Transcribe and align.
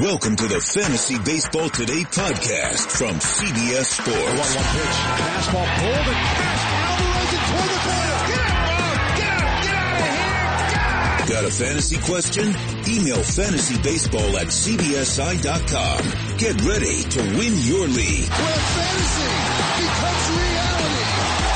Welcome 0.00 0.36
to 0.36 0.46
the 0.46 0.60
Fantasy 0.60 1.18
Baseball 1.24 1.70
Today 1.70 2.02
podcast 2.02 2.90
from 2.98 3.16
CBS 3.16 3.96
Sports. 3.96 4.12
One 4.12 4.36
one 4.36 4.68
pitch, 4.76 4.96
fastball 5.16 5.64
pulled 5.80 6.06
and 6.06 6.20
fast. 6.36 6.68
Alvarez 6.76 7.32
and 7.32 7.44
toward 7.48 7.70
the 7.70 7.80
corner. 7.80 8.20
Get 8.26 8.44
out, 8.44 8.76
get 9.16 9.32
out, 9.32 9.56
get 9.64 9.72
out 9.72 9.96
of 9.96 11.28
here. 11.28 11.34
Got 11.34 11.44
a 11.44 11.50
fantasy 11.50 11.96
question? 12.04 12.46
Email 12.92 13.22
fantasybaseball 13.24 14.34
at 14.36 14.48
cbsi.com. 14.48 16.00
Get 16.36 16.60
ready 16.60 17.02
to 17.02 17.20
win 17.38 17.54
your 17.64 17.88
league. 17.88 18.28
Where 18.28 18.60
fantasy 18.76 19.32
becomes 19.80 20.28
reality. 20.36 20.92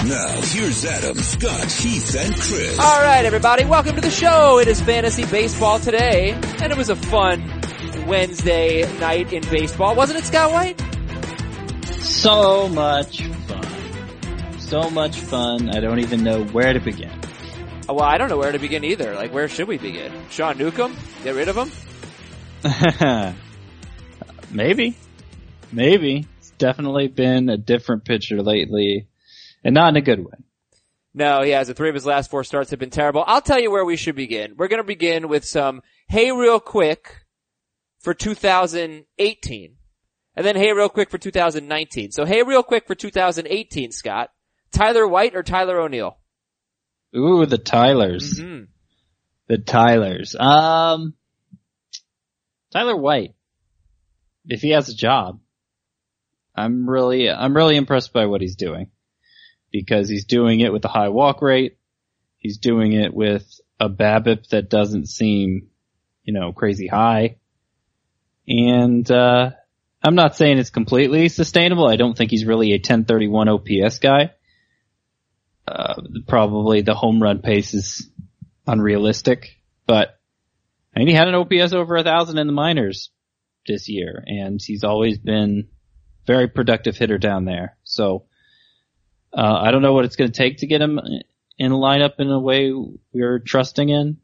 Now, 0.09 0.41
here's 0.41 0.85
Adam, 0.87 1.17
Scott, 1.19 1.71
Heath, 1.73 2.17
and 2.17 2.35
Chris. 2.35 2.79
All 2.79 3.03
right, 3.03 3.27
everybody, 3.27 3.67
welcome 3.67 3.97
to 3.97 4.01
the 4.01 4.11
show. 4.11 4.59
It 4.59 4.69
is 4.69 4.81
fantasy 4.81 5.27
baseball 5.27 5.79
today, 5.79 6.31
and 6.33 6.73
it 6.73 6.79
was 6.79 6.89
a 6.89 6.97
fun 6.97 7.60
Wednesday 8.11 8.83
night 8.99 9.33
in 9.33 9.41
baseball, 9.43 9.95
wasn't 9.95 10.19
it, 10.19 10.25
Scott 10.25 10.51
White? 10.51 10.81
So 12.03 12.69
much 12.69 13.23
fun. 13.23 14.59
So 14.59 14.91
much 14.91 15.17
fun. 15.21 15.71
I 15.71 15.79
don't 15.79 16.01
even 16.01 16.25
know 16.25 16.43
where 16.47 16.73
to 16.73 16.81
begin. 16.81 17.09
Uh, 17.89 17.95
Well, 17.95 18.03
I 18.03 18.19
don't 18.19 18.29
know 18.29 18.37
where 18.37 18.51
to 18.51 18.59
begin 18.59 18.83
either. 18.83 19.15
Like, 19.15 19.33
where 19.33 19.47
should 19.47 19.69
we 19.69 19.79
begin? 19.79 20.13
Sean 20.29 20.59
Newcomb? 20.59 20.97
Get 21.23 21.37
rid 21.37 21.49
of 21.49 21.57
him? 21.57 21.71
Maybe. 24.51 24.97
Maybe. 25.71 26.27
It's 26.39 26.51
definitely 26.59 27.07
been 27.07 27.49
a 27.49 27.57
different 27.57 28.05
pitcher 28.05 28.43
lately, 28.43 29.07
and 29.63 29.73
not 29.73 29.91
in 29.91 29.97
a 29.97 30.01
good 30.01 30.19
way. 30.19 30.35
No, 31.15 31.43
he 31.43 31.51
has. 31.51 31.69
The 31.69 31.75
Three 31.75 31.91
of 31.91 31.95
his 31.95 32.07
last 32.07 32.29
four 32.29 32.43
starts 32.43 32.71
have 32.71 32.81
been 32.81 32.91
terrible. 32.91 33.23
I'll 33.25 33.41
tell 33.41 33.61
you 33.61 33.71
where 33.71 33.85
we 33.85 33.97
should 33.97 34.17
begin. 34.17 34.55
We're 34.57 34.67
gonna 34.67 34.83
begin 34.83 35.29
with 35.29 35.45
some, 35.45 35.83
hey 36.09 36.33
real 36.33 36.59
quick 36.59 37.20
for 38.01 38.15
2018. 38.15 39.77
And 40.37 40.47
then 40.47 40.57
hey 40.57 40.73
real 40.73 40.89
quick 40.89 41.11
for 41.11 41.19
2019. 41.19 42.13
So 42.13 42.25
hey 42.25 42.43
real 42.43 42.63
quick 42.63 42.87
for 42.87 42.95
2018, 42.95 43.93
Scott. 43.93 44.31
Tyler 44.73 45.07
White 45.07 45.35
or 45.35 45.43
Tyler 45.43 45.81
O'Neill? 45.81 46.17
Ooh, 47.17 47.45
the 47.47 47.59
Tylers. 47.59 48.39
hmm 48.39 48.63
The 49.49 49.59
Tylers. 49.59 50.37
Um, 50.39 51.15
Tyler 52.73 52.97
White. 52.97 53.35
If 54.47 54.63
he 54.63 54.71
has 54.71 54.89
a 54.89 54.95
job, 54.95 55.41
I'm 56.55 56.89
really, 56.89 57.29
I'm 57.31 57.55
really 57.55 57.77
impressed 57.77 58.13
by 58.13 58.27
what 58.27 58.41
he's 58.41 58.57
doing. 58.57 58.91
Because 59.73 60.09
he's 60.09 60.25
doing 60.25 60.61
it 60.61 60.73
with 60.73 60.85
a 60.85 60.89
high 60.89 61.09
walk 61.09 61.43
rate. 61.43 61.79
He's 62.39 62.59
doing 62.59 62.93
it 62.93 63.13
with 63.13 63.61
a 63.79 63.89
BABIP 63.89 64.49
that 64.49 64.71
doesn't 64.71 65.07
seem, 65.07 65.69
you 66.25 66.33
know, 66.33 66.53
crazy 66.53 66.87
high. 66.87 67.37
And, 68.51 69.09
uh, 69.11 69.53
I'm 70.03 70.15
not 70.15 70.37
saying 70.37 70.59
it's 70.59 70.71
completely 70.71 71.29
sustainable. 71.29 71.87
I 71.87 71.97
don't 71.97 72.17
think 72.17 72.31
he's 72.31 72.45
really 72.45 72.73
a 72.73 72.77
1031 72.77 73.49
OPS 73.49 73.99
guy. 73.99 74.33
Uh, 75.69 76.03
probably 76.27 76.81
the 76.81 76.95
home 76.95 77.23
run 77.23 77.43
pace 77.43 77.75
is 77.75 78.09
unrealistic, 78.67 79.57
but 79.87 80.19
I 80.95 80.99
mean, 80.99 81.09
he 81.09 81.15
had 81.15 81.29
an 81.29 81.35
OPS 81.35 81.73
over 81.73 81.97
a 81.97 82.03
thousand 82.03 82.39
in 82.39 82.47
the 82.47 82.53
minors 82.53 83.11
this 83.67 83.89
year, 83.89 84.25
and 84.27 84.61
he's 84.61 84.83
always 84.83 85.19
been 85.19 85.69
very 86.27 86.49
productive 86.49 86.97
hitter 86.97 87.19
down 87.19 87.45
there. 87.45 87.77
So, 87.85 88.25
uh, 89.33 89.61
I 89.63 89.71
don't 89.71 89.83
know 89.83 89.93
what 89.93 90.07
it's 90.07 90.17
going 90.17 90.33
to 90.33 90.37
take 90.37 90.59
to 90.59 90.67
get 90.67 90.83
him 90.83 90.99
in 91.59 91.73
a 91.73 91.77
lineup 91.77 92.15
in 92.19 92.31
a 92.31 92.41
way 92.41 92.73
we're 93.13 93.39
trusting 93.39 93.89
in. 93.89 94.19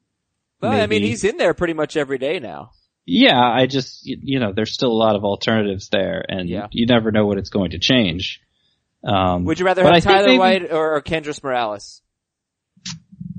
Well, 0.61 0.73
I 0.73 0.87
mean, 0.87 1.03
he's 1.03 1.23
in 1.23 1.37
there 1.37 1.55
pretty 1.55 1.75
much 1.75 1.97
every 1.97 2.19
day 2.19 2.41
now. 2.41 2.73
Yeah, 3.09 3.41
I 3.41 3.67
just, 3.67 4.05
you 4.05 4.41
know, 4.41 4.53
there's 4.53 4.73
still 4.73 4.91
a 4.91 5.01
lot 5.01 5.15
of 5.15 5.25
alternatives 5.25 5.89
there, 5.91 6.25
and 6.29 6.49
Yeah. 6.49 6.67
you 6.73 6.87
never 6.87 7.13
know 7.13 7.25
what 7.25 7.39
it's 7.39 7.51
going 7.51 7.71
to 7.71 7.79
change. 7.79 8.41
Um, 9.05 9.45
Would 9.45 9.61
you 9.61 9.65
rather 9.65 9.85
have 9.85 10.03
Tyler 10.03 10.27
maybe- 10.27 10.39
White 10.39 10.73
or, 10.73 10.97
or 10.97 11.03
Kendrys 11.03 11.43
Morales? 11.43 12.03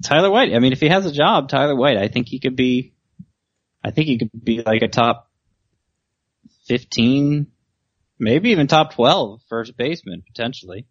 Tyler 0.04 0.30
White. 0.32 0.54
I 0.56 0.60
mean, 0.60 0.72
if 0.72 0.80
he 0.80 0.88
has 0.88 1.06
a 1.06 1.12
job, 1.12 1.50
Tyler 1.50 1.76
White, 1.76 1.98
I 1.98 2.08
think 2.08 2.30
he 2.30 2.40
could 2.40 2.56
be, 2.56 2.94
I 3.84 3.92
think 3.92 4.08
he 4.08 4.18
could 4.18 4.32
be 4.42 4.62
like 4.62 4.82
a 4.84 4.88
top 4.88 5.30
15, 6.68 7.48
maybe 8.20 8.52
even 8.52 8.68
top 8.68 8.94
12 8.94 9.42
first 9.50 9.76
baseman, 9.76 10.24
potentially. 10.26 10.86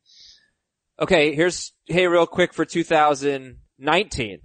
Okay, 1.00 1.34
here's, 1.34 1.72
hey 1.86 2.06
real 2.08 2.26
quick 2.26 2.52
for 2.52 2.64
2019. 2.66 4.40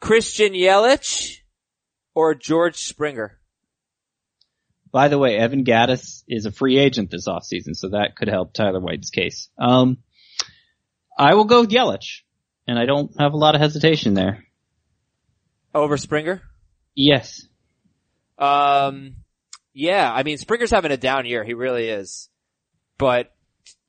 Christian 0.00 0.52
Yelich 0.52 1.38
or 2.18 2.34
George 2.34 2.78
Springer? 2.78 3.38
By 4.90 5.06
the 5.06 5.18
way, 5.18 5.36
Evan 5.36 5.64
Gattis 5.64 6.24
is 6.26 6.46
a 6.46 6.50
free 6.50 6.76
agent 6.76 7.12
this 7.12 7.28
offseason, 7.28 7.76
so 7.76 7.90
that 7.90 8.16
could 8.16 8.26
help 8.26 8.52
Tyler 8.52 8.80
White's 8.80 9.10
case. 9.10 9.48
Um, 9.56 9.98
I 11.16 11.34
will 11.34 11.44
go 11.44 11.60
with 11.60 11.70
Yelich, 11.70 12.22
and 12.66 12.76
I 12.76 12.86
don't 12.86 13.12
have 13.20 13.34
a 13.34 13.36
lot 13.36 13.54
of 13.54 13.60
hesitation 13.60 14.14
there. 14.14 14.44
Over 15.72 15.96
Springer? 15.96 16.42
Yes. 16.96 17.46
Um, 18.36 19.18
yeah, 19.72 20.12
I 20.12 20.24
mean, 20.24 20.38
Springer's 20.38 20.72
having 20.72 20.90
a 20.90 20.96
down 20.96 21.24
year. 21.24 21.44
He 21.44 21.54
really 21.54 21.88
is. 21.88 22.28
But 22.98 23.32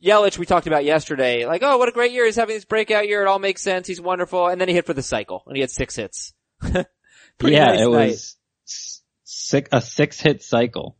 Yelich, 0.06 0.38
we 0.38 0.46
talked 0.46 0.68
about 0.68 0.86
yesterday, 0.86 1.48
like, 1.48 1.64
oh, 1.64 1.80
what 1.80 1.90
a 1.90 1.94
great 1.94 2.12
year. 2.12 2.26
He's 2.26 2.36
having 2.36 2.56
this 2.56 2.66
breakout 2.66 3.08
year. 3.08 3.24
It 3.24 3.28
all 3.28 3.40
makes 3.40 3.64
sense. 3.64 3.88
He's 3.88 4.00
wonderful. 4.00 4.50
And 4.50 4.62
then 4.62 4.68
he 4.68 4.76
hit 4.76 4.86
for 4.86 4.94
the 4.94 5.02
cycle 5.02 5.42
and 5.48 5.56
he 5.56 5.62
had 5.62 5.72
six 5.72 5.96
hits. 5.96 6.36
Pretty 7.40 7.56
yeah, 7.56 7.68
nice 7.68 7.80
it 7.80 7.90
night. 7.90 8.10
was 8.10 8.38
six, 8.66 9.70
a 9.72 9.82
six 9.82 10.20
hit 10.20 10.44
cycle. 10.44 10.98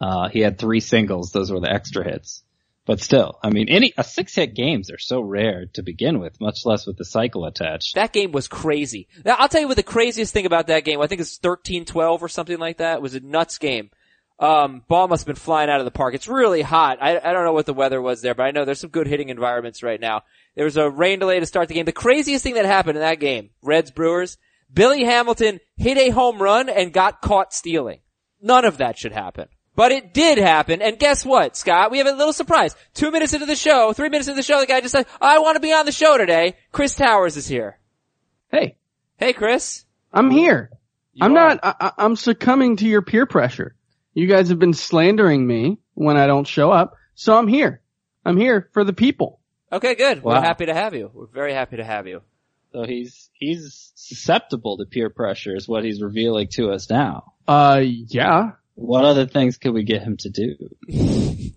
Uh, 0.00 0.28
he 0.28 0.40
had 0.40 0.58
three 0.58 0.80
singles. 0.80 1.30
Those 1.30 1.52
were 1.52 1.60
the 1.60 1.72
extra 1.72 2.04
hits. 2.04 2.42
But 2.84 3.00
still, 3.00 3.38
I 3.44 3.50
mean, 3.50 3.68
any, 3.68 3.92
a 3.96 4.02
six 4.02 4.34
hit 4.34 4.54
games 4.54 4.90
are 4.90 4.98
so 4.98 5.20
rare 5.20 5.66
to 5.74 5.82
begin 5.84 6.18
with, 6.18 6.40
much 6.40 6.66
less 6.66 6.84
with 6.84 6.96
the 6.96 7.04
cycle 7.04 7.44
attached. 7.44 7.94
That 7.94 8.12
game 8.12 8.32
was 8.32 8.48
crazy. 8.48 9.06
Now, 9.24 9.36
I'll 9.38 9.48
tell 9.48 9.60
you 9.60 9.68
what 9.68 9.76
the 9.76 9.84
craziest 9.84 10.32
thing 10.32 10.46
about 10.46 10.66
that 10.66 10.84
game, 10.84 11.00
I 11.00 11.06
think 11.06 11.20
it's 11.20 11.38
13-12 11.38 12.22
or 12.22 12.28
something 12.28 12.58
like 12.58 12.78
that. 12.78 12.96
It 12.96 13.02
was 13.02 13.14
a 13.14 13.20
nuts 13.20 13.58
game. 13.58 13.90
Um, 14.40 14.82
ball 14.88 15.06
must 15.06 15.20
have 15.20 15.26
been 15.26 15.36
flying 15.36 15.70
out 15.70 15.78
of 15.78 15.84
the 15.84 15.92
park. 15.92 16.14
It's 16.14 16.26
really 16.26 16.62
hot. 16.62 16.98
I, 17.00 17.16
I 17.18 17.32
don't 17.32 17.44
know 17.44 17.52
what 17.52 17.66
the 17.66 17.72
weather 17.72 18.02
was 18.02 18.20
there, 18.22 18.34
but 18.34 18.42
I 18.42 18.50
know 18.50 18.64
there's 18.64 18.80
some 18.80 18.90
good 18.90 19.06
hitting 19.06 19.28
environments 19.28 19.84
right 19.84 20.00
now. 20.00 20.22
There 20.56 20.64
was 20.64 20.76
a 20.76 20.90
rain 20.90 21.20
delay 21.20 21.38
to 21.38 21.46
start 21.46 21.68
the 21.68 21.74
game. 21.74 21.84
The 21.84 21.92
craziest 21.92 22.42
thing 22.42 22.54
that 22.54 22.64
happened 22.64 22.96
in 22.96 23.02
that 23.02 23.20
game, 23.20 23.50
Reds 23.62 23.92
Brewers, 23.92 24.38
Billy 24.72 25.04
Hamilton 25.04 25.60
hit 25.76 25.98
a 25.98 26.10
home 26.10 26.40
run 26.40 26.68
and 26.68 26.92
got 26.92 27.20
caught 27.20 27.52
stealing. 27.52 28.00
None 28.40 28.64
of 28.64 28.78
that 28.78 28.98
should 28.98 29.12
happen. 29.12 29.48
But 29.74 29.92
it 29.92 30.12
did 30.12 30.36
happen, 30.38 30.82
and 30.82 30.98
guess 30.98 31.24
what, 31.24 31.56
Scott? 31.56 31.90
We 31.90 31.98
have 31.98 32.06
a 32.06 32.12
little 32.12 32.32
surprise. 32.34 32.76
Two 32.92 33.10
minutes 33.10 33.32
into 33.32 33.46
the 33.46 33.56
show, 33.56 33.92
three 33.94 34.10
minutes 34.10 34.28
into 34.28 34.36
the 34.36 34.42
show, 34.42 34.60
the 34.60 34.66
guy 34.66 34.80
just 34.82 34.92
said, 34.92 35.06
I 35.20 35.38
want 35.38 35.56
to 35.56 35.60
be 35.60 35.72
on 35.72 35.86
the 35.86 35.92
show 35.92 36.18
today. 36.18 36.56
Chris 36.72 36.94
Towers 36.94 37.36
is 37.38 37.46
here. 37.46 37.78
Hey, 38.50 38.76
Hey, 39.16 39.32
Chris. 39.32 39.84
I'm 40.12 40.30
here. 40.30 40.70
You 41.14 41.24
I'm 41.24 41.32
are. 41.32 41.34
not, 41.54 41.60
I, 41.62 41.92
I'm 41.96 42.16
succumbing 42.16 42.76
to 42.78 42.86
your 42.86 43.00
peer 43.02 43.24
pressure. 43.24 43.76
You 44.14 44.26
guys 44.26 44.48
have 44.48 44.58
been 44.58 44.74
slandering 44.74 45.46
me 45.46 45.78
when 45.94 46.16
I 46.16 46.26
don't 46.26 46.46
show 46.46 46.70
up, 46.70 46.94
so 47.14 47.36
I'm 47.38 47.46
here. 47.48 47.80
I'm 48.24 48.36
here 48.36 48.68
for 48.72 48.82
the 48.84 48.92
people. 48.92 49.40
Okay, 49.72 49.94
good. 49.94 50.22
We're 50.22 50.40
happy 50.40 50.66
to 50.66 50.74
have 50.74 50.94
you. 50.94 51.10
We're 51.14 51.28
very 51.28 51.54
happy 51.54 51.76
to 51.76 51.84
have 51.84 52.06
you. 52.06 52.22
So 52.72 52.84
he's, 52.84 53.30
he's 53.34 53.92
susceptible 53.94 54.78
to 54.78 54.86
peer 54.86 55.10
pressure 55.10 55.54
is 55.54 55.68
what 55.68 55.84
he's 55.84 56.00
revealing 56.02 56.48
to 56.52 56.70
us 56.70 56.88
now. 56.88 57.34
Uh, 57.46 57.82
yeah. 57.82 58.52
What 58.74 59.04
other 59.04 59.26
things 59.26 59.58
could 59.58 59.74
we 59.74 59.84
get 59.84 60.02
him 60.02 60.16
to 60.18 60.30
do? 60.30 60.56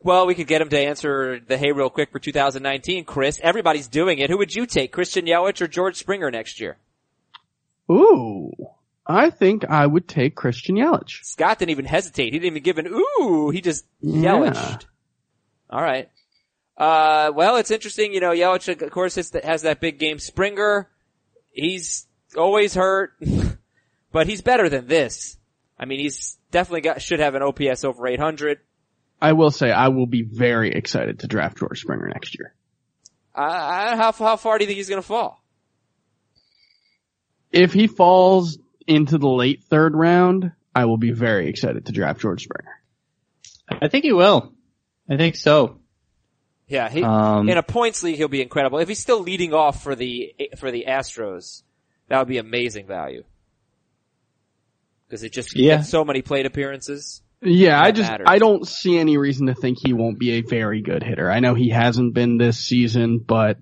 Well, 0.00 0.26
we 0.26 0.34
could 0.36 0.46
get 0.46 0.62
him 0.62 0.68
to 0.68 0.78
answer 0.78 1.40
the 1.40 1.58
hey 1.58 1.72
real 1.72 1.90
quick 1.90 2.12
for 2.12 2.20
2019, 2.20 3.04
Chris. 3.04 3.40
Everybody's 3.42 3.88
doing 3.88 4.20
it. 4.20 4.30
Who 4.30 4.38
would 4.38 4.54
you 4.54 4.64
take, 4.64 4.92
Christian 4.92 5.26
Yelich 5.26 5.60
or 5.60 5.66
George 5.66 5.96
Springer 5.96 6.30
next 6.30 6.60
year? 6.60 6.78
Ooh. 7.90 8.52
I 9.06 9.30
think 9.30 9.64
I 9.68 9.86
would 9.86 10.06
take 10.06 10.36
Christian 10.36 10.76
Yelich. 10.76 11.24
Scott 11.24 11.58
didn't 11.58 11.70
even 11.70 11.86
hesitate. 11.86 12.32
He 12.32 12.38
didn't 12.38 12.46
even 12.52 12.62
give 12.62 12.78
an 12.78 12.86
ooh. 12.86 13.50
He 13.50 13.60
just 13.60 13.86
Yeah. 14.00 14.34
Yeliched. 14.34 14.84
All 15.68 15.82
right. 15.82 16.08
Uh, 16.78 17.32
well, 17.34 17.56
it's 17.56 17.72
interesting. 17.72 18.14
You 18.14 18.20
know, 18.20 18.30
Yelich, 18.30 18.80
of 18.80 18.90
course, 18.92 19.16
has 19.16 19.30
that- 19.30 19.44
has 19.44 19.62
that 19.62 19.80
big 19.80 19.98
game. 19.98 20.18
Springer, 20.20 20.88
he's 21.52 22.06
always 22.36 22.74
hurt, 22.74 23.14
but 24.12 24.28
he's 24.28 24.40
better 24.42 24.68
than 24.68 24.86
this. 24.86 25.36
I 25.78 25.84
mean, 25.86 25.98
he's 25.98 26.38
definitely 26.52 26.82
got, 26.82 27.02
should 27.02 27.18
have 27.20 27.34
an 27.34 27.42
OPS 27.42 27.82
over 27.84 28.06
800. 28.06 28.58
I 29.20 29.32
will 29.32 29.50
say 29.50 29.70
I 29.72 29.88
will 29.88 30.06
be 30.06 30.22
very 30.22 30.70
excited 30.72 31.20
to 31.20 31.26
draft 31.26 31.58
George 31.58 31.80
Springer 31.80 32.08
next 32.08 32.38
year. 32.38 32.54
Uh, 33.36 33.40
I- 33.42 33.96
how, 33.96 34.12
how 34.12 34.36
far 34.36 34.58
do 34.58 34.64
you 34.64 34.68
think 34.68 34.76
he's 34.76 34.88
gonna 34.88 35.02
fall? 35.02 35.42
If 37.50 37.72
he 37.72 37.86
falls 37.86 38.58
into 38.86 39.18
the 39.18 39.28
late 39.28 39.64
third 39.64 39.94
round, 39.96 40.52
I 40.74 40.84
will 40.84 40.96
be 40.98 41.10
very 41.10 41.48
excited 41.48 41.86
to 41.86 41.92
draft 41.92 42.20
George 42.20 42.44
Springer. 42.44 42.80
I 43.82 43.88
think 43.88 44.04
he 44.04 44.12
will. 44.12 44.52
I 45.10 45.16
think 45.16 45.34
so. 45.36 45.80
Yeah, 46.68 46.88
he, 46.90 47.02
Um, 47.02 47.48
in 47.48 47.56
a 47.56 47.62
points 47.62 48.02
league, 48.02 48.16
he'll 48.16 48.28
be 48.28 48.42
incredible. 48.42 48.78
If 48.78 48.88
he's 48.88 48.98
still 48.98 49.20
leading 49.20 49.54
off 49.54 49.82
for 49.82 49.94
the, 49.94 50.34
for 50.58 50.70
the 50.70 50.84
Astros, 50.86 51.62
that 52.08 52.18
would 52.18 52.28
be 52.28 52.38
amazing 52.38 52.86
value. 52.86 53.24
because 55.06 55.22
it 55.22 55.32
just 55.32 55.56
Yeah. 55.56 55.76
gets 55.78 55.88
so 55.88 56.04
many 56.04 56.20
plate 56.20 56.44
appearances. 56.44 57.22
Yeah, 57.40 57.80
I 57.80 57.92
just 57.92 58.10
matters. 58.10 58.26
I 58.28 58.38
don't 58.38 58.68
see 58.68 58.98
any 58.98 59.16
reason 59.16 59.46
to 59.46 59.54
think 59.54 59.78
he 59.82 59.94
won't 59.94 60.18
be 60.18 60.32
a 60.32 60.40
very 60.42 60.82
good 60.82 61.02
hitter. 61.02 61.30
I 61.30 61.40
know 61.40 61.54
he 61.54 61.70
hasn't 61.70 62.12
been 62.12 62.36
this 62.36 62.58
season, 62.58 63.18
but 63.18 63.56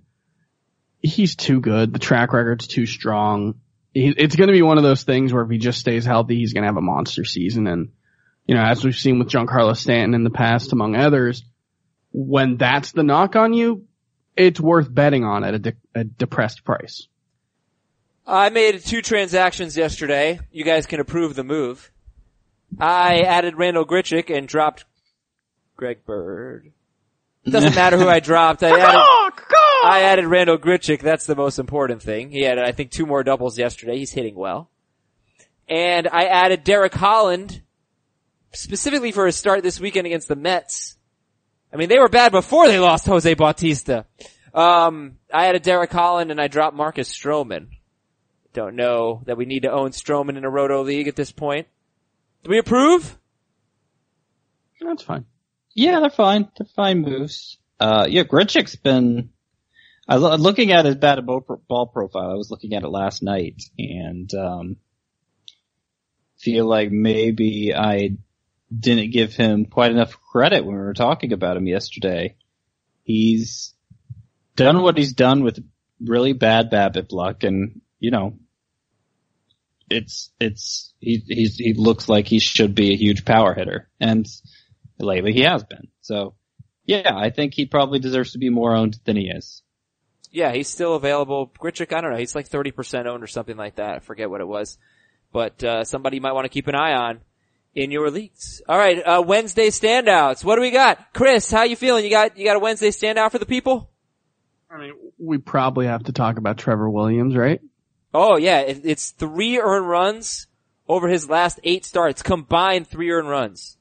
he's 1.00 1.36
too 1.36 1.60
good. 1.60 1.92
The 1.92 2.00
track 2.00 2.32
record's 2.32 2.66
too 2.66 2.84
strong. 2.84 3.60
He, 3.94 4.08
it's 4.08 4.34
going 4.34 4.48
to 4.48 4.52
be 4.52 4.62
one 4.62 4.76
of 4.78 4.82
those 4.82 5.04
things 5.04 5.32
where 5.32 5.44
if 5.44 5.50
he 5.50 5.58
just 5.58 5.78
stays 5.78 6.04
healthy, 6.04 6.34
he's 6.36 6.52
going 6.52 6.62
to 6.62 6.68
have 6.68 6.78
a 6.78 6.82
monster 6.82 7.24
season. 7.24 7.68
And 7.68 7.90
you 8.48 8.56
know, 8.56 8.62
as 8.64 8.84
we've 8.84 8.96
seen 8.96 9.20
with 9.20 9.28
Giancarlo 9.28 9.76
Stanton 9.76 10.14
in 10.14 10.24
the 10.24 10.30
past, 10.30 10.72
among 10.72 10.96
others, 10.96 11.44
when 12.18 12.56
that's 12.56 12.92
the 12.92 13.02
knock 13.02 13.36
on 13.36 13.52
you, 13.52 13.84
it's 14.34 14.58
worth 14.58 14.92
betting 14.92 15.22
on 15.22 15.44
at 15.44 15.54
a, 15.54 15.58
de- 15.58 15.76
a 15.94 16.02
depressed 16.04 16.64
price. 16.64 17.08
I 18.26 18.48
made 18.48 18.82
two 18.82 19.02
transactions 19.02 19.76
yesterday. 19.76 20.40
You 20.50 20.64
guys 20.64 20.86
can 20.86 20.98
approve 20.98 21.34
the 21.34 21.44
move. 21.44 21.92
I 22.80 23.20
added 23.20 23.54
Randal 23.56 23.84
Grichuk 23.84 24.34
and 24.34 24.48
dropped 24.48 24.86
Greg 25.76 26.06
Bird. 26.06 26.72
It 27.44 27.50
doesn't 27.52 27.74
matter 27.74 27.98
who 27.98 28.08
I 28.08 28.20
dropped. 28.20 28.62
I 28.62 28.70
added, 28.80 29.02
I 29.84 30.00
added 30.04 30.24
Randal 30.24 30.56
Grichuk. 30.56 31.02
That's 31.02 31.26
the 31.26 31.36
most 31.36 31.58
important 31.58 32.02
thing. 32.02 32.30
He 32.30 32.40
had, 32.40 32.58
I 32.58 32.72
think, 32.72 32.90
two 32.90 33.04
more 33.04 33.22
doubles 33.22 33.58
yesterday. 33.58 33.98
He's 33.98 34.10
hitting 34.12 34.34
well. 34.34 34.70
And 35.68 36.08
I 36.08 36.24
added 36.24 36.64
Derek 36.64 36.94
Holland 36.94 37.60
specifically 38.52 39.12
for 39.12 39.26
his 39.26 39.36
start 39.36 39.62
this 39.62 39.78
weekend 39.78 40.06
against 40.06 40.28
the 40.28 40.36
Mets. 40.36 40.95
I 41.72 41.76
mean, 41.76 41.88
they 41.88 41.98
were 41.98 42.08
bad 42.08 42.32
before 42.32 42.68
they 42.68 42.78
lost 42.78 43.06
Jose 43.06 43.34
Bautista. 43.34 44.06
Um, 44.54 45.18
I 45.32 45.44
had 45.44 45.54
a 45.54 45.60
Derek 45.60 45.92
Holland 45.92 46.30
and 46.30 46.40
I 46.40 46.48
dropped 46.48 46.76
Marcus 46.76 47.14
Stroman. 47.14 47.68
Don't 48.54 48.76
know 48.76 49.22
that 49.26 49.36
we 49.36 49.44
need 49.44 49.64
to 49.64 49.70
own 49.70 49.90
Stroman 49.90 50.38
in 50.38 50.44
a 50.44 50.50
Roto 50.50 50.82
League 50.82 51.08
at 51.08 51.16
this 51.16 51.30
point. 51.30 51.66
Do 52.42 52.50
we 52.50 52.58
approve? 52.58 53.18
That's 54.80 55.02
fine. 55.02 55.26
Yeah, 55.74 56.00
they're 56.00 56.10
fine. 56.10 56.48
They're 56.56 56.66
fine 56.74 57.02
moves. 57.02 57.58
Uh, 57.78 58.06
yeah, 58.08 58.22
Grichuk's 58.22 58.76
been, 58.76 59.30
I 60.08 60.16
lo- 60.16 60.36
looking 60.36 60.72
at 60.72 60.86
his 60.86 60.94
ball, 60.94 61.60
ball 61.68 61.86
profile, 61.88 62.30
I 62.30 62.34
was 62.34 62.50
looking 62.50 62.72
at 62.72 62.82
it 62.82 62.88
last 62.88 63.22
night 63.22 63.62
and, 63.78 64.32
um, 64.34 64.76
feel 66.38 66.66
like 66.66 66.90
maybe 66.90 67.74
I 67.74 68.16
didn't 68.74 69.12
give 69.12 69.34
him 69.34 69.66
quite 69.66 69.90
enough 69.90 70.18
credit 70.32 70.64
when 70.64 70.74
we 70.74 70.80
were 70.80 70.94
talking 70.94 71.32
about 71.32 71.56
him 71.56 71.66
yesterday. 71.66 72.36
He's 73.04 73.74
done 74.56 74.82
what 74.82 74.98
he's 74.98 75.12
done 75.12 75.44
with 75.44 75.64
really 76.00 76.32
bad 76.32 76.70
BABIP 76.70 77.12
luck 77.12 77.44
and, 77.44 77.80
you 78.00 78.10
know, 78.10 78.38
it's, 79.88 80.30
it's, 80.40 80.92
he, 80.98 81.22
he's, 81.26 81.56
he 81.56 81.74
looks 81.74 82.08
like 82.08 82.26
he 82.26 82.40
should 82.40 82.74
be 82.74 82.92
a 82.92 82.96
huge 82.96 83.24
power 83.24 83.54
hitter. 83.54 83.88
And 84.00 84.26
lately 84.98 85.32
he 85.32 85.42
has 85.42 85.62
been. 85.62 85.88
So, 86.00 86.34
yeah, 86.84 87.12
I 87.14 87.30
think 87.30 87.54
he 87.54 87.66
probably 87.66 88.00
deserves 88.00 88.32
to 88.32 88.38
be 88.38 88.50
more 88.50 88.74
owned 88.74 88.98
than 89.04 89.16
he 89.16 89.28
is. 89.28 89.62
Yeah, 90.32 90.52
he's 90.52 90.68
still 90.68 90.94
available. 90.94 91.52
Grichuk, 91.58 91.92
I 91.92 92.00
don't 92.00 92.10
know, 92.10 92.18
he's 92.18 92.34
like 92.34 92.48
30% 92.48 93.06
owned 93.06 93.22
or 93.22 93.28
something 93.28 93.56
like 93.56 93.76
that. 93.76 93.96
I 93.96 93.98
forget 94.00 94.28
what 94.28 94.40
it 94.40 94.48
was. 94.48 94.76
But, 95.32 95.62
uh, 95.62 95.84
somebody 95.84 96.16
you 96.16 96.20
might 96.20 96.32
want 96.32 96.46
to 96.46 96.50
keep 96.50 96.66
an 96.66 96.74
eye 96.74 96.94
on 96.94 97.20
in 97.76 97.92
your 97.92 98.10
leagues. 98.10 98.62
Alright, 98.68 99.06
uh, 99.06 99.22
Wednesday 99.24 99.68
standouts. 99.68 100.42
What 100.42 100.56
do 100.56 100.62
we 100.62 100.72
got? 100.72 101.12
Chris, 101.12 101.50
how 101.50 101.62
you 101.62 101.76
feeling? 101.76 102.04
You 102.04 102.10
got, 102.10 102.36
you 102.36 102.44
got 102.44 102.56
a 102.56 102.60
Wednesday 102.60 102.88
standout 102.88 103.30
for 103.30 103.38
the 103.38 103.46
people? 103.46 103.90
I 104.68 104.78
mean, 104.78 104.94
we 105.18 105.38
probably 105.38 105.86
have 105.86 106.04
to 106.04 106.12
talk 106.12 106.38
about 106.38 106.58
Trevor 106.58 106.90
Williams, 106.90 107.36
right? 107.36 107.60
Oh 108.12 108.36
yeah, 108.36 108.60
it, 108.60 108.80
it's 108.84 109.10
three 109.10 109.58
earned 109.58 109.88
runs 109.88 110.48
over 110.88 111.06
his 111.08 111.28
last 111.28 111.60
eight 111.62 111.84
starts, 111.84 112.22
combined 112.22 112.88
three 112.88 113.10
earned 113.10 113.28
runs. 113.28 113.76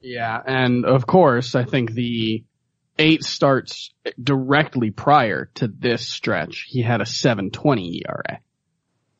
Yeah, 0.00 0.38
and 0.46 0.84
of 0.84 1.06
course, 1.06 1.54
I 1.54 1.64
think 1.64 1.92
the 1.92 2.44
eight 2.98 3.24
starts 3.24 3.92
directly 4.22 4.90
prior 4.90 5.50
to 5.54 5.66
this 5.66 6.06
stretch, 6.06 6.66
he 6.68 6.82
had 6.82 7.00
a 7.00 7.06
720 7.06 8.02
ERA. 8.06 8.40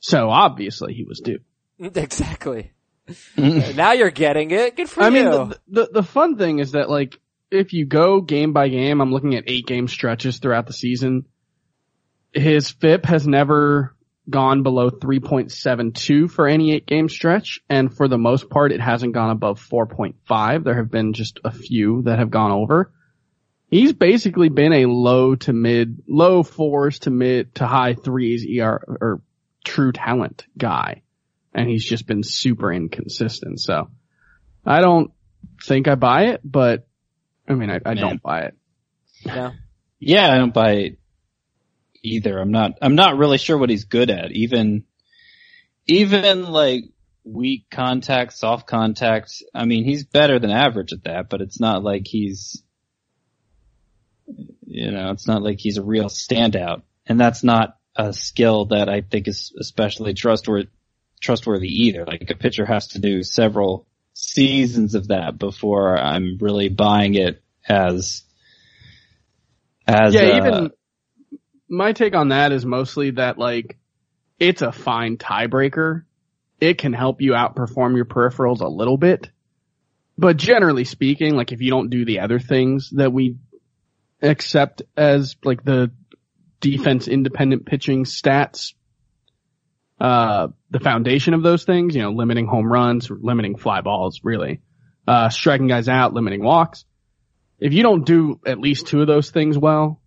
So 0.00 0.28
obviously 0.28 0.92
he 0.94 1.04
was 1.04 1.20
due. 1.20 1.40
Exactly. 1.78 2.70
now 3.36 3.92
you're 3.92 4.10
getting 4.10 4.50
it. 4.50 4.76
Good 4.76 4.88
for 4.88 5.02
I 5.02 5.08
you. 5.08 5.12
mean, 5.12 5.24
the, 5.24 5.60
the, 5.68 5.90
the 5.92 6.02
fun 6.02 6.36
thing 6.36 6.58
is 6.58 6.72
that 6.72 6.88
like, 6.88 7.20
if 7.50 7.72
you 7.72 7.84
go 7.86 8.20
game 8.20 8.52
by 8.52 8.68
game, 8.68 9.00
I'm 9.00 9.12
looking 9.12 9.34
at 9.34 9.44
eight 9.46 9.66
game 9.66 9.88
stretches 9.88 10.38
throughout 10.38 10.66
the 10.66 10.72
season. 10.72 11.26
His 12.32 12.70
FIP 12.70 13.06
has 13.06 13.26
never 13.28 13.94
gone 14.28 14.62
below 14.62 14.90
3.72 14.90 16.30
for 16.30 16.48
any 16.48 16.72
eight 16.72 16.86
game 16.86 17.08
stretch. 17.08 17.60
And 17.68 17.94
for 17.94 18.08
the 18.08 18.18
most 18.18 18.48
part, 18.48 18.72
it 18.72 18.80
hasn't 18.80 19.14
gone 19.14 19.30
above 19.30 19.60
4.5. 19.60 20.64
There 20.64 20.74
have 20.74 20.90
been 20.90 21.12
just 21.12 21.40
a 21.44 21.52
few 21.52 22.02
that 22.02 22.18
have 22.18 22.30
gone 22.30 22.50
over. 22.50 22.92
He's 23.68 23.92
basically 23.92 24.48
been 24.48 24.72
a 24.72 24.86
low 24.86 25.34
to 25.36 25.52
mid, 25.52 26.02
low 26.08 26.42
fours 26.42 27.00
to 27.00 27.10
mid 27.10 27.54
to 27.56 27.66
high 27.66 27.94
threes 27.94 28.46
ER 28.58 28.84
or 29.00 29.22
true 29.64 29.92
talent 29.92 30.46
guy. 30.56 31.02
And 31.54 31.68
he's 31.68 31.84
just 31.84 32.06
been 32.06 32.22
super 32.22 32.72
inconsistent. 32.72 33.60
So 33.60 33.88
I 34.66 34.80
don't 34.80 35.12
think 35.62 35.88
I 35.88 35.94
buy 35.94 36.24
it, 36.26 36.40
but 36.44 36.86
I 37.48 37.54
mean, 37.54 37.70
I, 37.70 37.80
I 37.84 37.94
don't 37.94 38.22
buy 38.22 38.42
it. 38.42 38.54
no. 39.26 39.52
Yeah, 40.00 40.30
I 40.30 40.36
don't 40.36 40.52
buy 40.52 40.72
it 40.72 40.98
either. 42.02 42.38
I'm 42.38 42.50
not, 42.50 42.72
I'm 42.82 42.94
not 42.94 43.16
really 43.16 43.38
sure 43.38 43.56
what 43.56 43.70
he's 43.70 43.84
good 43.84 44.10
at. 44.10 44.32
Even, 44.32 44.84
even 45.86 46.52
like 46.52 46.84
weak 47.24 47.70
contact, 47.70 48.34
soft 48.34 48.66
contact. 48.66 49.32
I 49.54 49.64
mean, 49.64 49.84
he's 49.84 50.04
better 50.04 50.38
than 50.38 50.50
average 50.50 50.92
at 50.92 51.04
that, 51.04 51.30
but 51.30 51.40
it's 51.40 51.58
not 51.58 51.82
like 51.82 52.06
he's, 52.06 52.62
you 54.66 54.90
know, 54.90 55.10
it's 55.10 55.26
not 55.26 55.42
like 55.42 55.58
he's 55.58 55.78
a 55.78 55.82
real 55.82 56.06
standout. 56.06 56.82
And 57.06 57.18
that's 57.18 57.42
not 57.42 57.78
a 57.96 58.12
skill 58.12 58.66
that 58.66 58.88
I 58.88 59.00
think 59.00 59.28
is 59.28 59.54
especially 59.58 60.14
trustworthy, 60.14 60.68
trustworthy 61.20 61.69
either. 61.87 62.05
Like 62.05 62.31
a 62.31 62.34
pitcher 62.34 62.66
has 62.66 62.88
to 62.88 62.99
do 62.99 63.22
several 63.22 63.87
seasons 64.12 64.94
of 64.94 65.08
that 65.08 65.38
before 65.38 65.99
I'm 65.99 66.38
really 66.40 66.69
buying 66.69 67.14
it 67.14 67.43
as, 67.69 68.22
as, 69.87 70.14
Yeah, 70.14 70.20
uh, 70.20 70.37
even 70.37 70.70
my 71.69 71.93
take 71.93 72.14
on 72.14 72.28
that 72.28 72.52
is 72.52 72.64
mostly 72.64 73.11
that 73.12 73.38
like 73.38 73.76
it's 74.38 74.62
a 74.62 74.72
fine 74.72 75.16
tiebreaker. 75.16 76.05
It 76.61 76.78
can 76.78 76.93
help 76.93 77.20
you 77.20 77.32
outperform 77.32 77.96
your 77.96 78.05
peripherals 78.05 78.61
a 78.61 78.69
little 78.69 78.96
bit. 78.96 79.31
But 80.16 80.37
generally 80.37 80.85
speaking, 80.85 81.35
like 81.35 81.52
if 81.52 81.61
you 81.61 81.71
don't 81.71 81.90
do 81.90 82.04
the 82.04 82.21
other 82.21 82.38
things 82.38 82.90
that 82.90 83.12
we 83.12 83.37
accept 84.23 84.83
as 84.97 85.37
like 85.44 85.64
the 85.64 85.90
defense 86.61 87.09
independent 87.09 87.66
pitching 87.66 88.04
stats, 88.04 88.75
uh, 90.00 90.48
the 90.70 90.80
foundation 90.80 91.34
of 91.34 91.42
those 91.42 91.64
things, 91.64 91.94
you 91.94 92.02
know, 92.02 92.10
limiting 92.10 92.46
home 92.46 92.70
runs, 92.70 93.10
limiting 93.10 93.56
fly 93.56 93.80
balls, 93.80 94.20
really, 94.22 94.60
uh, 95.06 95.28
striking 95.28 95.68
guys 95.68 95.88
out, 95.88 96.12
limiting 96.14 96.42
walks. 96.42 96.84
If 97.60 97.72
you 97.72 97.82
don't 97.82 98.04
do 98.04 98.40
at 98.44 98.58
least 98.58 98.88
two 98.88 99.00
of 99.00 99.06
those 99.06 99.30
things 99.30 99.56
well, 99.56 100.00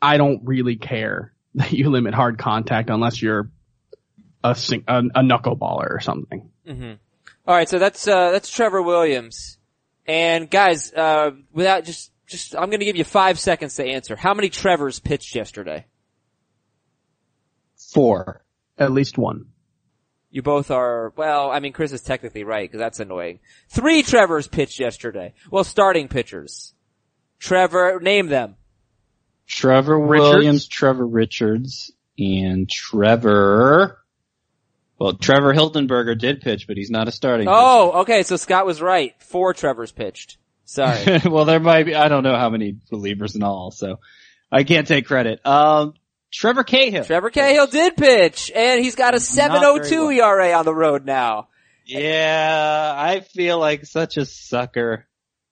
I 0.00 0.16
don't 0.16 0.40
really 0.44 0.76
care 0.76 1.34
that 1.54 1.72
you 1.72 1.90
limit 1.90 2.14
hard 2.14 2.38
contact 2.38 2.90
unless 2.90 3.20
you're 3.20 3.50
a, 4.42 4.54
sing- 4.54 4.84
a, 4.88 4.98
a 4.98 5.22
knuckleballer 5.22 5.90
or 5.90 6.00
something. 6.00 6.50
hmm 6.66 6.92
All 7.46 7.54
right, 7.54 7.68
so 7.68 7.78
that's 7.78 8.08
uh, 8.08 8.30
that's 8.30 8.50
Trevor 8.50 8.82
Williams. 8.82 9.58
And 10.06 10.50
guys, 10.50 10.92
uh, 10.92 11.32
without 11.52 11.84
just 11.84 12.10
just, 12.26 12.54
I'm 12.54 12.70
going 12.70 12.78
to 12.78 12.86
give 12.86 12.96
you 12.96 13.04
five 13.04 13.38
seconds 13.38 13.74
to 13.76 13.84
answer. 13.84 14.16
How 14.16 14.34
many 14.34 14.48
Trevors 14.48 15.00
pitched 15.00 15.34
yesterday? 15.34 15.86
four. 17.92 18.44
At 18.80 18.92
least 18.92 19.18
one. 19.18 19.46
You 20.30 20.42
both 20.42 20.70
are, 20.70 21.12
well, 21.16 21.50
I 21.50 21.60
mean, 21.60 21.72
Chris 21.72 21.92
is 21.92 22.02
technically 22.02 22.44
right, 22.44 22.68
because 22.68 22.78
that's 22.78 23.00
annoying. 23.00 23.40
Three 23.68 24.02
Trevors 24.02 24.48
pitched 24.48 24.80
yesterday. 24.80 25.34
Well, 25.50 25.64
starting 25.64 26.08
pitchers. 26.08 26.72
Trevor, 27.38 27.98
name 28.00 28.28
them. 28.28 28.56
Trevor 29.46 29.98
Richards? 29.98 30.34
Williams, 30.36 30.68
Trevor 30.68 31.06
Richards, 31.06 31.92
and 32.18 32.70
Trevor. 32.70 33.98
Well, 34.98 35.14
Trevor 35.14 35.52
Hildenberger 35.52 36.16
did 36.16 36.42
pitch, 36.42 36.66
but 36.68 36.76
he's 36.76 36.90
not 36.90 37.08
a 37.08 37.12
starting. 37.12 37.48
Oh, 37.50 38.02
okay, 38.02 38.22
so 38.22 38.36
Scott 38.36 38.66
was 38.66 38.80
right. 38.80 39.14
Four 39.22 39.54
Trevors 39.54 39.90
pitched. 39.90 40.36
Sorry. 40.64 41.20
well, 41.24 41.46
there 41.46 41.58
might 41.58 41.84
be. 41.84 41.94
I 41.96 42.08
don't 42.08 42.22
know 42.22 42.36
how 42.36 42.50
many 42.50 42.76
relievers 42.92 43.34
in 43.34 43.42
all, 43.42 43.72
so 43.72 43.98
I 44.52 44.62
can't 44.62 44.86
take 44.86 45.06
credit. 45.06 45.44
Um, 45.44 45.94
Trevor 46.32 46.64
Cahill. 46.64 47.04
Trevor 47.04 47.30
Cahill 47.30 47.66
did 47.66 47.96
pitch, 47.96 48.52
and 48.54 48.82
he's 48.82 48.94
got 48.94 49.14
a 49.14 49.18
Not 49.18 49.60
very 49.60 49.80
7.02 49.80 50.16
ERA 50.16 50.52
on 50.52 50.64
the 50.64 50.74
road 50.74 51.04
now. 51.04 51.48
Yeah, 51.86 52.94
I 52.96 53.20
feel 53.20 53.58
like 53.58 53.84
such 53.84 54.16
a 54.16 54.24
sucker 54.24 55.06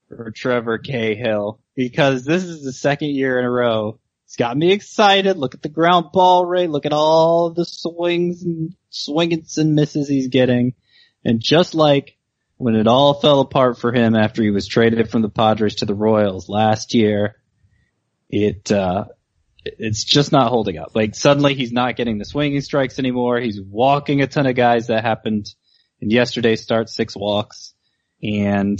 for 0.08 0.30
Trevor 0.30 0.78
Cahill 0.78 1.61
because 1.75 2.25
this 2.25 2.44
is 2.44 2.62
the 2.62 2.73
second 2.73 3.11
year 3.11 3.38
in 3.38 3.44
a 3.44 3.50
row. 3.50 3.99
It's 4.25 4.37
got 4.37 4.56
me 4.56 4.73
excited. 4.73 5.37
Look 5.37 5.54
at 5.54 5.62
the 5.62 5.68
ground 5.68 6.12
ball 6.12 6.44
rate. 6.44 6.70
Look 6.70 6.87
at 6.87 6.92
all 6.92 7.50
the 7.50 7.64
swings 7.64 8.42
and 8.42 8.75
swings 8.90 9.58
and 9.58 9.75
misses 9.75 10.08
he's 10.08 10.28
getting. 10.28 10.75
And 11.25 11.40
just 11.40 11.75
like 11.75 12.16
when 12.56 12.75
it 12.75 12.87
all 12.87 13.14
fell 13.14 13.40
apart 13.40 13.78
for 13.78 13.92
him 13.92 14.14
after 14.14 14.42
he 14.42 14.50
was 14.50 14.66
traded 14.66 15.11
from 15.11 15.23
the 15.23 15.28
Padres 15.28 15.76
to 15.76 15.87
the 15.87 15.94
Royals 15.94 16.49
last 16.49 16.94
year, 16.94 17.37
it, 18.28 18.70
uh, 18.70 19.06
it's 19.65 20.05
just 20.05 20.33
not 20.33 20.49
holding 20.49 20.79
up. 20.79 20.93
Like 20.95 21.15
suddenly 21.15 21.55
he's 21.55 21.73
not 21.73 21.97
getting 21.97 22.19
the 22.19 22.25
swinging 22.25 22.61
strikes 22.61 22.99
anymore. 22.99 23.38
He's 23.41 23.61
walking 23.61 24.23
a 24.23 24.27
ton 24.27 24.47
of 24.47 24.55
guys 24.55 24.87
that 24.87 25.05
happened 25.05 25.47
in 26.00 26.11
yesterday's 26.11 26.62
start, 26.62 26.88
six 26.88 27.17
walks. 27.17 27.75
And 28.23 28.79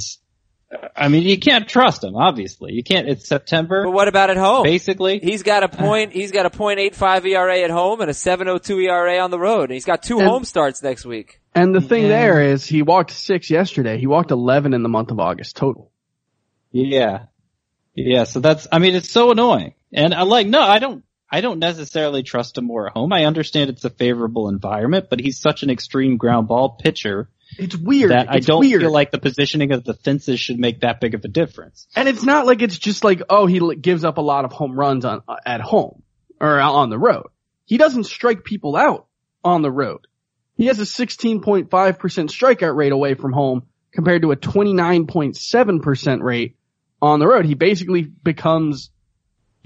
I 0.94 1.08
mean, 1.08 1.23
you 1.23 1.38
can't 1.38 1.66
trust 1.68 2.04
him, 2.04 2.14
obviously. 2.14 2.73
You 2.75 2.82
can't, 2.85 3.08
it's 3.08 3.26
September. 3.26 3.85
But 3.85 3.92
what 3.92 4.08
about 4.08 4.30
at 4.30 4.37
home? 4.37 4.62
Basically. 4.64 5.18
He's 5.18 5.42
got 5.42 5.62
a 5.62 5.68
point, 5.85 6.12
he's 6.12 6.30
got 6.32 6.47
a 6.47 6.50
point 6.50 6.78
eight 6.78 6.94
five 6.94 7.25
ERA 7.26 7.58
at 7.61 7.70
home 7.70 8.00
and 8.00 8.11
a 8.11 8.14
702 8.14 8.78
ERA 8.80 9.18
on 9.18 9.30
the 9.30 9.38
road. 9.38 9.64
And 9.64 9.73
he's 9.73 9.85
got 9.85 10.02
two 10.02 10.18
And- 10.20 10.28
home 10.28 10.44
starts 10.44 10.82
next 10.82 11.04
week. 11.04 11.40
And 11.54 11.75
the 11.75 11.80
thing 11.80 12.02
Yeah. 12.02 12.08
there 12.08 12.42
is 12.42 12.64
he 12.64 12.82
walked 12.82 13.11
six 13.11 13.50
yesterday. 13.50 13.99
He 13.99 14.06
walked 14.06 14.30
11 14.30 14.75
in 14.75 14.82
the 14.82 14.88
month 14.88 15.11
of 15.11 15.18
August 15.18 15.56
total. 15.56 15.90
Yeah. 16.70 17.25
Yeah, 17.94 18.25
so 18.25 18.38
that's, 18.38 18.68
I 18.70 18.78
mean, 18.78 18.94
it's 18.94 19.11
so 19.11 19.32
annoying. 19.32 19.75
And 19.92 20.14
I'm 20.14 20.28
like, 20.28 20.47
no, 20.47 20.61
I 20.61 20.78
don't, 20.78 21.04
I 21.30 21.40
don't 21.40 21.59
necessarily 21.59 22.23
trust 22.23 22.57
him 22.59 22.64
more 22.64 22.87
at 22.87 22.92
home. 22.95 23.12
I 23.12 23.25
understand 23.25 23.71
it's 23.71 23.85
a 23.85 23.90
favorable 23.90 24.49
environment, 24.49 25.07
but 25.11 25.21
he's 25.21 25.38
such 25.38 25.62
an 25.62 25.71
extreme 25.71 26.16
ground 26.16 26.49
ball 26.49 26.71
pitcher 26.83 27.28
It's 27.59 27.76
weird. 27.76 28.11
that 28.11 28.30
I 28.30 28.38
don't 28.40 28.61
weird. 28.61 28.80
feel 28.83 28.92
like 28.92 29.11
the 29.11 29.18
positioning 29.18 29.73
of 29.73 29.85
the 29.85 29.95
fences 29.95 30.40
should 30.40 30.59
make 30.59 30.80
that 30.80 31.00
big 31.00 31.14
of 31.14 31.25
a 31.25 31.28
difference. 31.28 31.87
And 31.97 32.09
it's 32.09 32.23
not 32.23 32.47
like 32.47 32.62
it's 32.62 32.78
just 32.78 33.04
like, 33.04 33.23
oh, 33.28 33.47
he 33.47 33.61
gives 33.76 34.04
up 34.04 34.18
a 34.18 34.23
lot 34.23 34.45
of 34.45 34.52
home 34.52 34.78
runs 34.78 35.04
on, 35.04 35.23
at 35.45 35.61
home 35.61 36.02
or 36.40 36.59
on 36.61 36.88
the 36.90 36.99
road. 36.99 37.26
He 37.66 37.76
doesn't 37.76 38.04
strike 38.04 38.45
people 38.45 38.76
out 38.76 39.07
on 39.45 39.61
the 39.62 39.71
road. 39.71 40.07
He 40.57 40.66
has 40.66 40.78
a 40.80 40.83
16.5% 40.83 41.68
strikeout 41.68 42.75
rate 42.75 42.92
away 42.92 43.14
from 43.14 43.33
home 43.33 43.66
compared 43.92 44.23
to 44.23 44.33
a 44.33 44.37
29.7% 44.37 46.23
rate 46.23 46.57
on 47.00 47.21
the 47.21 47.26
road. 47.26 47.45
He 47.47 47.54
basically 47.54 48.02
becomes 48.02 48.90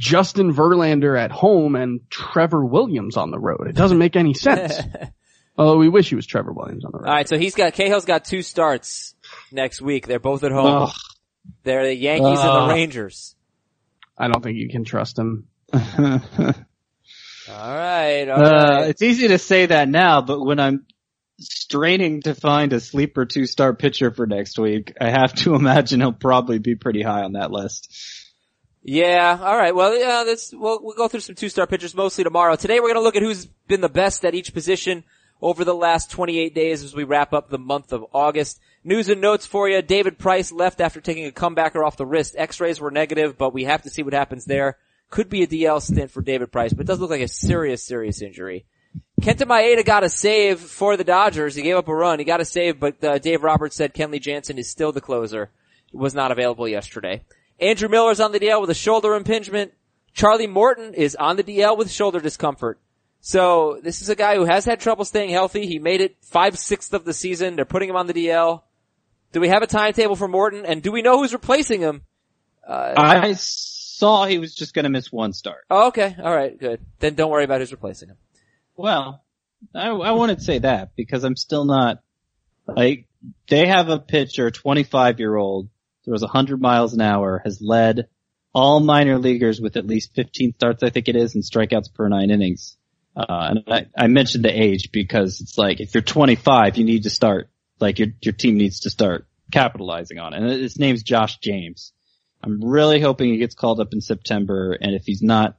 Justin 0.02 0.52
Verlander 0.52 1.16
at 1.16 1.30
home 1.30 1.76
and 1.76 2.00
Trevor 2.11 2.64
Williams 2.64 3.16
on 3.16 3.30
the 3.30 3.38
road. 3.38 3.68
It 3.68 3.76
doesn't 3.76 3.99
make 3.99 4.16
any 4.16 4.35
sense. 4.35 4.75
Although 5.56 5.76
we 5.78 5.88
wish 5.88 6.09
he 6.09 6.16
was 6.16 6.26
Trevor 6.26 6.52
Williams 6.52 6.85
on 6.85 6.90
the 6.90 6.99
road. 6.99 7.06
Alright, 7.09 7.28
so 7.28 7.38
he's 7.38 7.54
got, 7.54 7.75
Cahill's 7.75 8.04
got 8.04 8.25
two 8.25 8.42
starts 8.42 9.14
next 9.52 9.80
week. 9.80 10.09
They're 10.09 10.18
both 10.18 10.42
at 10.42 10.50
home. 10.50 10.82
Ugh. 10.88 10.90
They're 11.62 11.85
the 11.87 11.94
Yankees 11.94 12.40
and 12.40 12.68
the 12.71 12.75
Rangers. 12.75 13.37
I 14.18 14.26
don't 14.26 14.42
think 14.42 14.59
you 14.59 14.68
can 14.68 14.82
trust 14.85 15.16
him. 15.16 15.47
Alright, 15.73 16.26
Uh, 17.49 18.32
alright. 18.32 18.88
it's 18.90 19.02
easy 19.02 19.28
to 19.28 19.38
say 19.38 19.66
that 19.66 19.88
now, 19.88 20.21
but 20.21 20.40
when 20.44 20.59
I'm 20.59 20.85
straining 21.38 22.23
to 22.23 22.35
find 22.35 22.73
a 22.73 22.80
sleeper 22.80 23.25
two 23.25 23.47
star 23.47 23.73
pitcher 23.75 24.11
for 24.11 24.26
next 24.26 24.59
week, 24.59 24.94
I 25.00 25.11
have 25.11 25.32
to 25.37 25.54
imagine 25.56 26.00
he'll 26.00 26.12
probably 26.12 26.59
be 26.59 26.75
pretty 26.75 27.02
high 27.02 27.23
on 27.23 27.32
that 27.32 27.50
list. 27.52 27.92
Yeah, 28.84 29.38
alright. 29.40 29.74
Well, 29.74 29.96
yeah, 29.96 30.24
that's, 30.24 30.52
we'll, 30.52 30.82
we'll 30.82 30.96
go 30.96 31.06
through 31.06 31.20
some 31.20 31.36
two-star 31.36 31.66
pitchers 31.66 31.94
mostly 31.94 32.24
tomorrow. 32.24 32.56
Today 32.56 32.80
we're 32.80 32.88
gonna 32.88 33.04
look 33.04 33.16
at 33.16 33.22
who's 33.22 33.46
been 33.46 33.80
the 33.80 33.88
best 33.88 34.24
at 34.24 34.34
each 34.34 34.52
position 34.52 35.04
over 35.40 35.64
the 35.64 35.74
last 35.74 36.10
28 36.10 36.54
days 36.54 36.82
as 36.82 36.94
we 36.94 37.04
wrap 37.04 37.32
up 37.32 37.48
the 37.48 37.58
month 37.58 37.92
of 37.92 38.04
August. 38.12 38.60
News 38.84 39.08
and 39.08 39.20
notes 39.20 39.46
for 39.46 39.68
you. 39.68 39.80
David 39.82 40.18
Price 40.18 40.50
left 40.50 40.80
after 40.80 41.00
taking 41.00 41.26
a 41.26 41.30
comebacker 41.30 41.84
off 41.86 41.96
the 41.96 42.06
wrist. 42.06 42.34
X-rays 42.36 42.80
were 42.80 42.90
negative, 42.90 43.38
but 43.38 43.52
we 43.52 43.64
have 43.64 43.82
to 43.82 43.90
see 43.90 44.02
what 44.02 44.14
happens 44.14 44.44
there. 44.44 44.78
Could 45.10 45.28
be 45.28 45.42
a 45.42 45.46
DL 45.46 45.80
stint 45.80 46.10
for 46.10 46.22
David 46.22 46.50
Price, 46.50 46.72
but 46.72 46.82
it 46.82 46.86
does 46.86 46.98
look 46.98 47.10
like 47.10 47.20
a 47.20 47.28
serious, 47.28 47.82
serious 47.84 48.22
injury. 48.22 48.64
Kenta 49.20 49.46
Maeda 49.46 49.84
got 49.84 50.02
a 50.02 50.08
save 50.08 50.58
for 50.58 50.96
the 50.96 51.04
Dodgers. 51.04 51.54
He 51.54 51.62
gave 51.62 51.76
up 51.76 51.86
a 51.86 51.94
run. 51.94 52.18
He 52.18 52.24
got 52.24 52.40
a 52.40 52.44
save, 52.44 52.80
but 52.80 53.02
uh, 53.04 53.18
Dave 53.18 53.44
Roberts 53.44 53.76
said 53.76 53.94
Kenley 53.94 54.20
Jansen 54.20 54.58
is 54.58 54.68
still 54.68 54.90
the 54.90 55.00
closer. 55.00 55.50
Was 55.92 56.14
not 56.14 56.32
available 56.32 56.66
yesterday. 56.66 57.22
Andrew 57.62 57.88
Miller's 57.88 58.21
on 58.21 58.33
the 58.33 58.40
DL 58.40 58.61
with 58.61 58.71
a 58.71 58.75
shoulder 58.75 59.14
impingement. 59.14 59.73
Charlie 60.12 60.47
Morton 60.47 60.95
is 60.95 61.16
on 61.16 61.37
the 61.37 61.45
DL 61.45 61.78
with 61.78 61.90
shoulder 61.90 62.21
discomfort. 62.21 62.78
So 63.21 63.78
this 63.83 64.02
is 64.02 64.09
a 64.09 64.16
guy 64.16 64.35
who 64.35 64.45
has 64.45 64.64
had 64.64 64.81
trouble 64.81 65.04
staying 65.04 65.31
healthy. 65.31 65.66
He 65.66 65.78
made 65.78 66.00
it 66.00 66.16
five 66.23 66.59
sixths 66.59 66.92
of 66.92 67.04
the 67.04 67.14
season. 67.14 67.54
They're 67.54 67.64
putting 67.64 67.88
him 67.88 67.97
on 67.97 68.09
the 68.09 68.12
DL. 68.12 68.62
Do 69.33 69.40
we 69.40 69.49
have 69.49 69.62
a 69.62 69.69
timetable 69.69 70.16
for 70.16 70.26
Morton? 70.26 70.66
And 70.66 70.83
do 70.83 70.90
we 70.90 71.02
know 71.02 71.19
who's 71.19 71.33
replacing 71.33 71.81
him? 71.81 72.02
Uh, 72.66 72.95
I 72.97 73.35
saw 73.35 74.26
he 74.26 74.38
was 74.38 74.54
just 74.54 74.75
gonna 74.75 74.90
miss 74.90 75.12
one 75.12 75.33
start. 75.33 75.64
oh, 75.71 75.88
okay. 75.88 76.16
All 76.21 76.35
right. 76.35 76.59
Good. 76.59 76.81
Then 76.99 77.14
don't 77.14 77.31
worry 77.31 77.45
about 77.45 77.61
who's 77.61 77.73
replacing 77.73 78.09
him. 78.09 78.16
Well, 78.76 79.23
I, 79.75 79.88
I 79.88 80.11
wouldn't 80.11 80.42
say 80.42 80.59
that 80.59 80.97
because 80.97 81.23
I'm 81.23 81.37
still 81.37 81.64
not 81.64 82.00
like 82.66 83.07
they 83.49 83.69
have 83.69 83.88
a 83.88 84.00
pitcher, 84.00 84.50
25 84.50 85.21
year 85.21 85.37
old, 85.37 85.69
throws 86.04 86.23
100 86.23 86.61
miles 86.61 86.94
an 86.94 87.00
hour, 87.00 87.40
has 87.44 87.61
led 87.61 88.09
all 88.54 88.80
minor 88.80 89.18
leaguers 89.18 89.61
with 89.61 89.76
at 89.76 89.87
least 89.87 90.14
15 90.14 90.54
starts, 90.54 90.82
I 90.82 90.90
think 90.90 91.09
it 91.09 91.16
is, 91.16 91.35
and 91.35 91.42
strikeouts 91.44 91.92
per 91.94 92.09
nine 92.09 92.30
innings. 92.30 92.76
Uh, 93.16 93.25
and 93.28 93.64
I, 93.68 93.87
I 93.97 94.06
mentioned 94.06 94.44
the 94.44 94.50
age 94.62 94.90
because 94.92 95.40
it's 95.40 95.59
like 95.59 95.80
if 95.80 95.94
you're 95.94 96.02
25, 96.02 96.76
you 96.78 96.85
need 96.85 97.02
to 97.04 97.11
start 97.11 97.50
like 97.78 97.99
your 97.99 98.09
your 98.23 98.32
team 98.32 98.56
needs 98.56 98.80
to 98.80 98.90
start 98.90 99.26
capitalizing 99.50 100.18
on 100.18 100.32
it. 100.32 100.42
And 100.42 100.50
his 100.50 100.78
name's 100.78 101.02
Josh 101.02 101.38
James. 101.38 101.92
I'm 102.42 102.64
really 102.64 103.00
hoping 103.00 103.28
he 103.30 103.37
gets 103.38 103.54
called 103.54 103.80
up 103.80 103.92
in 103.92 104.00
September, 104.00 104.73
and 104.73 104.94
if 104.94 105.04
he's 105.04 105.23
not, 105.23 105.56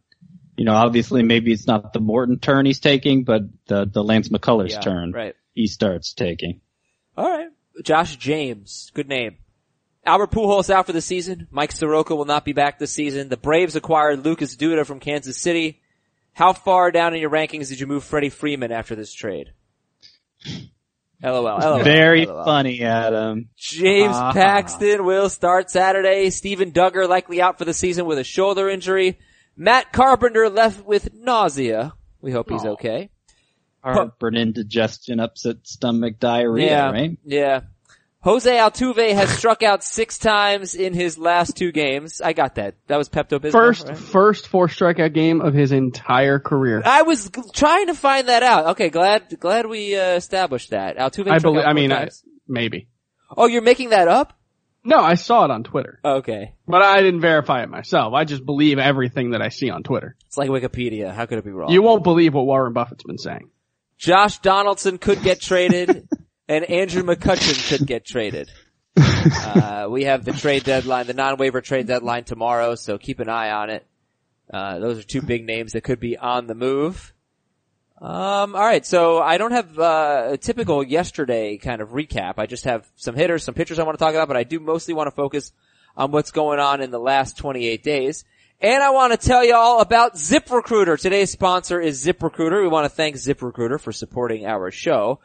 you 0.57 0.65
know, 0.65 0.73
obviously 0.73 1.23
maybe 1.23 1.51
it's 1.53 1.67
not 1.67 1.93
the 1.93 1.99
Morton 1.99 2.39
turn 2.39 2.65
he's 2.65 2.79
taking, 2.79 3.23
but 3.23 3.43
the 3.67 3.85
the 3.85 4.03
Lance 4.03 4.29
McCullers 4.29 4.71
Yeah, 4.71 4.79
turn 4.81 5.11
right. 5.11 5.35
he 5.53 5.67
starts 5.67 6.13
taking. 6.13 6.61
All 7.15 7.29
right. 7.29 7.49
Josh 7.83 8.15
James. 8.17 8.91
Good 8.93 9.07
name. 9.07 9.37
Albert 10.05 10.31
Pujols 10.31 10.69
out 10.69 10.85
for 10.85 10.91
the 10.93 11.01
season. 11.01 11.47
Mike 11.51 11.71
Soroka 11.71 12.15
will 12.15 12.25
not 12.25 12.43
be 12.45 12.53
back 12.53 12.77
this 12.79 12.91
season. 12.91 13.29
The 13.29 13.37
Braves 13.37 13.75
acquired 13.75 14.25
Lucas 14.25 14.55
Duda 14.55 14.85
from 14.85 14.99
Kansas 14.99 15.37
City. 15.41 15.81
How 16.33 16.51
far 16.53 16.91
down 16.91 17.13
in 17.13 17.21
your 17.21 17.29
rankings 17.29 17.69
did 17.69 17.79
you 17.79 17.87
move 17.87 18.03
Freddie 18.03 18.29
Freeman 18.29 18.71
after 18.71 18.95
this 18.95 19.13
trade? 19.13 19.53
LOL. 21.23 21.41
LOL. 21.43 21.83
Very 21.83 22.25
LOL. 22.25 22.43
funny, 22.43 22.81
Adam. 22.83 23.47
James 23.55 24.15
Ah. 24.15 24.33
Paxton 24.33 25.05
will 25.05 25.29
start 25.29 25.69
Saturday. 25.71 26.29
Steven 26.31 26.71
Duggar 26.73 27.07
likely 27.07 27.41
out 27.41 27.57
for 27.57 27.63
the 27.65 27.73
season 27.73 28.05
with 28.05 28.17
a 28.17 28.23
shoulder 28.25 28.67
injury. 28.69 29.17
Matt 29.55 29.93
Carpenter 29.93 30.49
left 30.49 30.85
with 30.85 31.13
nausea. 31.13 31.93
We 32.19 32.31
hope 32.31 32.49
he's 32.49 32.65
Oh. 32.65 32.71
okay. 32.73 33.09
Heartburn, 33.83 34.35
indigestion, 34.35 35.19
upset 35.19 35.57
stomach, 35.63 36.17
diarrhea, 36.19 36.65
yeah, 36.67 36.91
right? 36.91 37.17
Yeah. 37.25 37.61
Jose 38.23 38.49
Altuve 38.55 39.13
has 39.13 39.29
struck 39.37 39.63
out 39.63 39.83
six 39.83 40.17
times 40.17 40.75
in 40.75 40.93
his 40.93 41.17
last 41.17 41.57
two 41.57 41.73
games. 41.73 42.21
I 42.21 42.31
got 42.31 42.55
that. 42.55 42.75
That 42.87 42.97
was 42.97 43.09
Pepto 43.09 43.37
Bismol. 43.37 43.51
First, 43.51 43.87
right? 43.89 43.97
first 43.97 44.47
four 44.47 44.67
strikeout 44.69 45.13
game 45.13 45.41
of 45.41 45.53
his 45.53 45.73
entire 45.73 46.39
career. 46.39 46.81
I 46.85 47.01
was 47.01 47.29
g- 47.29 47.41
trying 47.53 47.87
to 47.87 47.93
find 47.93 48.29
that 48.29 48.41
out. 48.41 48.65
Okay, 48.67 48.89
glad 48.89 49.37
glad 49.41 49.65
we 49.67 49.97
uh, 49.99 50.15
established 50.15 50.69
that. 50.69 50.97
Altuve. 50.97 51.29
I 51.29 51.39
believe, 51.39 51.65
I 51.65 51.73
mean, 51.73 51.91
I, 51.91 52.09
maybe. 52.47 52.87
oh, 53.35 53.47
you're 53.47 53.61
making 53.61 53.89
that 53.89 54.07
up? 54.07 54.31
No, 54.85 54.99
I 54.99 55.15
saw 55.15 55.45
it 55.45 55.51
on 55.51 55.63
Twitter, 55.63 55.99
Okay, 56.03 56.53
but 56.67 56.81
I 56.81 57.01
didn't 57.01 57.21
verify 57.21 57.63
it 57.63 57.69
myself. 57.69 58.13
I 58.13 58.23
just 58.25 58.45
believe 58.45 58.79
everything 58.79 59.31
that 59.31 59.41
I 59.41 59.49
see 59.49 59.69
on 59.69 59.83
Twitter. 59.83 60.15
it's 60.27 60.37
like 60.37 60.49
Wikipedia. 60.49 61.13
How 61.13 61.25
could 61.25 61.37
it 61.39 61.45
be 61.45 61.51
wrong? 61.51 61.71
You 61.71 61.81
won't 61.81 62.03
believe 62.03 62.33
what 62.33 62.45
Warren 62.45 62.73
Buffett's 62.73 63.03
been 63.03 63.17
saying. 63.17 63.49
Josh 63.97 64.39
Donaldson 64.39 64.97
could 64.97 65.21
get 65.23 65.39
traded, 65.39 66.09
and 66.47 66.65
Andrew 66.65 67.03
McCutchen 67.03 67.69
could 67.69 67.87
get 67.87 68.05
traded. 68.05 68.49
Uh, 68.95 69.87
we 69.89 70.03
have 70.03 70.25
the 70.25 70.33
trade 70.33 70.63
deadline, 70.63 71.07
the 71.07 71.13
non-waiver 71.13 71.61
trade 71.61 71.87
deadline 71.87 72.25
tomorrow, 72.25 72.75
so 72.75 72.97
keep 72.97 73.19
an 73.19 73.29
eye 73.29 73.51
on 73.51 73.69
it. 73.69 73.85
Uh, 74.53 74.79
those 74.79 74.99
are 74.99 75.03
two 75.03 75.21
big 75.21 75.45
names 75.45 75.71
that 75.71 75.81
could 75.81 75.99
be 75.99 76.17
on 76.17 76.47
the 76.47 76.55
move. 76.55 77.13
Um, 78.01 78.53
alright, 78.53 78.85
so 78.85 79.21
I 79.21 79.37
don't 79.37 79.53
have, 79.53 79.79
uh, 79.79 80.27
a 80.31 80.37
typical 80.37 80.83
yesterday 80.83 81.57
kind 81.57 81.81
of 81.81 81.89
recap. 81.89 82.33
I 82.37 82.45
just 82.45 82.65
have 82.65 82.85
some 82.97 83.15
hitters, 83.15 83.43
some 83.43 83.55
pitchers 83.55 83.79
I 83.79 83.83
want 83.83 83.97
to 83.97 84.03
talk 84.03 84.13
about, 84.13 84.27
but 84.27 84.35
I 84.35 84.43
do 84.43 84.59
mostly 84.59 84.93
want 84.93 85.07
to 85.07 85.15
focus 85.15 85.53
on 85.95 86.11
what's 86.11 86.31
going 86.31 86.59
on 86.59 86.81
in 86.81 86.91
the 86.91 86.99
last 86.99 87.37
28 87.37 87.81
days. 87.81 88.25
And 88.59 88.83
I 88.83 88.91
want 88.91 89.11
to 89.11 89.27
tell 89.27 89.43
you 89.43 89.55
all 89.55 89.81
about 89.81 90.15
ZipRecruiter. 90.15 90.99
Today's 90.99 91.31
sponsor 91.31 91.79
is 91.79 92.05
ZipRecruiter. 92.05 92.61
We 92.61 92.67
want 92.67 92.85
to 92.85 92.89
thank 92.89 93.15
ZipRecruiter 93.15 93.79
for 93.79 93.91
supporting 93.91 94.45
our 94.45 94.71
show. 94.71 95.19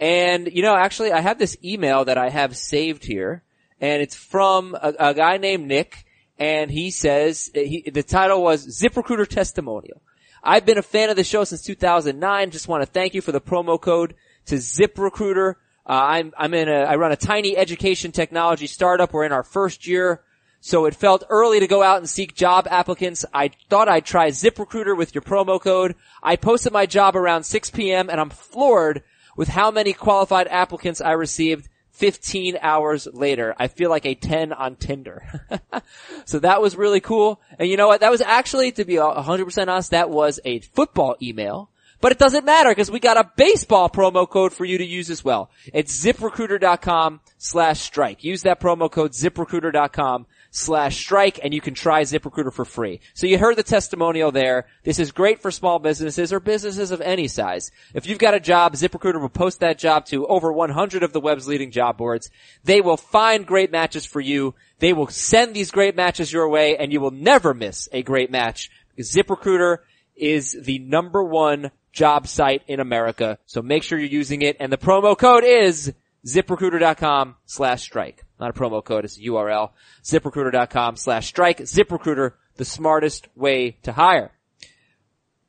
And, 0.00 0.50
you 0.50 0.62
know, 0.62 0.74
actually 0.74 1.12
I 1.12 1.20
have 1.20 1.38
this 1.38 1.56
email 1.62 2.06
that 2.06 2.16
I 2.16 2.30
have 2.30 2.56
saved 2.56 3.04
here 3.04 3.42
and 3.80 4.02
it's 4.02 4.16
from 4.16 4.74
a, 4.74 4.94
a 4.98 5.14
guy 5.14 5.36
named 5.36 5.68
Nick 5.68 6.06
and 6.38 6.70
he 6.70 6.90
says, 6.90 7.50
he, 7.54 7.90
the 7.92 8.02
title 8.02 8.42
was 8.42 8.66
ZipRecruiter 8.66 9.28
Testimonial. 9.28 10.00
I've 10.42 10.64
been 10.64 10.78
a 10.78 10.82
fan 10.82 11.10
of 11.10 11.16
the 11.16 11.24
show 11.24 11.44
since 11.44 11.60
2009. 11.60 12.50
Just 12.50 12.66
want 12.66 12.82
to 12.82 12.86
thank 12.86 13.12
you 13.12 13.20
for 13.20 13.30
the 13.30 13.42
promo 13.42 13.78
code 13.78 14.14
to 14.46 14.54
ZipRecruiter. 14.54 15.56
Uh, 15.86 15.92
I'm, 15.92 16.32
I'm 16.38 16.54
in 16.54 16.70
a, 16.70 16.80
I 16.80 16.96
run 16.96 17.12
a 17.12 17.16
tiny 17.16 17.58
education 17.58 18.10
technology 18.10 18.66
startup. 18.66 19.12
We're 19.12 19.24
in 19.24 19.32
our 19.32 19.42
first 19.42 19.86
year. 19.86 20.22
So 20.62 20.86
it 20.86 20.94
felt 20.94 21.24
early 21.28 21.60
to 21.60 21.66
go 21.66 21.82
out 21.82 21.98
and 21.98 22.08
seek 22.08 22.34
job 22.34 22.66
applicants. 22.70 23.26
I 23.34 23.50
thought 23.68 23.88
I'd 23.88 24.06
try 24.06 24.28
ZipRecruiter 24.28 24.96
with 24.96 25.14
your 25.14 25.22
promo 25.22 25.60
code. 25.60 25.94
I 26.22 26.36
posted 26.36 26.72
my 26.72 26.86
job 26.86 27.16
around 27.16 27.44
6 27.44 27.70
p.m. 27.70 28.08
and 28.08 28.18
I'm 28.18 28.30
floored 28.30 29.02
with 29.40 29.48
how 29.48 29.70
many 29.70 29.94
qualified 29.94 30.46
applicants 30.48 31.00
I 31.00 31.12
received 31.12 31.66
15 31.92 32.58
hours 32.60 33.08
later. 33.10 33.54
I 33.58 33.68
feel 33.68 33.88
like 33.88 34.04
a 34.04 34.14
10 34.14 34.52
on 34.52 34.76
Tinder. 34.76 35.46
so 36.26 36.40
that 36.40 36.60
was 36.60 36.76
really 36.76 37.00
cool. 37.00 37.40
And 37.58 37.66
you 37.66 37.78
know 37.78 37.88
what? 37.88 38.02
That 38.02 38.10
was 38.10 38.20
actually, 38.20 38.70
to 38.72 38.84
be 38.84 38.96
100% 38.96 39.62
honest, 39.66 39.92
that 39.92 40.10
was 40.10 40.40
a 40.44 40.58
football 40.58 41.16
email. 41.22 41.70
But 42.02 42.12
it 42.12 42.18
doesn't 42.18 42.44
matter 42.44 42.68
because 42.68 42.90
we 42.90 43.00
got 43.00 43.16
a 43.16 43.30
baseball 43.34 43.88
promo 43.88 44.28
code 44.28 44.52
for 44.52 44.66
you 44.66 44.76
to 44.76 44.84
use 44.84 45.08
as 45.08 45.24
well. 45.24 45.48
It's 45.72 46.04
ziprecruiter.com 46.04 47.20
slash 47.38 47.80
strike. 47.80 48.22
Use 48.22 48.42
that 48.42 48.60
promo 48.60 48.90
code 48.90 49.12
ziprecruiter.com 49.12 50.26
slash 50.50 50.96
strike 50.96 51.40
and 51.42 51.54
you 51.54 51.60
can 51.60 51.74
try 51.74 52.02
ZipRecruiter 52.02 52.52
for 52.52 52.64
free. 52.64 53.00
So 53.14 53.26
you 53.26 53.38
heard 53.38 53.56
the 53.56 53.62
testimonial 53.62 54.32
there. 54.32 54.66
This 54.82 54.98
is 54.98 55.12
great 55.12 55.40
for 55.40 55.50
small 55.50 55.78
businesses 55.78 56.32
or 56.32 56.40
businesses 56.40 56.90
of 56.90 57.00
any 57.00 57.28
size. 57.28 57.70
If 57.94 58.06
you've 58.06 58.18
got 58.18 58.34
a 58.34 58.40
job, 58.40 58.74
ZipRecruiter 58.74 59.20
will 59.20 59.28
post 59.28 59.60
that 59.60 59.78
job 59.78 60.06
to 60.06 60.26
over 60.26 60.52
100 60.52 61.02
of 61.02 61.12
the 61.12 61.20
web's 61.20 61.46
leading 61.46 61.70
job 61.70 61.96
boards. 61.96 62.30
They 62.64 62.80
will 62.80 62.96
find 62.96 63.46
great 63.46 63.70
matches 63.70 64.04
for 64.04 64.20
you. 64.20 64.54
They 64.78 64.92
will 64.92 65.08
send 65.08 65.54
these 65.54 65.70
great 65.70 65.96
matches 65.96 66.32
your 66.32 66.48
way 66.48 66.76
and 66.76 66.92
you 66.92 67.00
will 67.00 67.10
never 67.10 67.54
miss 67.54 67.88
a 67.92 68.02
great 68.02 68.30
match 68.30 68.70
ZipRecruiter 69.02 69.78
is 70.16 70.56
the 70.60 70.78
number 70.78 71.22
one 71.22 71.70
job 71.92 72.26
site 72.26 72.62
in 72.68 72.80
America. 72.80 73.38
So 73.46 73.62
make 73.62 73.82
sure 73.82 73.98
you're 73.98 74.08
using 74.08 74.42
it 74.42 74.56
and 74.60 74.72
the 74.72 74.78
promo 74.78 75.16
code 75.16 75.44
is 75.44 75.92
ziprecruiter.com 76.26 77.36
slash 77.46 77.82
strike. 77.82 78.24
Not 78.38 78.50
a 78.50 78.52
promo 78.52 78.84
code, 78.84 79.04
it's 79.04 79.18
a 79.18 79.22
URL. 79.22 79.70
ziprecruiter.com 80.04 80.96
slash 80.96 81.28
strike. 81.28 81.58
ZipRecruiter, 81.58 82.32
the 82.56 82.64
smartest 82.64 83.28
way 83.34 83.78
to 83.82 83.92
hire. 83.92 84.32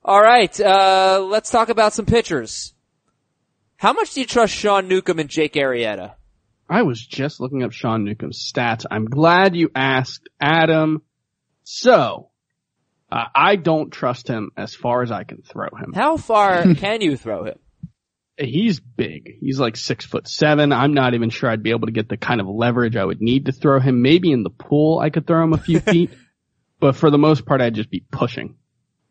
Alright, 0.04 0.60
uh, 0.60 1.25
let's 1.30 1.51
talk 1.51 1.70
about 1.70 1.94
some 1.94 2.06
pitchers. 2.06 2.74
How 3.78 3.94
much 3.94 4.13
do 4.13 4.22
you 4.22 4.25
trust 4.25 4.54
Sean 4.54 4.88
Newcomb 4.88 5.20
and 5.20 5.30
Jake 5.30 5.54
Arrieta? 5.54 6.13
I 6.70 6.84
was 6.84 7.06
just 7.06 7.42
looking 7.42 7.63
up 7.63 7.72
Sean 7.72 8.06
Newcomb's 8.06 8.50
stats. 8.51 8.86
I'm 8.90 9.06
glad 9.06 9.56
you 9.56 9.70
asked, 9.75 10.30
Adam. 10.40 11.01
So, 11.63 12.30
uh, 13.12 13.25
I 13.36 13.58
don't 13.58 13.92
trust 13.92 14.28
him 14.28 14.51
as 14.56 14.74
far 14.74 15.04
as 15.04 15.12
I 15.12 15.24
can 15.25 15.42
throw 15.42 15.68
him. 15.78 15.94
How 15.94 16.18
far 16.18 16.74
can 16.75 17.01
you 17.01 17.18
throw 17.18 17.44
him? 17.44 17.60
He's 18.38 18.80
big. 18.80 19.38
He's 19.40 19.60
like 19.60 19.76
six 19.76 20.06
foot 20.06 20.28
seven. 20.28 20.72
I'm 20.72 20.94
not 20.94 21.14
even 21.14 21.30
sure 21.30 21.50
I'd 21.50 21.64
be 21.64 21.72
able 21.72 21.88
to 21.88 21.92
get 21.92 22.10
the 22.10 22.18
kind 22.18 22.42
of 22.42 22.48
leverage 22.48 22.96
I 22.96 23.06
would 23.06 23.22
need 23.22 23.46
to 23.46 23.52
throw 23.52 23.80
him. 23.80 24.02
Maybe 24.02 24.32
in 24.32 24.44
the 24.44 24.50
pool 24.50 25.00
I 25.00 25.10
could 25.10 25.28
throw 25.28 25.44
him 25.44 25.54
a 25.54 25.58
few 25.58 25.80
feet, 25.82 26.12
but 26.80 26.96
for 26.96 27.12
the 27.12 27.18
most 27.18 27.46
part 27.46 27.62
I'd 27.62 27.76
just 27.76 27.90
be 27.90 28.04
pushing. 28.12 28.56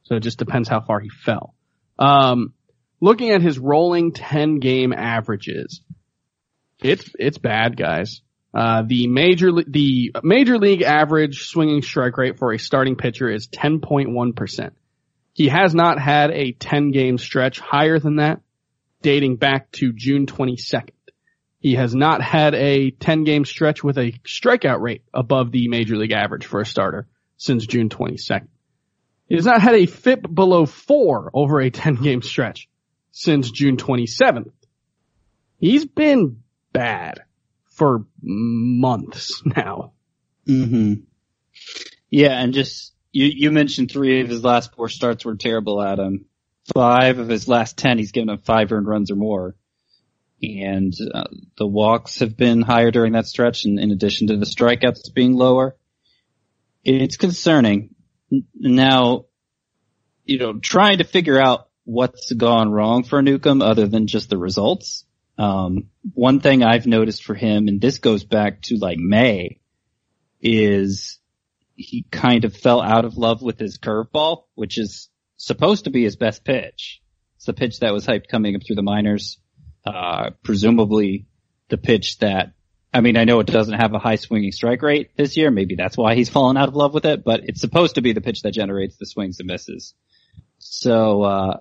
So 0.05 0.17
it 0.17 0.21
just 0.21 0.39
depends 0.39 0.69
how 0.69 0.81
far 0.81 1.01
he 1.01 1.09
fell. 1.09 1.55
Um, 1.99 2.55
looking 3.01 3.31
at 3.31 3.43
his 3.43 3.59
rolling 3.59 4.13
10 4.13 4.59
game 4.59 4.93
averages, 4.93 5.83
it's, 6.83 7.09
it's 7.19 7.39
bad 7.39 7.77
guys. 7.77 8.23
Uh, 8.53 8.83
the 8.85 9.07
major, 9.07 9.51
the 9.65 10.13
major 10.25 10.59
league 10.59 10.83
average 10.83 11.47
swinging 11.47 11.83
strike 11.83 12.17
rate 12.17 12.39
for 12.39 12.53
a 12.53 12.59
starting 12.59 12.97
pitcher 12.97 13.31
is 13.31 13.47
10.1%. 13.47 14.71
He 15.35 15.49
has 15.49 15.75
not 15.75 16.01
had 16.01 16.33
a 16.33 16.53
10 16.53 16.91
game 16.91 17.19
stretch 17.19 17.61
higher 17.61 18.01
than 18.01 18.17
that 18.17 18.41
dating 19.03 19.37
back 19.37 19.71
to 19.73 19.93
June 19.93 20.27
22nd. 20.27 20.91
He 21.59 21.75
has 21.75 21.95
not 21.95 22.23
had 22.23 22.55
a 22.55 22.91
10 22.91 23.25
game 23.25 23.45
stretch 23.45 23.85
with 23.85 23.99
a 23.99 24.13
strikeout 24.25 24.81
rate 24.81 25.03
above 25.13 25.53
the 25.53 25.69
major 25.69 25.97
league 25.97 26.13
average 26.13 26.47
for 26.47 26.61
a 26.61 26.67
starter 26.67 27.07
since 27.37 27.67
June 27.67 27.89
22nd. 27.91 28.49
He 29.29 29.37
has 29.37 29.47
not 29.47 29.61
had 29.61 29.75
a 29.75 29.87
FIP 29.87 30.33
below 30.33 30.67
four 30.67 31.31
over 31.35 31.61
a 31.61 31.71
10 31.71 31.97
game 31.97 32.23
stretch 32.23 32.69
since 33.13 33.51
June 33.51 33.77
27th. 33.77 34.51
He's 35.59 35.85
been 35.85 36.43
bad 36.73 37.21
for 37.71 38.07
months 38.23 39.43
now. 39.45 39.93
hmm 40.47 40.95
Yeah, 42.09 42.41
and 42.41 42.55
just 42.55 42.95
you 43.13 43.27
you 43.27 43.51
mentioned 43.51 43.91
three 43.91 44.21
of 44.23 44.29
his 44.29 44.43
last 44.43 44.75
four 44.75 44.89
starts 44.89 45.25
were 45.25 45.37
terrible 45.37 45.83
at 45.83 45.99
him. 45.99 46.25
Five 46.73 47.19
of 47.19 47.29
his 47.29 47.49
last 47.49 47.77
ten, 47.77 47.99
he's 47.99 48.13
given 48.13 48.31
up 48.31 48.45
five 48.45 48.73
earned 48.73 48.87
runs 48.87 49.11
or 49.11 49.17
more, 49.17 49.57
and 50.43 50.93
uh, 51.13 51.25
the 51.59 51.67
walks 51.67 52.21
have 52.21 52.37
been 52.37 52.63
higher 52.63 52.91
during 52.91 53.13
that 53.13 53.27
stretch. 53.27 53.65
And 53.65 53.79
in 53.79 53.91
addition 53.91 54.29
to 54.29 54.37
the 54.37 54.47
strikeouts 54.47 55.13
being 55.15 55.35
lower, 55.35 55.77
it's 56.85 57.17
concerning. 57.17 57.95
Now, 58.55 59.27
you 60.25 60.39
know, 60.39 60.59
trying 60.59 60.99
to 60.99 61.05
figure 61.05 61.41
out 61.41 61.69
what's 61.85 62.33
gone 62.33 62.71
wrong 62.71 63.03
for 63.03 63.21
Newcomb 63.21 63.63
other 63.63 63.87
than 63.87 64.07
just 64.07 64.31
the 64.31 64.39
results. 64.39 65.05
Um, 65.37 65.89
one 66.15 66.41
thing 66.41 66.63
I've 66.63 66.87
noticed 66.87 67.25
for 67.25 67.35
him, 67.35 67.69
and 67.69 67.81
this 67.81 67.99
goes 67.99 68.25
back 68.25 68.63
to 68.63 68.77
like 68.77 68.99
May, 68.99 69.61
is 70.41 71.19
he 71.75 72.07
kind 72.11 72.45
of 72.45 72.57
fell 72.57 72.81
out 72.81 73.05
of 73.05 73.17
love 73.17 73.43
with 73.43 73.59
his 73.59 73.79
curveball, 73.79 74.45
which 74.55 74.79
is 74.79 75.10
supposed 75.41 75.85
to 75.85 75.91
be 75.91 76.05
his 76.05 76.17
best 76.17 76.45
pitch. 76.45 77.01
It's 77.37 77.47
the 77.47 77.55
pitch 77.55 77.81
that 77.81 77.95
was 77.95 78.07
hyped 78.07 78.29
coming 78.29 78.55
up 78.55 78.63
through 78.67 78.77
the 78.77 78.83
minors. 78.83 79.39
Uh, 79.87 80.31
presumably 80.43 81.27
the 81.71 81.79
pitch 81.79 82.19
that, 82.19 82.53
I 82.93 83.01
mean, 83.01 83.17
I 83.17 83.25
know 83.25 83.41
it 83.41 83.47
doesn't 83.47 83.81
have 83.81 83.95
a 83.95 83.99
high 83.99 84.17
swinging 84.17 84.53
strike 84.53 84.83
rate 84.83 85.17
this 85.17 85.39
year. 85.39 85.51
Maybe 85.51 85.77
that's 85.77 85.97
why 85.97 86.15
he's 86.15 86.29
fallen 86.29 86.59
out 86.59 86.69
of 86.69 86.77
love 86.77 86.93
with 86.93 87.07
it, 87.07 87.25
but 87.25 87.41
it's 87.45 87.63
supposed 87.63 87.95
to 87.95 88.03
be 88.03 88.13
the 88.13 88.21
pitch 88.21 88.43
that 88.43 88.53
generates 88.53 88.99
the 88.99 89.07
swings 89.07 89.41
and 89.41 89.47
misses. 89.47 89.95
So, 90.59 91.23
uh, 91.23 91.57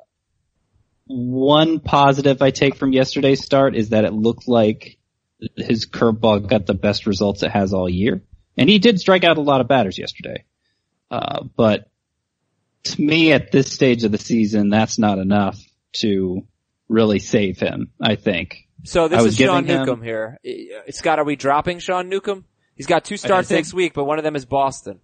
one 1.06 1.80
positive 1.80 2.42
I 2.42 2.52
take 2.52 2.76
from 2.76 2.92
yesterday's 2.92 3.44
start 3.44 3.76
is 3.76 3.90
that 3.90 4.04
it 4.04 4.14
looked 4.14 4.48
like 4.48 4.98
his 5.56 5.86
curveball 5.86 6.48
got 6.48 6.66
the 6.66 6.74
best 6.74 7.08
results 7.08 7.44
it 7.44 7.52
has 7.52 7.74
all 7.74 7.90
year. 7.90 8.22
And 8.58 8.70
he 8.70 8.78
did 8.78 9.00
strike 9.00 9.24
out 9.24 9.38
a 9.38 9.42
lot 9.42 9.62
of 9.62 9.70
batters 9.70 9.98
yesterday. 9.98 10.44
Uh, 11.10 11.46
but 11.56 11.90
to 12.84 13.02
me 13.02 13.32
at 13.34 13.52
this 13.52 13.72
stage 13.72 14.04
of 14.04 14.12
the 14.12 14.18
season, 14.18 14.70
that's 14.70 14.98
not 15.00 15.18
enough 15.20 15.60
to 15.98 16.44
really 16.88 17.20
save 17.20 17.60
him, 17.60 17.92
I 18.02 18.16
think. 18.16 18.68
So 18.86 19.08
this 19.08 19.20
I 19.20 19.22
was 19.22 19.34
is 19.34 19.46
Sean 19.46 19.64
giving 19.66 19.82
him- 19.82 19.86
Newcomb 19.86 20.02
here. 20.04 20.40
Scott, 20.92 21.20
are 21.20 21.26
we 21.26 21.36
dropping 21.36 21.80
Sean 21.80 22.10
Newcomb? 22.10 22.46
He's 22.76 22.86
got 22.88 23.04
two 23.04 23.18
starts 23.18 23.50
next 23.50 23.74
week, 23.74 23.94
but 23.94 24.06
one 24.06 24.18
of 24.20 24.24
them 24.24 24.36
is 24.38 24.46
Boston. 24.46 25.00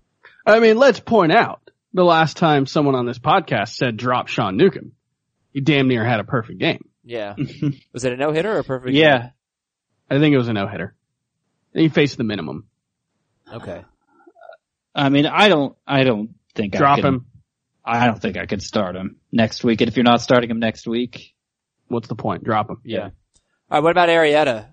I 0.45 0.59
mean, 0.59 0.77
let's 0.77 0.99
point 0.99 1.31
out 1.33 1.59
the 1.93 2.05
last 2.05 2.37
time 2.37 2.65
someone 2.65 2.95
on 2.95 3.05
this 3.05 3.19
podcast 3.19 3.69
said 3.75 3.97
drop 3.97 4.27
Sean 4.29 4.55
Newcomb, 4.57 4.93
he 5.51 5.59
damn 5.61 5.87
near 5.89 6.05
had 6.05 6.19
a 6.21 6.23
perfect 6.23 6.59
game. 6.59 6.85
Yeah. 7.03 7.35
was 7.93 8.05
it 8.05 8.13
a 8.13 8.17
no 8.17 8.31
hitter 8.31 8.53
or 8.53 8.59
a 8.59 8.63
perfect? 8.63 8.93
game? 8.93 9.01
Yeah. 9.01 9.29
I 10.09 10.19
think 10.19 10.33
it 10.33 10.37
was 10.37 10.47
a 10.47 10.53
no 10.53 10.67
hitter. 10.67 10.95
He 11.73 11.89
faced 11.89 12.17
the 12.17 12.23
minimum. 12.23 12.67
Okay. 13.51 13.83
I 14.95 15.09
mean, 15.09 15.25
I 15.25 15.49
don't, 15.49 15.75
I 15.85 16.03
don't 16.03 16.35
think 16.53 16.75
I 16.75 16.77
Drop 16.77 16.99
can- 16.99 17.05
him. 17.05 17.25
I 17.85 18.07
don't 18.07 18.21
think 18.21 18.37
I 18.37 18.45
could 18.45 18.61
start 18.63 18.95
him 18.95 19.17
next 19.31 19.63
week. 19.63 19.81
And 19.81 19.87
if 19.87 19.95
you're 19.95 20.03
not 20.03 20.21
starting 20.21 20.49
him 20.49 20.59
next 20.59 20.87
week, 20.87 21.35
What's 21.87 22.07
the 22.07 22.15
point? 22.15 22.43
Drop 22.43 22.69
him. 22.69 22.77
Yeah. 22.83 23.03
All 23.03 23.11
right. 23.69 23.83
What 23.83 23.91
about 23.91 24.09
Arrieta? 24.09 24.67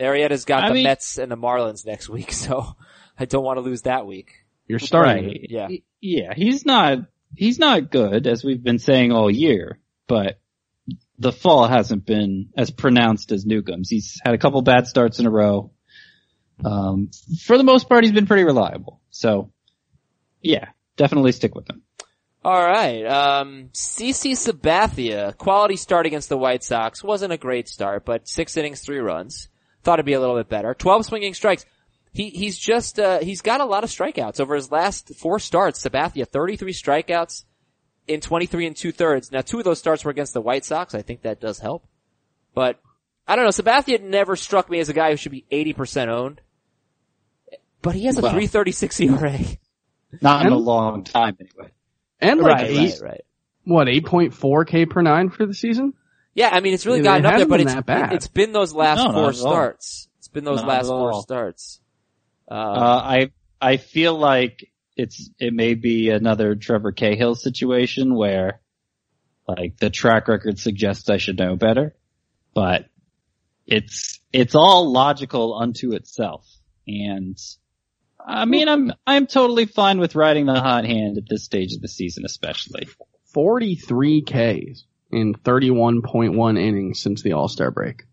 Arrieta's 0.00 0.44
got 0.44 0.64
I 0.64 0.68
the 0.68 0.74
mean- 0.74 0.84
Mets 0.84 1.18
and 1.18 1.30
the 1.30 1.36
Marlins 1.36 1.84
next 1.84 2.08
week, 2.08 2.32
so 2.44 2.76
I 3.18 3.24
don't 3.24 3.44
want 3.44 3.58
to 3.58 3.62
lose 3.62 3.82
that 3.82 4.06
week. 4.06 4.30
You're 4.66 4.78
starting. 4.78 5.26
Right. 5.26 5.46
Yeah. 5.48 5.68
Yeah, 6.00 6.34
he's 6.36 6.64
not, 6.64 6.98
he's 7.34 7.58
not 7.58 7.90
good 7.90 8.26
as 8.26 8.44
we've 8.44 8.62
been 8.62 8.78
saying 8.78 9.12
all 9.12 9.30
year, 9.30 9.80
but 10.06 10.38
the 11.18 11.32
fall 11.32 11.66
hasn't 11.66 12.06
been 12.06 12.50
as 12.56 12.70
pronounced 12.70 13.32
as 13.32 13.44
Newcomb's. 13.44 13.88
He's 13.90 14.20
had 14.24 14.34
a 14.34 14.38
couple 14.38 14.62
bad 14.62 14.86
starts 14.86 15.18
in 15.18 15.26
a 15.26 15.30
row. 15.30 15.72
Um, 16.64 17.10
for 17.44 17.56
the 17.58 17.64
most 17.64 17.88
part, 17.88 18.04
he's 18.04 18.12
been 18.12 18.26
pretty 18.26 18.44
reliable. 18.44 19.00
So, 19.10 19.52
yeah, 20.40 20.66
definitely 20.98 21.32
stick 21.32 21.54
with 21.54 21.68
him. 21.70 21.82
All 22.44 22.60
right. 22.60 23.04
Um, 23.04 23.70
CC 23.72 24.32
Sabathia, 24.32 25.36
quality 25.36 25.76
start 25.76 26.06
against 26.06 26.28
the 26.28 26.38
White 26.38 26.62
Sox. 26.62 27.02
Wasn't 27.02 27.32
a 27.32 27.36
great 27.36 27.68
start, 27.68 28.04
but 28.04 28.28
six 28.28 28.56
innings, 28.56 28.80
three 28.80 28.98
runs. 28.98 29.48
Thought 29.82 29.98
it'd 29.98 30.06
be 30.06 30.12
a 30.12 30.20
little 30.20 30.36
bit 30.36 30.48
better. 30.48 30.74
12 30.74 31.06
swinging 31.06 31.34
strikes. 31.34 31.64
He, 32.12 32.30
he's 32.30 32.56
just, 32.58 32.98
uh, 32.98 33.20
he's 33.20 33.42
got 33.42 33.60
a 33.60 33.64
lot 33.64 33.84
of 33.84 33.90
strikeouts 33.90 34.40
over 34.40 34.54
his 34.54 34.70
last 34.70 35.14
four 35.16 35.38
starts. 35.38 35.82
Sabathia, 35.82 36.26
33 36.26 36.72
strikeouts 36.72 37.44
in 38.06 38.20
23 38.20 38.66
and 38.66 38.76
two 38.76 38.92
thirds. 38.92 39.30
Now 39.30 39.40
two 39.40 39.58
of 39.58 39.64
those 39.64 39.78
starts 39.78 40.04
were 40.04 40.10
against 40.10 40.32
the 40.34 40.40
White 40.40 40.64
Sox. 40.64 40.94
I 40.94 41.02
think 41.02 41.22
that 41.22 41.40
does 41.40 41.58
help. 41.58 41.86
But, 42.54 42.80
I 43.26 43.36
don't 43.36 43.44
know, 43.44 43.50
Sabathia 43.50 44.02
never 44.02 44.36
struck 44.36 44.70
me 44.70 44.80
as 44.80 44.88
a 44.88 44.94
guy 44.94 45.10
who 45.10 45.16
should 45.16 45.32
be 45.32 45.44
80% 45.52 46.08
owned. 46.08 46.40
But 47.82 47.94
he 47.94 48.06
has 48.06 48.18
a 48.18 48.22
Well. 48.22 48.32
336 48.32 49.00
ERA. 49.00 49.38
Not 50.20 50.46
in 50.46 50.52
a 50.52 50.56
long 50.56 51.04
time 51.04 51.36
anyway. 51.40 51.70
And 52.20 52.40
like 52.40 52.56
right, 52.56 52.70
eight, 52.70 53.00
right, 53.00 53.10
right. 53.10 53.24
what, 53.64 53.86
8.4 53.88 54.66
K 54.66 54.86
per 54.86 55.02
nine 55.02 55.30
for 55.30 55.46
the 55.46 55.54
season? 55.54 55.92
Yeah, 56.34 56.50
I 56.52 56.60
mean, 56.60 56.74
it's 56.74 56.86
really 56.86 57.00
It 57.00 57.02
gotten 57.04 57.26
up 57.26 57.30
there, 57.30 57.38
hasn't 57.38 57.50
but 57.50 57.56
been 57.58 57.66
it's, 57.66 57.74
that 57.74 57.86
bad. 57.86 58.12
it's 58.12 58.28
been 58.28 58.52
those 58.52 58.72
last 58.72 59.04
No, 59.04 59.12
four 59.12 59.32
starts. 59.32 60.08
It's 60.18 60.28
been 60.28 60.44
those 60.44 60.60
Not 60.60 60.68
last 60.68 60.86
four 60.86 61.22
starts. 61.22 61.80
Uh, 62.50 62.54
Uh, 62.54 63.02
I, 63.04 63.30
I 63.60 63.76
feel 63.76 64.16
like 64.18 64.68
it's, 64.96 65.30
it 65.38 65.52
may 65.52 65.74
be 65.74 66.10
another 66.10 66.54
Trevor 66.54 66.92
Cahill 66.92 67.34
situation 67.34 68.14
where 68.14 68.60
Like 69.46 69.76
the 69.78 69.90
track 69.90 70.28
record 70.28 70.58
suggests 70.58 71.08
I 71.08 71.16
should 71.18 71.38
know 71.38 71.56
better, 71.56 71.94
but 72.54 72.86
it's, 73.66 74.20
it's 74.32 74.54
all 74.54 74.92
logical 74.92 75.58
unto 75.58 75.92
itself. 75.92 76.46
And 76.86 77.38
I 78.28 78.44
mean, 78.44 78.68
I'm, 78.68 78.92
I'm 79.06 79.26
totally 79.26 79.64
fine 79.64 79.98
with 79.98 80.14
riding 80.14 80.46
the 80.46 80.60
hot 80.60 80.84
hand 80.84 81.16
at 81.16 81.28
this 81.28 81.44
stage 81.44 81.72
of 81.72 81.80
the 81.80 81.88
season, 81.88 82.24
especially. 82.26 82.86
43 83.32 84.22
Ks 84.22 84.84
in 85.10 85.34
31.1 85.34 86.58
innings 86.60 87.00
since 87.00 87.22
the 87.22 87.32
All-Star 87.32 87.70
break. 87.70 88.04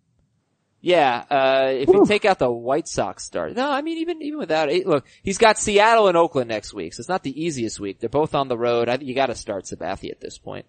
Yeah, 0.79 1.23
uh, 1.31 1.71
if 1.71 1.89
you 1.89 2.05
take 2.05 2.25
out 2.25 2.37
the 2.37 2.49
White 2.49 2.87
Sox 2.87 3.23
start, 3.23 3.55
no, 3.55 3.71
I 3.71 3.81
mean 3.81 3.97
even 3.97 4.21
even 4.21 4.37
without 4.37 4.69
it, 4.69 4.85
look, 4.85 5.07
he's 5.23 5.39
got 5.39 5.57
Seattle 5.57 6.07
and 6.07 6.15
Oakland 6.15 6.47
next 6.47 6.75
week, 6.75 6.93
so 6.93 7.01
it's 7.01 7.09
not 7.09 7.23
the 7.23 7.43
easiest 7.43 7.79
week. 7.79 7.99
They're 7.99 8.07
both 8.07 8.35
on 8.35 8.49
the 8.49 8.57
road. 8.57 8.87
I 8.87 8.99
you 9.01 9.15
got 9.15 9.25
to 9.27 9.35
start 9.35 9.65
Sabathia 9.65 10.11
at 10.11 10.21
this 10.21 10.37
point. 10.37 10.67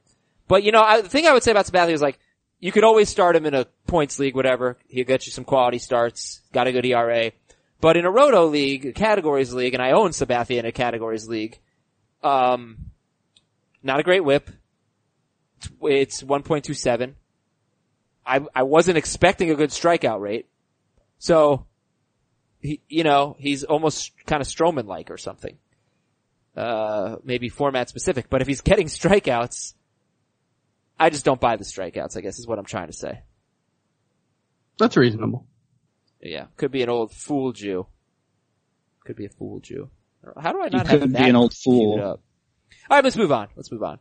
But 0.49 0.63
you 0.63 0.73
know, 0.73 0.81
I, 0.81 1.03
the 1.03 1.11
thing 1.11 1.27
I 1.27 1.35
would 1.35 1.43
say 1.43 1.51
about 1.51 1.67
Sabathia 1.67 1.93
is 1.93 2.01
like 2.01 2.19
you 2.61 2.73
could 2.73 2.83
always 2.83 3.11
start 3.11 3.37
him 3.37 3.45
in 3.45 3.53
a 3.53 3.67
points 3.87 4.19
league, 4.19 4.35
whatever. 4.35 4.79
He'll 4.89 5.05
get 5.05 5.27
you 5.27 5.33
some 5.33 5.45
quality 5.45 5.79
starts. 5.79 6.41
Got 6.51 6.67
a 6.67 6.73
good 6.73 6.87
ERA. 6.87 7.33
But 7.81 7.97
in 7.97 8.05
a 8.05 8.11
roto 8.11 8.47
league, 8.47 8.87
a 8.87 8.93
categories 8.93 9.53
league, 9.53 9.75
and 9.75 9.83
I 9.83 9.93
own 9.93 10.11
Sabathia 10.11 10.59
in 10.59 10.67
a 10.67 10.73
categories 10.73 11.29
league, 11.29 11.59
um, 12.23 12.79
not 13.83 14.01
a 14.01 14.03
great 14.03 14.25
whip. 14.25 14.51
It's, 15.59 15.71
it's 15.83 16.23
1.27. 16.23 17.15
I, 18.27 18.41
I 18.55 18.63
wasn't 18.63 18.99
expecting 18.99 19.51
a 19.51 19.55
good 19.55 19.71
strikeout 19.71 20.21
rate. 20.21 20.49
So, 21.19 21.67
he, 22.61 22.81
you 22.89 23.05
know, 23.05 23.37
he's 23.39 23.65
almost 23.65 24.13
kind 24.27 24.43
of 24.43 24.49
Stroman-like 24.49 25.11
or 25.11 25.19
something. 25.19 25.57
Uh, 26.57 27.17
maybe 27.23 27.51
format 27.51 27.89
specific, 27.89 28.31
but 28.31 28.41
if 28.41 28.49
he's 28.49 28.63
getting 28.63 28.87
strikeouts, 28.87 29.75
I 30.99 31.11
just 31.11 31.25
don't 31.25 31.41
buy 31.41 31.57
the 31.57 31.65
strikeouts, 31.65 32.17
I 32.17 32.23
guess 32.23 32.39
is 32.39 32.47
what 32.47 32.59
I'm 32.59 32.65
trying 32.65 32.87
to 32.87 32.95
say. 32.95 33.21
That's 34.79 34.97
reasonable. 34.97 35.47
Yeah, 36.21 36.47
could 36.57 36.71
be 36.71 36.83
an 36.83 36.89
old 36.89 37.13
fool 37.13 37.53
Jew. 37.53 37.87
Could 39.05 39.17
be 39.17 39.27
a 39.27 39.31
fool 39.31 39.61
Jew. 39.61 39.91
How 40.41 40.53
do 40.53 40.61
I 40.61 40.65
You 40.65 40.71
not 40.71 40.87
have 40.89 41.01
could 41.01 41.13
that 41.13 41.23
be 41.23 41.29
an 41.29 41.37
old 41.37 41.55
fool. 41.55 42.01
All 42.01 42.19
right, 42.91 43.05
let's 43.05 43.17
move 43.17 43.33
on. 43.33 43.49
Let's 43.57 43.71
move 43.71 43.83
on. 43.83 43.99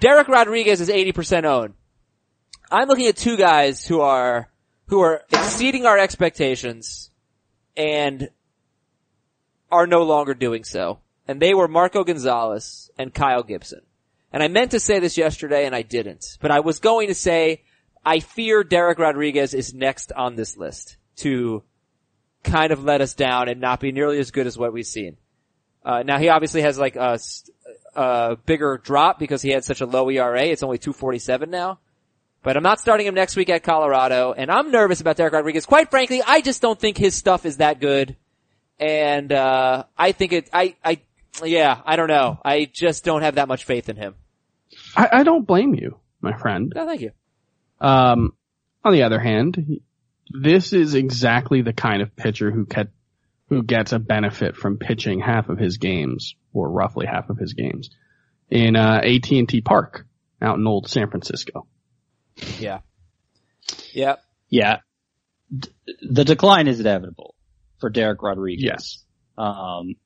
Dereck 0.00 0.28
Rodriguez 0.28 0.80
is 0.80 0.88
80% 0.88 1.44
owned. 1.44 1.74
I'm 2.70 2.88
looking 2.88 3.06
at 3.06 3.16
two 3.16 3.36
guys 3.36 3.86
who 3.86 4.00
are 4.00 4.50
who 4.86 5.00
are 5.00 5.22
exceeding 5.30 5.86
our 5.86 5.98
expectations 5.98 7.10
and 7.76 8.28
are 9.70 9.86
no 9.86 10.02
longer 10.02 10.34
doing 10.34 10.64
so. 10.64 10.98
And 11.26 11.40
they 11.40 11.54
were 11.54 11.68
Marco 11.68 12.04
Gonzalez 12.04 12.90
and 12.98 13.14
Kyle 13.14 13.42
Gibson. 13.42 13.82
And 14.32 14.42
I 14.42 14.48
meant 14.48 14.72
to 14.72 14.80
say 14.80 14.98
this 14.98 15.16
yesterday 15.16 15.66
and 15.66 15.74
I 15.74 15.82
didn't, 15.82 16.36
but 16.40 16.50
I 16.50 16.60
was 16.60 16.80
going 16.80 17.08
to 17.08 17.14
say 17.14 17.62
I 18.04 18.20
fear 18.20 18.64
Dereck 18.64 18.98
Rodriguez 18.98 19.54
is 19.54 19.72
next 19.72 20.12
on 20.12 20.34
this 20.34 20.56
list 20.56 20.96
to 21.16 21.62
kind 22.42 22.72
of 22.72 22.84
let 22.84 23.00
us 23.00 23.14
down 23.14 23.48
and 23.48 23.60
not 23.60 23.80
be 23.80 23.92
nearly 23.92 24.18
as 24.18 24.30
good 24.30 24.46
as 24.46 24.58
what 24.58 24.72
we've 24.72 24.86
seen. 24.86 25.16
Uh, 25.84 26.02
now 26.02 26.18
he 26.18 26.28
obviously 26.28 26.62
has 26.62 26.78
like 26.78 26.96
a 26.96 28.36
bigger 28.46 28.80
drop 28.82 29.18
because 29.18 29.42
he 29.42 29.50
had 29.50 29.64
such 29.64 29.80
a 29.80 29.86
low 29.86 30.08
ERA. 30.08 30.44
It's 30.44 30.62
only 30.62 30.78
247 30.78 31.50
now. 31.50 31.78
But 32.42 32.56
I'm 32.56 32.62
not 32.64 32.80
starting 32.80 33.06
him 33.06 33.14
next 33.14 33.36
week 33.36 33.50
at 33.50 33.62
Colorado, 33.62 34.34
and 34.36 34.50
I'm 34.50 34.72
nervous 34.72 35.00
about 35.00 35.16
Dereck 35.16 35.30
Rodriguez. 35.30 35.64
Quite 35.64 35.90
frankly, 35.90 36.22
I 36.26 36.40
just 36.40 36.60
don't 36.60 36.78
think 36.78 36.98
his 36.98 37.14
stuff 37.14 37.46
is 37.46 37.58
that 37.58 37.78
good. 37.78 38.16
And, 38.80 39.32
uh, 39.32 39.84
I 39.96 40.10
think 40.10 40.32
it, 40.32 40.50
I, 40.52 40.74
I, 40.84 41.00
yeah, 41.44 41.80
I 41.84 41.94
don't 41.94 42.08
know. 42.08 42.40
I 42.44 42.64
just 42.64 43.04
don't 43.04 43.22
have 43.22 43.36
that 43.36 43.46
much 43.46 43.64
faith 43.64 43.88
in 43.88 43.94
him. 43.94 44.16
I, 44.96 45.08
I 45.12 45.22
don't 45.22 45.46
blame 45.46 45.74
you, 45.74 45.98
my 46.20 46.36
friend. 46.36 46.72
No, 46.74 46.84
thank 46.84 47.00
you. 47.00 47.12
Um, 47.80 48.32
on 48.84 48.92
the 48.92 49.04
other 49.04 49.20
hand, 49.20 49.80
this 50.32 50.72
is 50.72 50.94
exactly 50.94 51.62
the 51.62 51.72
kind 51.72 52.02
of 52.02 52.14
pitcher 52.16 52.50
who 52.50 52.66
get, 52.66 52.88
who 53.48 53.62
gets 53.62 53.92
a 53.92 53.98
benefit 53.98 54.56
from 54.56 54.78
pitching 54.78 55.20
half 55.20 55.48
of 55.48 55.58
his 55.58 55.78
games, 55.78 56.34
or 56.52 56.70
roughly 56.70 57.06
half 57.06 57.30
of 57.30 57.38
his 57.38 57.54
games, 57.54 57.90
in 58.50 58.76
uh, 58.76 59.00
AT&T 59.02 59.62
Park 59.62 60.06
out 60.40 60.58
in 60.58 60.66
old 60.66 60.88
San 60.88 61.08
Francisco. 61.10 61.66
Yeah. 62.58 62.80
Yeah. 63.92 64.16
Yeah. 64.48 64.78
D- 65.56 65.70
the 66.02 66.24
decline 66.24 66.68
is 66.68 66.80
inevitable 66.80 67.34
for 67.78 67.90
Dereck 67.90 68.22
Rodriguez. 68.22 68.64
Yes. 68.64 69.04
Um, 69.36 69.96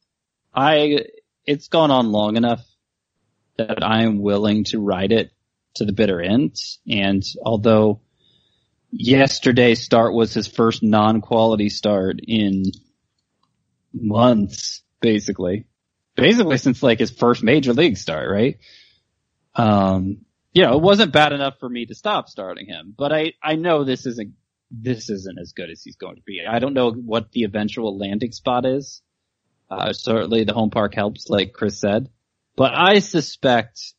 I, 0.54 1.06
it's 1.44 1.68
gone 1.68 1.90
on 1.90 2.12
long 2.12 2.36
enough 2.36 2.64
that 3.56 3.82
I 3.82 4.02
am 4.02 4.20
willing 4.20 4.64
to 4.64 4.80
ride 4.80 5.12
it 5.12 5.30
to 5.76 5.84
the 5.84 5.92
bitter 5.92 6.20
end. 6.20 6.56
And 6.88 7.22
although 7.44 8.00
yesterday's 8.90 9.82
start 9.82 10.14
was 10.14 10.34
his 10.34 10.46
first 10.46 10.82
non-quality 10.82 11.68
start 11.68 12.20
in 12.26 12.64
months, 13.92 14.82
basically, 15.00 15.66
basically 16.14 16.58
since 16.58 16.82
like 16.82 16.98
his 16.98 17.10
first 17.10 17.42
major 17.42 17.72
league 17.72 17.96
start, 17.96 18.30
right? 18.30 18.58
Um, 19.54 20.18
you 20.52 20.62
know, 20.62 20.74
it 20.74 20.82
wasn't 20.82 21.12
bad 21.12 21.32
enough 21.32 21.58
for 21.58 21.68
me 21.68 21.86
to 21.86 21.94
stop 21.94 22.28
starting 22.28 22.66
him, 22.66 22.94
but 22.96 23.12
I, 23.12 23.34
I 23.42 23.56
know 23.56 23.84
this 23.84 24.06
isn't, 24.06 24.34
this 24.70 25.10
isn't 25.10 25.38
as 25.38 25.52
good 25.52 25.70
as 25.70 25.82
he's 25.82 25.96
going 25.96 26.16
to 26.16 26.22
be. 26.22 26.42
I 26.48 26.58
don't 26.58 26.74
know 26.74 26.90
what 26.90 27.30
the 27.32 27.44
eventual 27.44 27.98
landing 27.98 28.32
spot 28.32 28.66
is. 28.66 29.02
Uh, 29.70 29.92
certainly 29.92 30.44
the 30.44 30.54
home 30.54 30.70
park 30.70 30.94
helps, 30.94 31.28
like 31.28 31.52
Chris 31.52 31.80
said, 31.80 32.08
but 32.56 32.72
I 32.74 33.00
suspect 33.00 33.94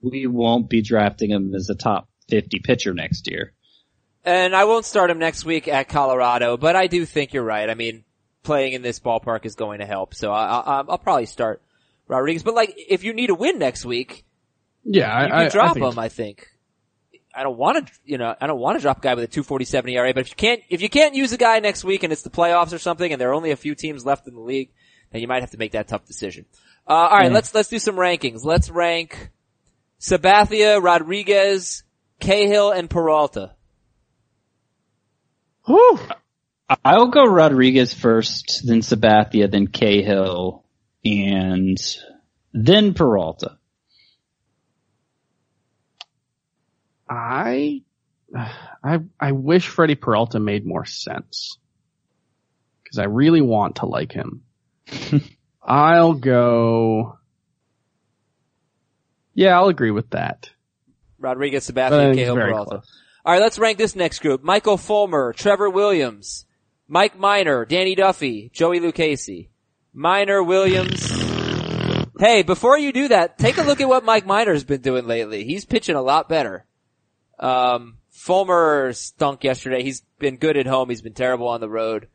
we 0.00 0.26
won't 0.26 0.68
be 0.68 0.82
drafting 0.82 1.30
him 1.30 1.54
as 1.54 1.70
a 1.70 1.74
top 1.74 2.08
50 2.28 2.60
pitcher 2.60 2.94
next 2.94 3.30
year. 3.30 3.53
And 4.24 4.56
I 4.56 4.64
won't 4.64 4.84
start 4.86 5.10
him 5.10 5.18
next 5.18 5.44
week 5.44 5.68
at 5.68 5.88
Colorado, 5.88 6.56
but 6.56 6.76
I 6.76 6.86
do 6.86 7.04
think 7.04 7.32
you're 7.34 7.42
right. 7.44 7.68
I 7.68 7.74
mean, 7.74 8.04
playing 8.42 8.72
in 8.72 8.82
this 8.82 8.98
ballpark 9.00 9.44
is 9.44 9.54
going 9.54 9.80
to 9.80 9.86
help, 9.86 10.14
so 10.14 10.32
I, 10.32 10.60
I, 10.60 10.84
I'll 10.88 10.98
probably 10.98 11.26
start 11.26 11.60
Rodriguez. 12.08 12.42
But 12.42 12.54
like, 12.54 12.74
if 12.76 13.04
you 13.04 13.12
need 13.12 13.30
a 13.30 13.34
win 13.34 13.58
next 13.58 13.84
week, 13.84 14.24
Yeah, 14.82 15.26
you 15.26 15.34
I, 15.34 15.42
can 15.44 15.50
drop 15.52 15.70
I 15.70 15.72
think 15.74 15.92
him. 15.92 15.98
I 15.98 16.08
think. 16.08 16.48
I 17.36 17.42
don't 17.42 17.58
want 17.58 17.86
to, 17.86 17.92
you 18.04 18.16
know, 18.16 18.34
I 18.40 18.46
don't 18.46 18.60
want 18.60 18.78
to 18.78 18.82
drop 18.82 18.98
a 18.98 19.00
guy 19.00 19.14
with 19.14 19.24
a 19.24 19.26
247 19.26 19.90
ERA. 19.90 20.14
But 20.14 20.20
if 20.20 20.30
you 20.30 20.36
can't, 20.36 20.62
if 20.70 20.80
you 20.80 20.88
can't 20.88 21.14
use 21.14 21.32
a 21.32 21.36
guy 21.36 21.58
next 21.58 21.82
week 21.84 22.02
and 22.04 22.12
it's 22.12 22.22
the 22.22 22.30
playoffs 22.30 22.72
or 22.72 22.78
something, 22.78 23.10
and 23.12 23.20
there 23.20 23.30
are 23.30 23.34
only 23.34 23.50
a 23.50 23.56
few 23.56 23.74
teams 23.74 24.06
left 24.06 24.26
in 24.28 24.34
the 24.34 24.40
league, 24.40 24.70
then 25.10 25.20
you 25.20 25.26
might 25.28 25.42
have 25.42 25.50
to 25.50 25.58
make 25.58 25.72
that 25.72 25.88
tough 25.88 26.06
decision. 26.06 26.46
Uh, 26.88 26.92
all 26.92 27.10
right, 27.10 27.24
Yeah. 27.26 27.32
let's 27.32 27.52
let's 27.54 27.68
do 27.68 27.78
some 27.80 27.96
rankings. 27.96 28.44
Let's 28.44 28.70
rank 28.70 29.30
Sabathia, 30.00 30.82
Rodriguez, 30.82 31.82
Cahill, 32.20 32.70
and 32.70 32.88
Peralta. 32.88 33.54
Whew. 35.66 35.98
I'll 36.84 37.08
go 37.08 37.24
Rodriguez 37.24 37.92
first, 37.92 38.62
then 38.64 38.80
Sabathia, 38.80 39.50
then 39.50 39.66
Cahill, 39.66 40.64
and 41.04 41.78
then 42.52 42.94
Peralta. 42.94 43.58
I, 47.08 47.82
I, 48.84 49.00
I 49.20 49.32
wish 49.32 49.68
Freddy 49.68 49.94
Peralta 49.94 50.40
made 50.40 50.66
more 50.66 50.84
sense. 50.84 51.58
Cause 52.90 52.98
I 52.98 53.04
really 53.04 53.40
want 53.40 53.76
to 53.76 53.86
like 53.86 54.12
him. 54.12 54.42
I'll 55.62 56.14
go, 56.14 57.18
yeah, 59.34 59.56
I'll 59.58 59.68
agree 59.68 59.90
with 59.90 60.10
that. 60.10 60.50
Rodriguez, 61.18 61.68
Sabathia, 61.68 62.14
Cahill, 62.14 62.36
Peralta. 62.36 62.70
close. 62.70 63.03
All 63.24 63.32
right, 63.32 63.40
let's 63.40 63.58
rank 63.58 63.78
this 63.78 63.96
next 63.96 64.18
group. 64.18 64.42
Michael 64.42 64.76
Fulmer, 64.76 65.32
Trevor 65.32 65.70
Williams, 65.70 66.44
Mike 66.86 67.18
Minor, 67.18 67.64
Danny 67.64 67.94
Duffy, 67.94 68.50
Joey 68.52 68.80
Lucchesi. 68.80 69.48
Minor, 69.94 70.42
Williams. 70.42 71.10
Hey, 72.18 72.42
before 72.42 72.78
you 72.78 72.92
do 72.92 73.08
that, 73.08 73.38
take 73.38 73.56
a 73.56 73.62
look 73.62 73.80
at 73.80 73.88
what 73.88 74.04
Mike 74.04 74.26
Minor's 74.26 74.64
been 74.64 74.82
doing 74.82 75.06
lately. 75.06 75.44
He's 75.44 75.64
pitching 75.64 75.96
a 75.96 76.02
lot 76.02 76.28
better. 76.28 76.66
Um, 77.38 77.96
Fulmer 78.10 78.92
stunk 78.92 79.42
yesterday. 79.42 79.82
He's 79.82 80.02
been 80.18 80.36
good 80.36 80.56
at 80.56 80.66
home. 80.66 80.90
He's 80.90 81.02
been 81.02 81.14
terrible 81.14 81.48
on 81.48 81.60
the 81.60 81.68
road. 81.68 82.08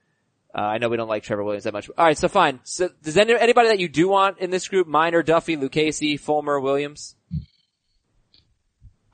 Uh, 0.53 0.61
I 0.61 0.77
know 0.77 0.89
we 0.89 0.97
don't 0.97 1.09
like 1.09 1.23
Trevor 1.23 1.43
Williams 1.43 1.63
that 1.63 1.73
much. 1.73 1.89
All 1.97 2.05
right, 2.05 2.17
so 2.17 2.27
fine. 2.27 2.59
So 2.63 2.89
does 3.01 3.17
any, 3.17 3.33
anybody 3.33 3.69
that 3.69 3.79
you 3.79 3.89
do 3.89 4.07
want 4.09 4.39
in 4.39 4.51
this 4.51 4.67
group? 4.67 4.87
Minor, 4.87 5.23
Duffy, 5.23 5.57
Lucchesi, 5.57 6.19
Fulmer, 6.19 6.59
Williams? 6.59 7.15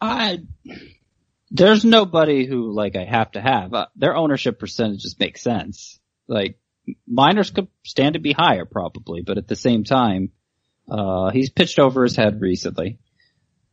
I 0.02 0.40
there's 1.56 1.86
nobody 1.86 2.46
who 2.46 2.72
like 2.74 2.96
I 2.96 3.06
have 3.06 3.32
to 3.32 3.41
have. 3.41 3.74
Uh, 3.74 3.86
their 3.96 4.15
ownership 4.15 4.60
percentages 4.60 5.15
make 5.20 5.38
sense. 5.38 6.00
Like 6.28 6.60
Minor's 7.08 7.52
could 7.52 7.68
stand 7.84 8.13
to 8.13 8.20
be 8.20 8.34
higher 8.34 8.65
probably, 8.65 9.22
but 9.22 9.38
at 9.38 9.48
the 9.48 9.56
same 9.56 9.84
time, 9.84 10.32
uh, 10.89 11.32
he's 11.32 11.50
pitched 11.50 11.80
over 11.80 12.04
his 12.04 12.15
head 12.15 12.41
recently. 12.41 13.00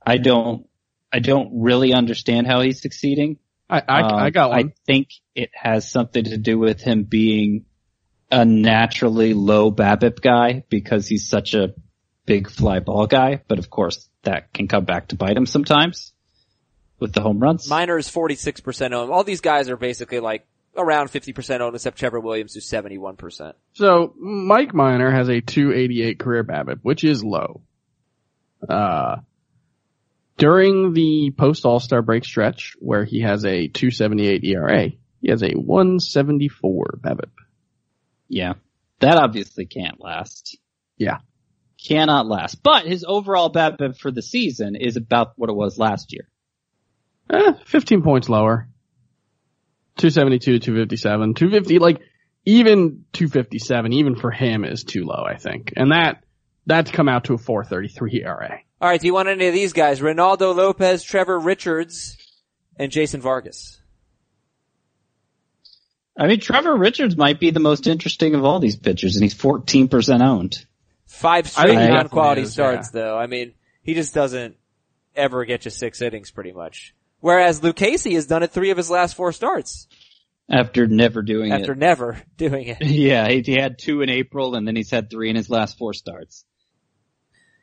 I 0.04 0.18
don't, 0.18 0.68
I 1.12 1.18
don't 1.18 1.62
really 1.62 1.92
understand 1.92 2.46
how 2.46 2.60
he's 2.60 2.80
succeeding. 2.80 3.38
I, 3.68 3.82
I, 3.86 4.02
Um, 4.02 4.14
I 4.14 4.30
got 4.30 4.50
one. 4.50 4.58
I 4.58 4.72
think 4.86 5.08
it 5.34 5.50
has 5.54 5.90
something 5.90 6.24
to 6.24 6.38
do 6.38 6.58
with 6.58 6.80
him 6.80 7.04
being 7.04 7.66
a 8.30 8.44
naturally 8.44 9.34
low 9.34 9.70
BABIP 9.70 10.20
guy 10.20 10.64
because 10.68 11.06
he's 11.06 11.28
such 11.28 11.54
a 11.54 11.74
big 12.24 12.48
fly 12.48 12.80
ball 12.80 13.06
guy. 13.06 13.42
But 13.46 13.58
of 13.58 13.68
course, 13.68 14.08
that 14.22 14.52
can 14.52 14.68
come 14.68 14.84
back 14.84 15.08
to 15.08 15.16
bite 15.16 15.36
him 15.36 15.46
sometimes. 15.46 16.11
With 17.02 17.12
the 17.12 17.20
home 17.20 17.40
runs. 17.40 17.68
Minor 17.68 17.98
is 17.98 18.08
46% 18.08 18.92
owned. 18.92 19.10
All 19.10 19.24
these 19.24 19.40
guys 19.40 19.68
are 19.68 19.76
basically 19.76 20.20
like 20.20 20.46
around 20.76 21.08
50% 21.08 21.60
owned 21.60 21.74
except 21.74 21.98
Trevor 21.98 22.20
Williams 22.20 22.54
who's 22.54 22.70
71%. 22.70 23.54
So 23.72 24.14
Mike 24.16 24.72
Minor 24.72 25.10
has 25.10 25.28
a 25.28 25.40
288 25.40 26.18
career 26.18 26.44
BABIP, 26.44 26.78
which 26.82 27.02
is 27.02 27.24
low. 27.24 27.62
Uh, 28.68 29.16
during 30.36 30.92
the 30.92 31.32
post 31.36 31.64
All 31.64 31.80
Star 31.80 32.02
break 32.02 32.24
stretch, 32.24 32.74
where 32.78 33.04
he 33.04 33.22
has 33.22 33.44
a 33.44 33.68
278 33.68 34.44
ERA, 34.44 34.90
he 35.20 35.30
has 35.30 35.42
a 35.42 35.52
174 35.52 37.00
BABIP. 37.00 37.30
Yeah. 38.28 38.54
That 39.00 39.18
obviously 39.18 39.66
can't 39.66 40.00
last. 40.00 40.56
Yeah. 40.96 41.18
Cannot 41.84 42.28
last. 42.28 42.62
But 42.62 42.86
his 42.86 43.04
overall 43.06 43.52
BABIP 43.52 43.98
for 43.98 44.10
the 44.10 44.22
season 44.22 44.76
is 44.76 44.96
about 44.96 45.32
what 45.36 45.50
it 45.50 45.56
was 45.56 45.78
last 45.78 46.12
year. 46.12 46.28
Eh, 47.32 47.52
15 47.64 48.02
points 48.02 48.28
lower. 48.28 48.68
272, 49.96 50.58
257, 50.58 51.34
250, 51.34 51.78
like, 51.78 52.00
even 52.44 53.04
257, 53.12 53.92
even 53.92 54.16
for 54.16 54.30
him 54.30 54.64
is 54.64 54.84
too 54.84 55.04
low, 55.04 55.24
I 55.24 55.36
think. 55.36 55.72
And 55.76 55.92
that, 55.92 56.24
that's 56.66 56.90
come 56.90 57.08
out 57.08 57.24
to 57.24 57.34
a 57.34 57.38
433 57.38 58.22
ERA. 58.24 58.60
Alright, 58.80 59.00
do 59.00 59.06
you 59.06 59.14
want 59.14 59.28
any 59.28 59.46
of 59.46 59.54
these 59.54 59.72
guys? 59.72 60.00
Reynaldo 60.00 60.54
Lopez, 60.54 61.04
Trevor 61.04 61.38
Richards, 61.38 62.16
and 62.76 62.90
Jason 62.90 63.20
Vargas. 63.20 63.80
I 66.18 66.26
mean, 66.26 66.40
Trevor 66.40 66.76
Richards 66.76 67.16
might 67.16 67.40
be 67.40 67.50
the 67.50 67.60
most 67.60 67.86
interesting 67.86 68.34
of 68.34 68.44
all 68.44 68.60
these 68.60 68.76
pitchers 68.76 69.16
and 69.16 69.22
he's 69.22 69.34
14% 69.34 70.20
owned. 70.20 70.66
Five 71.06 71.48
straight 71.48 71.76
think 71.76 71.90
non-quality 71.90 72.42
definitely 72.42 72.42
is, 72.42 72.52
starts 72.52 72.90
though. 72.90 73.16
I 73.16 73.26
mean, 73.26 73.54
he 73.82 73.94
just 73.94 74.14
doesn't 74.14 74.56
ever 75.14 75.44
get 75.44 75.64
you 75.64 75.70
six 75.70 76.02
innings 76.02 76.30
pretty 76.30 76.52
much. 76.52 76.94
Whereas 77.22 77.60
Lucchesi 77.60 78.14
has 78.14 78.26
done 78.26 78.42
it 78.42 78.50
three 78.50 78.70
of 78.70 78.76
his 78.76 78.90
last 78.90 79.14
four 79.14 79.30
starts 79.32 79.86
After 80.50 80.88
never 80.88 81.22
doing 81.22 81.52
after 81.52 81.58
it. 81.58 81.62
After 81.62 81.74
never 81.76 82.22
doing 82.36 82.66
it. 82.66 82.78
Yeah, 82.82 83.28
he, 83.28 83.42
he 83.42 83.54
had 83.54 83.78
two 83.78 84.02
in 84.02 84.10
April 84.10 84.56
and 84.56 84.66
then 84.66 84.74
he's 84.74 84.90
had 84.90 85.08
three 85.08 85.30
in 85.30 85.36
his 85.36 85.48
last 85.48 85.78
four 85.78 85.94
starts. 85.94 86.44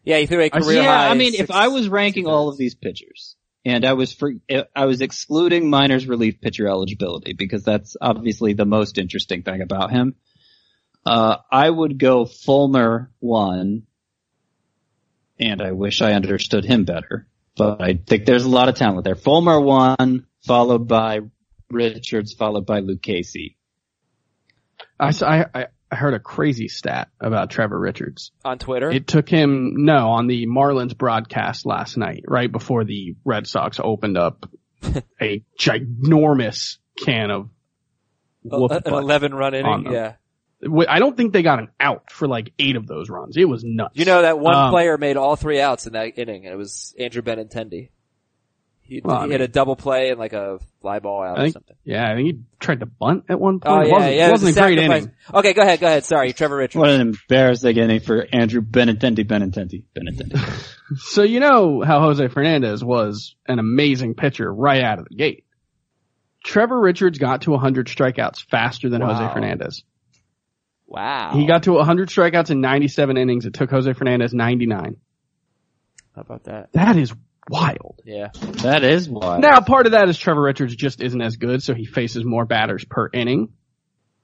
Yeah, 0.05 0.17
he 0.17 0.27
threw 0.27 0.41
a 0.41 0.49
career 0.49 0.81
yeah, 0.81 0.87
high 0.87 1.09
I 1.09 1.13
mean, 1.13 1.35
if 1.35 1.51
I 1.51 1.67
was 1.67 1.89
ranking 1.89 2.25
all 2.25 2.47
of 2.47 2.57
these 2.57 2.73
pitchers 2.73 3.35
and 3.65 3.83
I 3.83 3.93
was 3.93 4.13
for, 4.13 4.31
I 4.73 4.85
was 4.85 5.01
excluding 5.01 5.69
Minor's 5.69 6.07
relief 6.07 6.39
pitcher 6.39 6.65
eligibility 6.65 7.33
because 7.33 7.63
that's 7.65 7.97
obviously 7.99 8.53
the 8.53 8.65
most 8.65 8.97
interesting 8.97 9.43
thing 9.43 9.61
about 9.61 9.91
him. 9.91 10.15
Uh, 11.05 11.35
I 11.51 11.69
would 11.69 11.97
go 11.97 12.25
Fulmer 12.25 13.11
one, 13.19 13.83
and 15.37 15.61
I 15.61 15.73
wish 15.73 16.01
I 16.01 16.13
understood 16.13 16.63
him 16.63 16.85
better, 16.85 17.27
but 17.59 17.81
I 17.81 17.99
think 18.07 18.25
there's 18.25 18.45
a 18.45 18.49
lot 18.49 18.69
of 18.69 18.75
talent 18.75 19.03
there. 19.03 19.15
Fulmer 19.15 19.59
one, 19.59 20.25
followed 20.45 20.87
by 20.87 21.19
Richards, 21.69 22.33
followed 22.33 22.65
by 22.65 22.81
Lucchesi. 22.81 23.55
I, 24.99 25.13
I, 25.21 25.67
I 25.91 25.95
heard 25.95 26.13
a 26.13 26.19
crazy 26.19 26.69
stat 26.69 27.09
about 27.19 27.49
Trevor 27.49 27.77
Richards. 27.77 28.31
on 28.45 28.59
Twitter. 28.59 28.89
It 28.89 29.07
took 29.07 29.27
him, 29.29 29.85
no, 29.85 30.11
on 30.11 30.27
the 30.27 30.47
Marlins 30.47 30.97
broadcast 30.97 31.65
last 31.65 31.97
night, 31.97 32.23
right 32.27 32.51
before 32.51 32.85
the 32.85 33.15
Red 33.25 33.45
Sox 33.45 33.79
opened 33.83 34.17
up 34.17 34.49
a 35.21 35.43
ginormous 35.59 36.77
can 37.03 37.29
of 37.29 37.49
an 38.49 38.81
11 38.85 39.33
run 39.35 39.53
on 39.55 39.81
inning. 39.81 39.93
Yeah. 39.93 40.13
Wait, 40.61 40.87
I 40.89 40.99
don't 40.99 41.15
think 41.15 41.31
they 41.33 41.41
got 41.41 41.59
an 41.59 41.69
out 41.79 42.11
for 42.11 42.27
like 42.27 42.51
eight 42.59 42.75
of 42.75 42.85
those 42.87 43.09
runs. 43.09 43.37
It 43.37 43.45
was 43.45 43.63
nuts. 43.63 43.95
You 43.97 44.05
know 44.05 44.21
that 44.21 44.39
one 44.39 44.55
Um, 44.55 44.71
player 44.71 44.97
made 44.97 45.15
all 45.17 45.35
three 45.35 45.61
outs 45.61 45.87
in 45.87 45.93
that 45.93 46.17
inning 46.19 46.45
and 46.45 46.53
it 46.53 46.57
was 46.57 46.93
Andrew 46.99 47.21
Benintendi. 47.21 47.89
He, 48.81 49.01
Well, 49.03 49.17
I 49.17 49.25
he 49.27 49.31
had 49.31 49.39
mean- 49.41 49.45
a 49.49 49.51
double 49.51 49.75
play 49.75 50.09
and 50.09 50.17
like 50.19 50.33
a 50.33 50.59
fly 50.81 50.97
ball 50.99 51.21
out 51.23 51.37
I 51.39 51.43
or 51.45 51.49
something. 51.51 51.75
yeah, 51.83 52.11
I 52.11 52.15
think 52.15 52.25
he 52.27 52.39
tried 52.59 52.79
to 52.79 52.87
bunt 52.87 53.25
at 53.29 53.39
one 53.39 53.59
point. 53.59 53.83
it 53.83 53.87
yeah, 53.87 53.93
wasn't, 53.93 54.15
yeah. 54.15 54.27
it 54.27 54.31
was 54.31 54.41
wasn't 54.41 54.57
a 54.57 54.61
great 54.61 54.77
sacrifice. 54.79 55.03
inning. 55.03 55.15
Okay, 55.35 55.53
go 55.53 55.61
ahead, 55.61 55.79
go 55.79 55.85
ahead. 55.87 56.03
Sorry, 56.05 56.33
Trevor 56.33 56.57
Richards. 56.57 56.79
What 56.79 56.89
an 56.89 57.01
embarrassing 57.01 57.77
inning 57.77 57.99
for 57.99 58.25
Andrew 58.33 58.61
Benintendi, 58.61 59.25
Benintendi, 59.25 59.83
Benintendi. 59.95 60.75
So 60.97 61.21
you 61.21 61.39
know 61.39 61.83
how 61.83 61.99
Jose 61.99 62.27
Fernandez 62.29 62.83
was 62.83 63.35
an 63.47 63.59
amazing 63.59 64.15
pitcher 64.15 64.51
right 64.51 64.81
out 64.83 64.97
of 64.97 65.05
the 65.07 65.13
gate. 65.15 65.45
Trevor 66.43 66.79
Richards 66.81 67.19
got 67.19 67.43
to 67.43 67.51
100 67.51 67.85
strikeouts 67.87 68.43
faster 68.49 68.89
than 68.89 69.01
Jose 69.01 69.33
Fernandez. 69.33 69.83
Wow. 70.89 71.31
He 71.33 71.45
got 71.45 71.63
to 71.63 71.73
100 71.73 72.09
strikeouts 72.09 72.49
in 72.49 72.61
97 72.61 73.15
innings. 73.15 73.45
It 73.45 73.53
took 73.53 73.69
Jose 73.69 73.93
Fernandez 73.93 74.33
99. 74.33 74.97
How 76.15 76.21
about 76.21 76.45
that? 76.45 76.73
That 76.73 76.97
is 76.97 77.13
wild. 77.47 78.01
Yeah. 78.05 78.29
that 78.63 78.83
is 78.83 79.07
wild. 79.07 79.41
Now, 79.41 79.61
part 79.61 79.85
of 79.85 79.91
that 79.91 80.09
is 80.09 80.17
Trevor 80.17 80.41
Richards 80.41 80.75
just 80.75 80.99
isn't 80.99 81.21
as 81.21 81.37
good, 81.37 81.61
so 81.61 81.75
he 81.75 81.85
faces 81.85 82.25
more 82.25 82.43
batters 82.45 82.83
per 82.83 83.07
inning. 83.13 83.53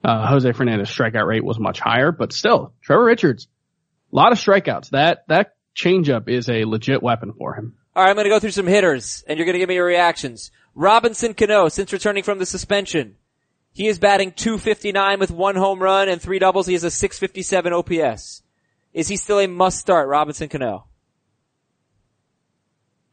Uh, 0.04 0.28
Jose 0.28 0.51
Fernandez 0.54 0.89
strikeout 0.89 1.28
rate 1.28 1.43
was 1.43 1.60
much 1.60 1.80
higher, 1.80 2.12
but 2.12 2.34
still, 2.34 2.73
Trevor 2.82 3.06
Richards, 3.06 3.47
a 4.12 4.15
lot 4.15 4.32
of 4.32 4.39
strikeouts. 4.39 4.89
That, 4.89 5.25
that 5.28 5.56
changeup 5.75 6.28
is 6.28 6.49
a 6.49 6.65
legit 6.65 7.04
weapon 7.04 7.34
for 7.34 7.54
him. 7.54 7.75
All 7.95 8.04
right, 8.04 8.10
I'm 8.10 8.15
going 8.15 8.25
to 8.25 8.30
go 8.30 8.39
through 8.39 8.51
some 8.51 8.67
hitters, 8.67 9.23
and 9.28 9.38
you're 9.38 9.45
going 9.45 9.54
to 9.54 9.60
give 9.60 9.69
me 9.69 9.75
your 9.75 9.86
reactions. 9.86 10.49
Robinson 10.73 11.36
Cano, 11.36 11.69
since 11.69 11.93
returning 11.93 12.23
from 12.23 12.39
the 12.39 12.45
suspension, 12.45 13.17
he 13.75 13.88
is 13.88 13.99
batting 13.99 14.31
259 14.31 15.19
with 15.19 15.31
one 15.31 15.57
home 15.57 15.83
run 15.83 16.07
and 16.07 16.21
three 16.21 16.39
doubles. 16.39 16.65
He 16.65 16.73
has 16.73 16.85
a 16.85 16.89
657 16.89 17.73
OPS. 17.73 18.41
Is 18.93 19.09
he 19.09 19.17
still 19.17 19.38
a 19.38 19.47
must 19.47 19.79
start, 19.79 20.07
Robinson 20.07 20.47
Cano? 20.47 20.85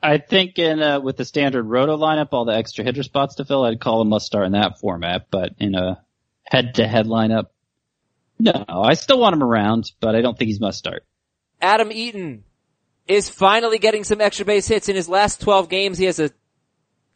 I 0.00 0.18
think 0.18 0.60
in 0.60 0.80
uh, 0.80 1.00
with 1.00 1.16
the 1.16 1.24
standard 1.24 1.64
roto 1.64 1.96
lineup, 1.96 2.28
all 2.30 2.44
the 2.44 2.54
extra 2.54 2.84
hitter 2.84 3.02
spots 3.02 3.34
to 3.36 3.44
fill, 3.44 3.64
I'd 3.64 3.80
call 3.80 4.02
him 4.02 4.06
a 4.06 4.10
must 4.10 4.26
start 4.26 4.46
in 4.46 4.52
that 4.52 4.78
format. 4.78 5.26
But 5.32 5.50
in 5.58 5.74
a 5.74 6.00
head 6.44 6.76
to 6.76 6.86
head 6.86 7.06
lineup, 7.06 7.46
no, 8.38 8.64
I 8.68 8.94
still 8.94 9.18
want 9.18 9.34
him 9.34 9.42
around, 9.42 9.90
but 9.98 10.14
I 10.14 10.20
don't 10.20 10.38
think 10.38 10.46
he's 10.46 10.60
must 10.60 10.78
start. 10.78 11.04
Adam 11.60 11.90
Eaton 11.90 12.44
is 13.08 13.28
finally 13.28 13.80
getting 13.80 14.04
some 14.04 14.20
extra 14.20 14.46
base 14.46 14.68
hits. 14.68 14.88
In 14.88 14.94
his 14.94 15.08
last 15.08 15.40
12 15.40 15.68
games, 15.68 15.98
he 15.98 16.04
has 16.04 16.20
a 16.20 16.28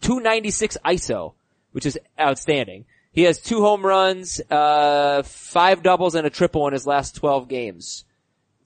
296 0.01 0.79
ISO, 0.85 1.35
which 1.71 1.87
is 1.87 1.97
outstanding. 2.21 2.87
He 3.17 3.23
has 3.23 3.41
two 3.41 3.63
home 3.63 3.85
runs, 3.85 4.43
uh, 4.51 5.23
five 5.23 5.83
doubles 5.83 6.15
and 6.15 6.27
a 6.27 6.31
triple 6.31 6.67
in 6.67 6.75
his 6.75 6.87
last 6.87 7.17
12 7.17 7.49
games. 7.49 8.05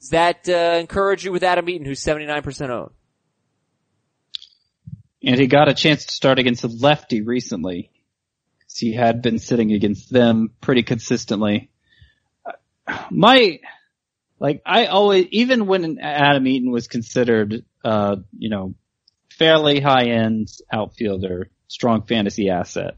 Does 0.00 0.08
that, 0.08 0.48
uh, 0.48 0.76
encourage 0.80 1.24
you 1.24 1.30
with 1.30 1.44
Adam 1.44 1.68
Eaton, 1.68 1.86
who's 1.86 2.00
79% 2.00 2.68
owned? 2.68 2.90
And 5.22 5.38
he 5.38 5.46
got 5.46 5.68
a 5.68 5.74
chance 5.74 6.04
to 6.06 6.12
start 6.12 6.40
against 6.40 6.64
a 6.64 6.66
lefty 6.66 7.22
recently. 7.22 7.92
He 8.74 8.92
had 8.92 9.22
been 9.22 9.38
sitting 9.38 9.70
against 9.72 10.10
them 10.10 10.50
pretty 10.60 10.82
consistently. 10.82 11.70
My, 13.10 13.60
like, 14.40 14.62
I 14.66 14.86
always, 14.86 15.28
even 15.30 15.66
when 15.66 16.00
Adam 16.00 16.44
Eaton 16.48 16.72
was 16.72 16.88
considered, 16.88 17.64
uh, 17.84 18.16
you 18.36 18.50
know, 18.50 18.74
fairly 19.28 19.78
high 19.78 20.06
end 20.06 20.48
outfielder, 20.72 21.50
strong 21.68 22.02
fantasy 22.02 22.50
asset, 22.50 22.96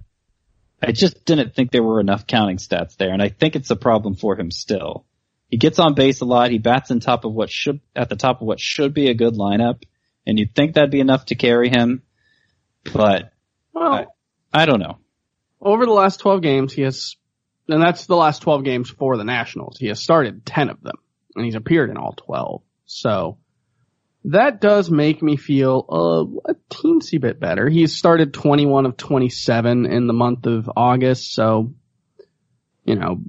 I 0.82 0.92
just 0.92 1.24
didn't 1.24 1.54
think 1.54 1.70
there 1.70 1.82
were 1.82 2.00
enough 2.00 2.26
counting 2.26 2.56
stats 2.56 2.96
there, 2.96 3.12
and 3.12 3.22
I 3.22 3.28
think 3.28 3.54
it's 3.56 3.70
a 3.70 3.76
problem 3.76 4.14
for 4.16 4.38
him 4.38 4.50
still. 4.50 5.04
He 5.48 5.56
gets 5.58 5.78
on 5.78 5.94
base 5.94 6.20
a 6.20 6.24
lot. 6.24 6.50
He 6.50 6.58
bats 6.58 6.90
on 6.90 6.98
top 7.00 7.24
of 7.24 7.32
what 7.32 7.50
should, 7.50 7.80
at 7.94 8.08
the 8.08 8.16
top 8.16 8.40
of 8.40 8.46
what 8.46 8.58
should 8.58 8.92
be 8.94 9.08
a 9.08 9.14
good 9.14 9.34
lineup, 9.34 9.82
and 10.26 10.38
you'd 10.38 10.54
think 10.54 10.74
that'd 10.74 10.90
be 10.90 11.00
enough 11.00 11.26
to 11.26 11.34
carry 11.34 11.68
him, 11.68 12.02
but 12.92 13.32
Well, 13.72 13.92
I- 13.92 14.06
I 14.52 14.66
don't 14.66 14.80
know. 14.80 14.98
over 15.60 15.84
the 15.86 15.92
last 15.92 16.20
12 16.20 16.42
games, 16.42 16.72
he 16.72 16.82
has, 16.82 17.16
and 17.68 17.80
that's 17.82 18.06
the 18.06 18.16
last 18.16 18.42
12 18.42 18.64
games 18.64 18.90
for 18.90 19.16
the 19.16 19.24
Nationals. 19.24 19.78
He 19.78 19.86
has 19.86 20.00
started 20.02 20.44
10 20.44 20.68
of 20.70 20.80
them, 20.82 20.96
and 21.36 21.44
he's 21.44 21.54
appeared 21.54 21.90
in 21.90 21.96
all 21.96 22.12
12. 22.16 22.62
So, 22.86 23.38
that 24.26 24.60
does 24.60 24.90
make 24.90 25.22
me 25.22 25.36
feel 25.36 25.84
uh, 25.88 26.52
a 26.52 26.54
teensy 26.70 27.20
bit 27.20 27.40
better. 27.40 27.68
He's 27.68 27.96
started 27.96 28.32
21 28.32 28.86
of 28.86 28.96
27 28.96 29.86
in 29.86 30.06
the 30.06 30.12
month 30.12 30.46
of 30.46 30.70
August, 30.76 31.34
so, 31.34 31.74
you 32.84 32.94
know, 32.94 33.20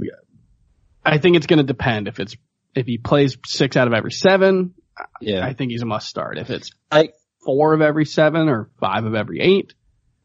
I 1.05 1.17
think 1.17 1.35
it's 1.35 1.47
gonna 1.47 1.63
depend 1.63 2.07
if 2.07 2.19
it's, 2.19 2.35
if 2.75 2.85
he 2.85 2.97
plays 2.97 3.37
six 3.45 3.75
out 3.75 3.87
of 3.87 3.93
every 3.93 4.11
seven, 4.11 4.73
Yeah. 5.21 5.45
I 5.45 5.53
think 5.53 5.71
he's 5.71 5.81
a 5.81 5.85
must 5.85 6.07
start. 6.07 6.37
If 6.37 6.49
it's 6.49 6.71
I, 6.91 7.09
four 7.43 7.73
of 7.73 7.81
every 7.81 8.05
seven 8.05 8.47
or 8.47 8.69
five 8.79 9.05
of 9.05 9.15
every 9.15 9.39
eight, 9.41 9.73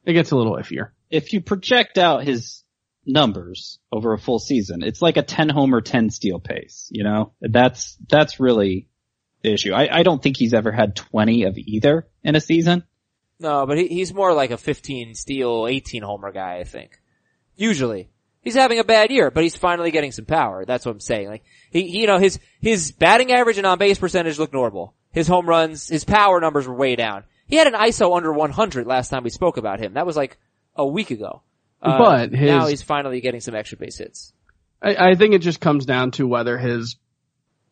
it 0.04 0.12
gets 0.12 0.30
a 0.30 0.36
little 0.36 0.56
iffier. 0.56 0.90
if 1.10 1.32
you 1.32 1.40
project 1.40 1.98
out 1.98 2.24
his 2.24 2.62
numbers 3.06 3.78
over 3.90 4.12
a 4.12 4.18
full 4.18 4.38
season, 4.38 4.82
it's 4.82 5.00
like 5.00 5.16
a 5.16 5.22
10 5.22 5.48
homer, 5.48 5.80
10 5.80 6.10
steal 6.10 6.38
pace, 6.38 6.88
you 6.90 7.02
know? 7.04 7.32
That's, 7.40 7.96
that's 8.08 8.38
really 8.38 8.88
issue. 9.42 9.72
I, 9.72 9.98
I 9.98 10.02
don't 10.02 10.22
think 10.22 10.36
he's 10.36 10.54
ever 10.54 10.72
had 10.72 10.96
20 10.96 11.44
of 11.44 11.56
either 11.58 12.06
in 12.24 12.34
a 12.36 12.40
season. 12.40 12.84
No, 13.40 13.66
but 13.66 13.78
he, 13.78 13.86
he's 13.88 14.12
more 14.12 14.32
like 14.34 14.50
a 14.50 14.56
15 14.56 15.14
steal, 15.14 15.66
18 15.68 16.02
homer 16.02 16.32
guy, 16.32 16.56
I 16.56 16.64
think. 16.64 17.00
Usually. 17.56 18.08
He's 18.42 18.54
having 18.54 18.78
a 18.78 18.84
bad 18.84 19.10
year, 19.10 19.30
but 19.30 19.42
he's 19.42 19.56
finally 19.56 19.90
getting 19.90 20.12
some 20.12 20.24
power. 20.24 20.64
That's 20.64 20.86
what 20.86 20.92
I'm 20.92 21.00
saying. 21.00 21.28
Like, 21.28 21.44
he, 21.70 21.82
he- 21.88 22.00
you 22.00 22.06
know, 22.06 22.18
his, 22.18 22.38
his 22.60 22.92
batting 22.92 23.32
average 23.32 23.58
and 23.58 23.66
on 23.66 23.78
base 23.78 23.98
percentage 23.98 24.38
look 24.38 24.52
normal. 24.52 24.94
His 25.12 25.26
home 25.28 25.48
runs, 25.48 25.88
his 25.88 26.04
power 26.04 26.40
numbers 26.40 26.66
were 26.66 26.74
way 26.74 26.96
down. 26.96 27.24
He 27.46 27.56
had 27.56 27.66
an 27.66 27.74
ISO 27.74 28.16
under 28.16 28.32
100 28.32 28.86
last 28.86 29.08
time 29.08 29.24
we 29.24 29.30
spoke 29.30 29.56
about 29.56 29.80
him. 29.80 29.94
That 29.94 30.06
was 30.06 30.16
like 30.16 30.38
a 30.76 30.86
week 30.86 31.10
ago. 31.10 31.42
Uh, 31.82 31.98
But 31.98 32.32
his- 32.32 32.48
now 32.48 32.66
he's 32.66 32.82
finally 32.82 33.20
getting 33.20 33.40
some 33.40 33.54
extra 33.54 33.76
base 33.78 33.98
hits. 33.98 34.32
I, 34.80 35.10
I 35.10 35.14
think 35.16 35.34
it 35.34 35.40
just 35.42 35.60
comes 35.60 35.84
down 35.86 36.12
to 36.12 36.26
whether 36.26 36.56
his, 36.58 36.96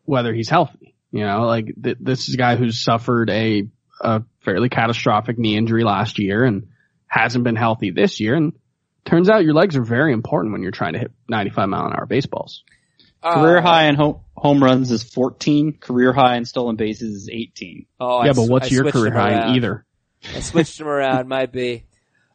whether 0.04 0.34
he's 0.34 0.48
healthy. 0.48 0.94
You 1.16 1.24
know, 1.24 1.46
like 1.46 1.66
th- 1.82 1.98
this 2.00 2.28
is 2.28 2.34
a 2.34 2.38
guy 2.38 2.56
who's 2.56 2.82
suffered 2.82 3.30
a, 3.30 3.68
a 4.00 4.22
fairly 4.40 4.68
catastrophic 4.68 5.38
knee 5.38 5.56
injury 5.56 5.82
last 5.84 6.18
year 6.18 6.44
and 6.44 6.68
hasn't 7.06 7.44
been 7.44 7.56
healthy 7.56 7.90
this 7.90 8.20
year. 8.20 8.34
And 8.34 8.52
turns 9.04 9.28
out 9.28 9.44
your 9.44 9.54
legs 9.54 9.76
are 9.76 9.82
very 9.82 10.12
important 10.12 10.52
when 10.52 10.62
you're 10.62 10.72
trying 10.72 10.92
to 10.92 10.98
hit 10.98 11.12
95 11.28 11.68
mile 11.68 11.86
an 11.86 11.92
hour 11.92 12.06
baseballs. 12.06 12.64
Career 13.22 13.58
Uh, 13.58 13.62
high 13.62 13.88
in 13.88 13.94
home, 13.94 14.20
home 14.36 14.62
runs 14.62 14.90
is 14.90 15.02
14. 15.02 15.78
Career 15.78 16.12
high 16.12 16.36
in 16.36 16.44
stolen 16.44 16.76
bases 16.76 17.22
is 17.22 17.28
18. 17.30 17.86
Oh, 17.98 18.18
I 18.18 18.26
yeah, 18.26 18.32
but 18.34 18.48
what's 18.48 18.70
I 18.70 18.74
your 18.74 18.90
career 18.92 19.12
high 19.12 19.32
around. 19.32 19.50
in 19.50 19.56
either? 19.56 19.86
I 20.34 20.40
switched 20.40 20.78
them 20.78 20.86
around, 20.88 21.28
might 21.36 21.50
be. 21.52 21.84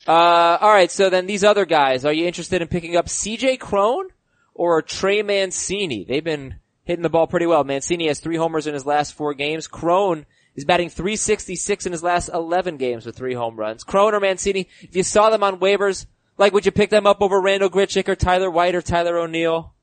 Uh, 0.07 0.57
alright, 0.61 0.89
so 0.91 1.09
then 1.11 1.27
these 1.27 1.43
other 1.43 1.65
guys, 1.65 2.05
are 2.05 2.13
you 2.13 2.25
interested 2.25 2.61
in 2.61 2.67
picking 2.67 2.95
up 2.95 3.05
CJ 3.05 3.59
Cron 3.59 4.07
or 4.55 4.81
Trey 4.81 5.21
Mancini? 5.21 6.03
They've 6.03 6.23
been 6.23 6.55
hitting 6.91 7.03
the 7.03 7.09
ball 7.09 7.27
pretty 7.27 7.45
well. 7.47 7.63
Mancini 7.63 8.07
has 8.07 8.19
three 8.19 8.35
homers 8.37 8.67
in 8.67 8.73
his 8.73 8.85
last 8.85 9.13
four 9.15 9.33
games. 9.33 9.67
Cron 9.67 10.25
is 10.55 10.65
batting 10.65 10.89
366 10.89 11.85
in 11.85 11.91
his 11.91 12.03
last 12.03 12.29
11 12.33 12.77
games 12.77 13.05
with 13.05 13.15
three 13.15 13.33
home 13.33 13.55
runs. 13.55 13.83
Cron 13.83 14.13
or 14.13 14.19
Mancini, 14.19 14.67
if 14.81 14.95
you 14.95 15.03
saw 15.03 15.29
them 15.29 15.43
on 15.43 15.59
waivers, 15.59 16.05
like 16.37 16.53
would 16.53 16.65
you 16.65 16.71
pick 16.71 16.89
them 16.89 17.07
up 17.07 17.21
over 17.21 17.39
Randal 17.41 17.69
Grichuk 17.69 18.07
or 18.09 18.15
Tyler 18.15 18.51
White 18.51 18.75
or 18.75 18.81
Tyler 18.81 19.17
O'Neill? 19.17 19.73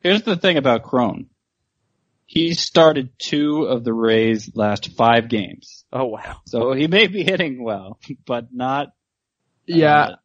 Here's 0.00 0.22
the 0.22 0.36
thing 0.36 0.56
about 0.56 0.82
Cron. 0.82 1.26
He 2.26 2.54
started 2.54 3.10
two 3.18 3.64
of 3.64 3.84
the 3.84 3.92
Rays' 3.92 4.50
last 4.54 4.92
five 4.96 5.28
games. 5.28 5.84
Oh 5.92 6.06
wow. 6.06 6.38
So 6.46 6.72
he 6.72 6.86
may 6.88 7.06
be 7.06 7.22
hitting 7.24 7.62
well, 7.62 7.98
but 8.26 8.46
not. 8.52 8.88
Yeah. 9.66 10.02
uh, 10.02 10.16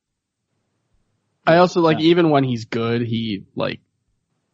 I 1.45 1.58
also 1.58 1.82
like 1.82 1.99
Yeah. 1.99 2.06
even 2.08 2.30
when 2.30 2.43
he's 2.45 2.65
good, 2.65 3.01
he 3.01 3.45
like 3.56 3.82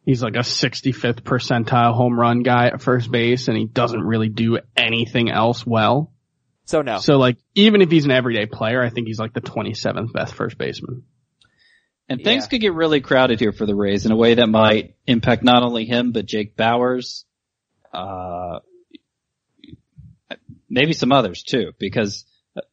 he's 0.04 0.22
like 0.22 0.36
a 0.36 0.40
65th 0.40 1.22
percentile 1.22 1.94
home 1.94 2.18
run 2.18 2.42
guy 2.42 2.66
at 2.66 2.82
first 2.82 3.10
base, 3.10 3.48
and 3.48 3.56
he 3.56 3.64
doesn't 3.66 4.02
really 4.02 4.28
do 4.28 4.58
anything 4.76 5.30
else 5.30 5.66
well. 5.66 6.12
So 6.66 6.82
no. 6.82 6.98
So 6.98 7.18
like 7.18 7.36
even 7.54 7.82
if 7.82 7.90
he's 7.90 8.04
an 8.04 8.10
everyday 8.10 8.46
player, 8.46 8.82
I 8.82 8.90
think 8.90 9.06
he's 9.06 9.18
like 9.18 9.32
the 9.34 9.40
27th 9.40 10.12
best 10.12 10.34
first 10.34 10.56
baseman. 10.56 11.02
And 12.08 12.22
things 12.22 12.44
Yeah. 12.44 12.48
could 12.48 12.60
get 12.60 12.74
really 12.74 13.00
crowded 13.00 13.40
here 13.40 13.52
for 13.52 13.66
the 13.66 13.74
Rays 13.74 14.04
in 14.06 14.12
a 14.12 14.16
way 14.16 14.34
that 14.34 14.46
might 14.48 14.94
impact 15.06 15.42
not 15.42 15.62
only 15.62 15.86
him, 15.86 16.12
but 16.12 16.26
Jake 16.26 16.54
Bauers, 16.56 17.24
uh, 17.92 18.60
maybe 20.68 20.92
some 20.92 21.12
others 21.12 21.42
too, 21.42 21.72
because 21.78 22.26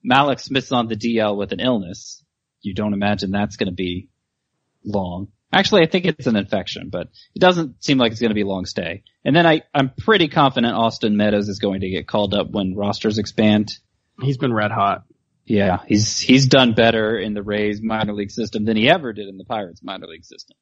Mallex 0.06 0.42
Smith's 0.42 0.72
on 0.72 0.88
the 0.88 0.96
DL 0.96 1.38
with 1.38 1.52
an 1.54 1.60
illness. 1.60 2.24
You 2.62 2.74
don't 2.74 2.94
imagine 2.94 3.32
that's 3.32 3.56
going 3.56 3.70
to 3.70 3.76
be 3.76 4.10
long. 4.84 5.30
Actually, 5.54 5.84
I 5.84 5.88
think 5.88 6.06
it's 6.06 6.28
an 6.28 6.36
infection, 6.36 6.90
but 6.90 7.10
it 7.36 7.40
doesn't 7.40 7.84
seem 7.84 7.98
like 7.98 8.12
it's 8.12 8.22
going 8.22 8.30
to 8.30 8.36
be 8.36 8.42
a 8.42 8.48
long 8.48 8.66
stay. 8.66 9.04
And 9.26 9.36
then 9.36 9.46
I, 9.46 9.64
I'm 9.74 9.90
pretty 9.90 10.30
confident 10.30 10.74
Austin 10.74 11.18
Meadows 11.18 11.50
is 11.50 11.60
going 11.60 11.82
to 11.82 11.90
get 11.90 12.08
called 12.08 12.34
up 12.34 12.50
when 12.50 12.76
rosters 12.76 13.18
expand. 13.18 13.72
He's 14.22 14.38
been 14.38 14.54
red 14.54 14.72
hot. 14.72 15.04
Yeah, 15.46 15.80
he's 15.86 16.20
he's 16.20 16.48
done 16.48 16.74
better 16.74 17.18
in 17.18 17.34
the 17.34 17.44
Rays 17.44 17.82
minor 17.82 18.14
league 18.14 18.32
system 18.32 18.64
than 18.64 18.78
he 18.78 18.90
ever 18.90 19.12
did 19.12 19.28
in 19.28 19.38
the 19.38 19.44
Pirates 19.44 19.84
minor 19.84 20.08
league 20.08 20.26
system. 20.26 20.56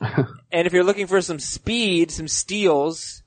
And 0.52 0.68
if 0.68 0.72
you're 0.72 0.84
looking 0.84 1.08
for 1.08 1.20
some 1.20 1.40
speed, 1.40 2.12
some 2.12 2.28
steals, 2.28 3.24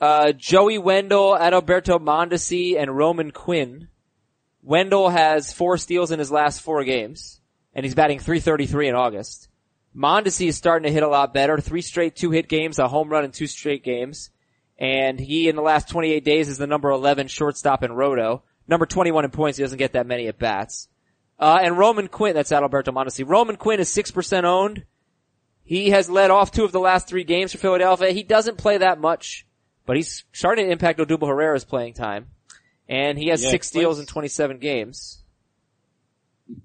uh, 0.00 0.32
Joey 0.32 0.78
Wendle, 0.78 1.36
Adalberto 1.38 2.00
Mondesi, 2.00 2.76
and 2.76 2.96
Roman 2.96 3.30
Quinn. 3.30 3.86
Wendle 4.64 5.08
has 5.08 5.52
four 5.52 5.78
steals 5.78 6.10
in 6.10 6.18
his 6.18 6.32
last 6.32 6.62
four 6.62 6.82
games, 6.82 7.40
and 7.74 7.84
he's 7.84 7.94
batting 7.94 8.18
333 8.18 8.88
in 8.88 8.94
August. 8.96 9.48
Mondesi 9.96 10.48
is 10.48 10.56
starting 10.56 10.86
to 10.86 10.92
hit 10.92 11.02
a 11.02 11.08
lot 11.08 11.34
better. 11.34 11.58
Three 11.58 11.82
straight 11.82 12.16
two 12.16 12.30
hit 12.30 12.48
games, 12.48 12.78
a 12.78 12.88
home 12.88 13.08
run 13.08 13.24
in 13.24 13.30
two 13.30 13.46
straight 13.46 13.84
games. 13.84 14.30
And 14.78 15.20
he, 15.20 15.48
in 15.48 15.56
the 15.56 15.62
last 15.62 15.88
28 15.88 16.24
days, 16.24 16.48
is 16.48 16.58
the 16.58 16.66
number 16.66 16.90
11 16.90 17.28
shortstop 17.28 17.82
in 17.82 17.92
Roto. 17.92 18.42
Number 18.66 18.86
21 18.86 19.24
in 19.24 19.30
points. 19.30 19.58
He 19.58 19.64
doesn't 19.64 19.78
get 19.78 19.92
that 19.92 20.06
many 20.06 20.26
at 20.28 20.38
bats. 20.38 20.88
Uh, 21.38 21.58
and 21.62 21.76
Roman 21.76 22.08
Quinn, 22.08 22.34
that's 22.34 22.50
Adalberto 22.52 22.88
Mondesi. 22.88 23.28
Roman 23.28 23.56
Quinn 23.56 23.80
is 23.80 23.90
6% 23.90 24.44
owned. 24.44 24.84
He 25.64 25.90
has 25.90 26.10
led 26.10 26.30
off 26.30 26.50
two 26.50 26.64
of 26.64 26.72
the 26.72 26.80
last 26.80 27.08
three 27.08 27.24
games 27.24 27.52
for 27.52 27.58
Philadelphia. 27.58 28.10
He 28.10 28.22
doesn't 28.22 28.58
play 28.58 28.78
that 28.78 29.00
much, 29.00 29.46
but 29.86 29.96
he's 29.96 30.24
starting 30.32 30.66
to 30.66 30.72
impact 30.72 30.98
Odubel 30.98 31.28
Herrera's 31.28 31.64
playing 31.64 31.94
time. 31.94 32.28
And 32.88 33.16
he 33.18 33.28
has 33.28 33.42
Yeah, 33.42 33.50
six 33.50 33.68
steals 33.68 34.00
in 34.00 34.06
27 34.06 34.58
games. 34.58 35.21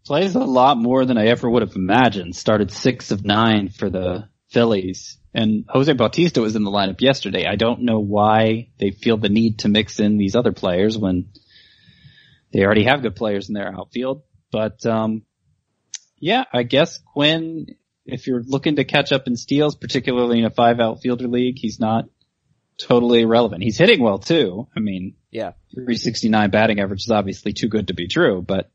Plays 0.06 0.36
a 0.36 0.40
lot 0.40 0.78
more 0.78 1.06
than 1.06 1.18
I 1.18 1.28
ever 1.28 1.50
would 1.50 1.62
have 1.62 1.76
imagined. 1.76 2.36
Started 2.36 2.72
six 2.72 3.12
of 3.12 3.26
nine 3.26 3.70
for 3.70 3.90
the 3.90 4.30
Phillies. 4.50 5.18
And 5.34 5.66
Jose 5.70 5.92
Bautista 5.94 6.42
was 6.42 6.56
in 6.56 6.64
the 6.64 6.72
lineup 6.72 7.02
yesterday. 7.02 7.46
I 7.46 7.56
don't 7.56 7.82
know 7.84 8.00
why 8.00 8.70
they 8.80 8.92
feel 8.92 9.18
the 9.18 9.30
need 9.30 9.60
to 9.60 9.70
mix 9.70 10.00
in 10.00 10.18
these 10.18 10.36
other 10.36 10.52
players 10.52 10.98
when 10.98 11.30
they 12.52 12.64
already 12.64 12.86
have 12.86 13.02
good 13.02 13.16
players 13.16 13.50
in 13.50 13.54
their 13.54 13.72
outfield. 13.72 14.24
But, 14.52 14.86
um, 14.86 15.24
yeah, 16.20 16.46
I 16.52 16.64
guess 16.64 17.00
Quinn, 17.14 17.68
if 18.06 18.26
you're 18.26 18.42
looking 18.42 18.78
to 18.78 18.86
catch 18.86 19.12
up 19.12 19.28
in 19.28 19.36
steals, 19.36 19.76
particularly 19.76 20.40
in 20.40 20.46
a 20.46 20.50
five 20.50 20.80
outfielder 20.80 21.28
league, 21.28 21.58
he's 21.60 21.80
not 21.80 22.06
totally 22.80 23.22
irrelevant. 23.22 23.64
He's 23.64 23.78
hitting 23.78 24.02
well 24.02 24.20
too. 24.20 24.68
I 24.76 24.80
mean, 24.80 25.16
Yeah. 25.32 25.52
369 25.76 26.50
batting 26.50 26.80
average 26.80 27.02
is 27.02 27.12
obviously 27.12 27.54
too 27.54 27.68
good 27.68 27.88
to 27.88 27.94
be 27.94 28.08
true, 28.08 28.42
but 28.42 28.72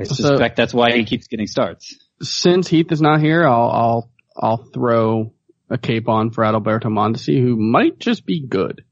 I 0.00 0.04
So- 0.04 0.14
suspect 0.14 0.56
that's 0.56 0.72
why 0.74 0.96
he 0.96 1.04
keeps 1.04 1.26
getting 1.26 1.46
starts. 1.46 1.94
Since 2.22 2.68
Heath 2.68 2.90
is 2.92 3.00
not 3.00 3.20
here, 3.20 3.46
I'll 3.46 3.70
I'll 3.70 4.10
I'll 4.36 4.56
throw 4.56 5.32
a 5.68 5.78
cape 5.78 6.08
on 6.08 6.30
for 6.30 6.42
Adalberto 6.44 6.86
Mondesi, 6.86 7.40
who 7.40 7.56
might 7.56 7.98
just 7.98 8.26
be 8.26 8.40
good. 8.40 8.84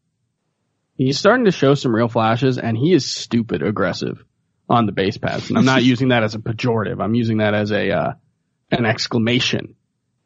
He's 0.96 1.18
starting 1.18 1.44
to 1.44 1.50
show 1.52 1.74
some 1.74 1.94
real 1.94 2.08
flashes, 2.08 2.58
and 2.58 2.76
he 2.76 2.92
is 2.92 3.12
stupid 3.12 3.62
aggressive 3.62 4.24
on 4.68 4.86
the 4.86 4.92
base 4.92 5.16
paths. 5.16 5.48
And 5.48 5.58
I'm 5.58 5.64
not 5.64 5.82
using 5.92 6.08
that 6.08 6.22
as 6.24 6.34
a 6.34 6.38
pejorative. 6.38 7.02
I'm 7.02 7.14
using 7.14 7.38
that 7.38 7.54
as 7.54 7.70
a 7.70 7.90
uh, 7.90 8.12
an 8.70 8.84
exclamation. 8.84 9.74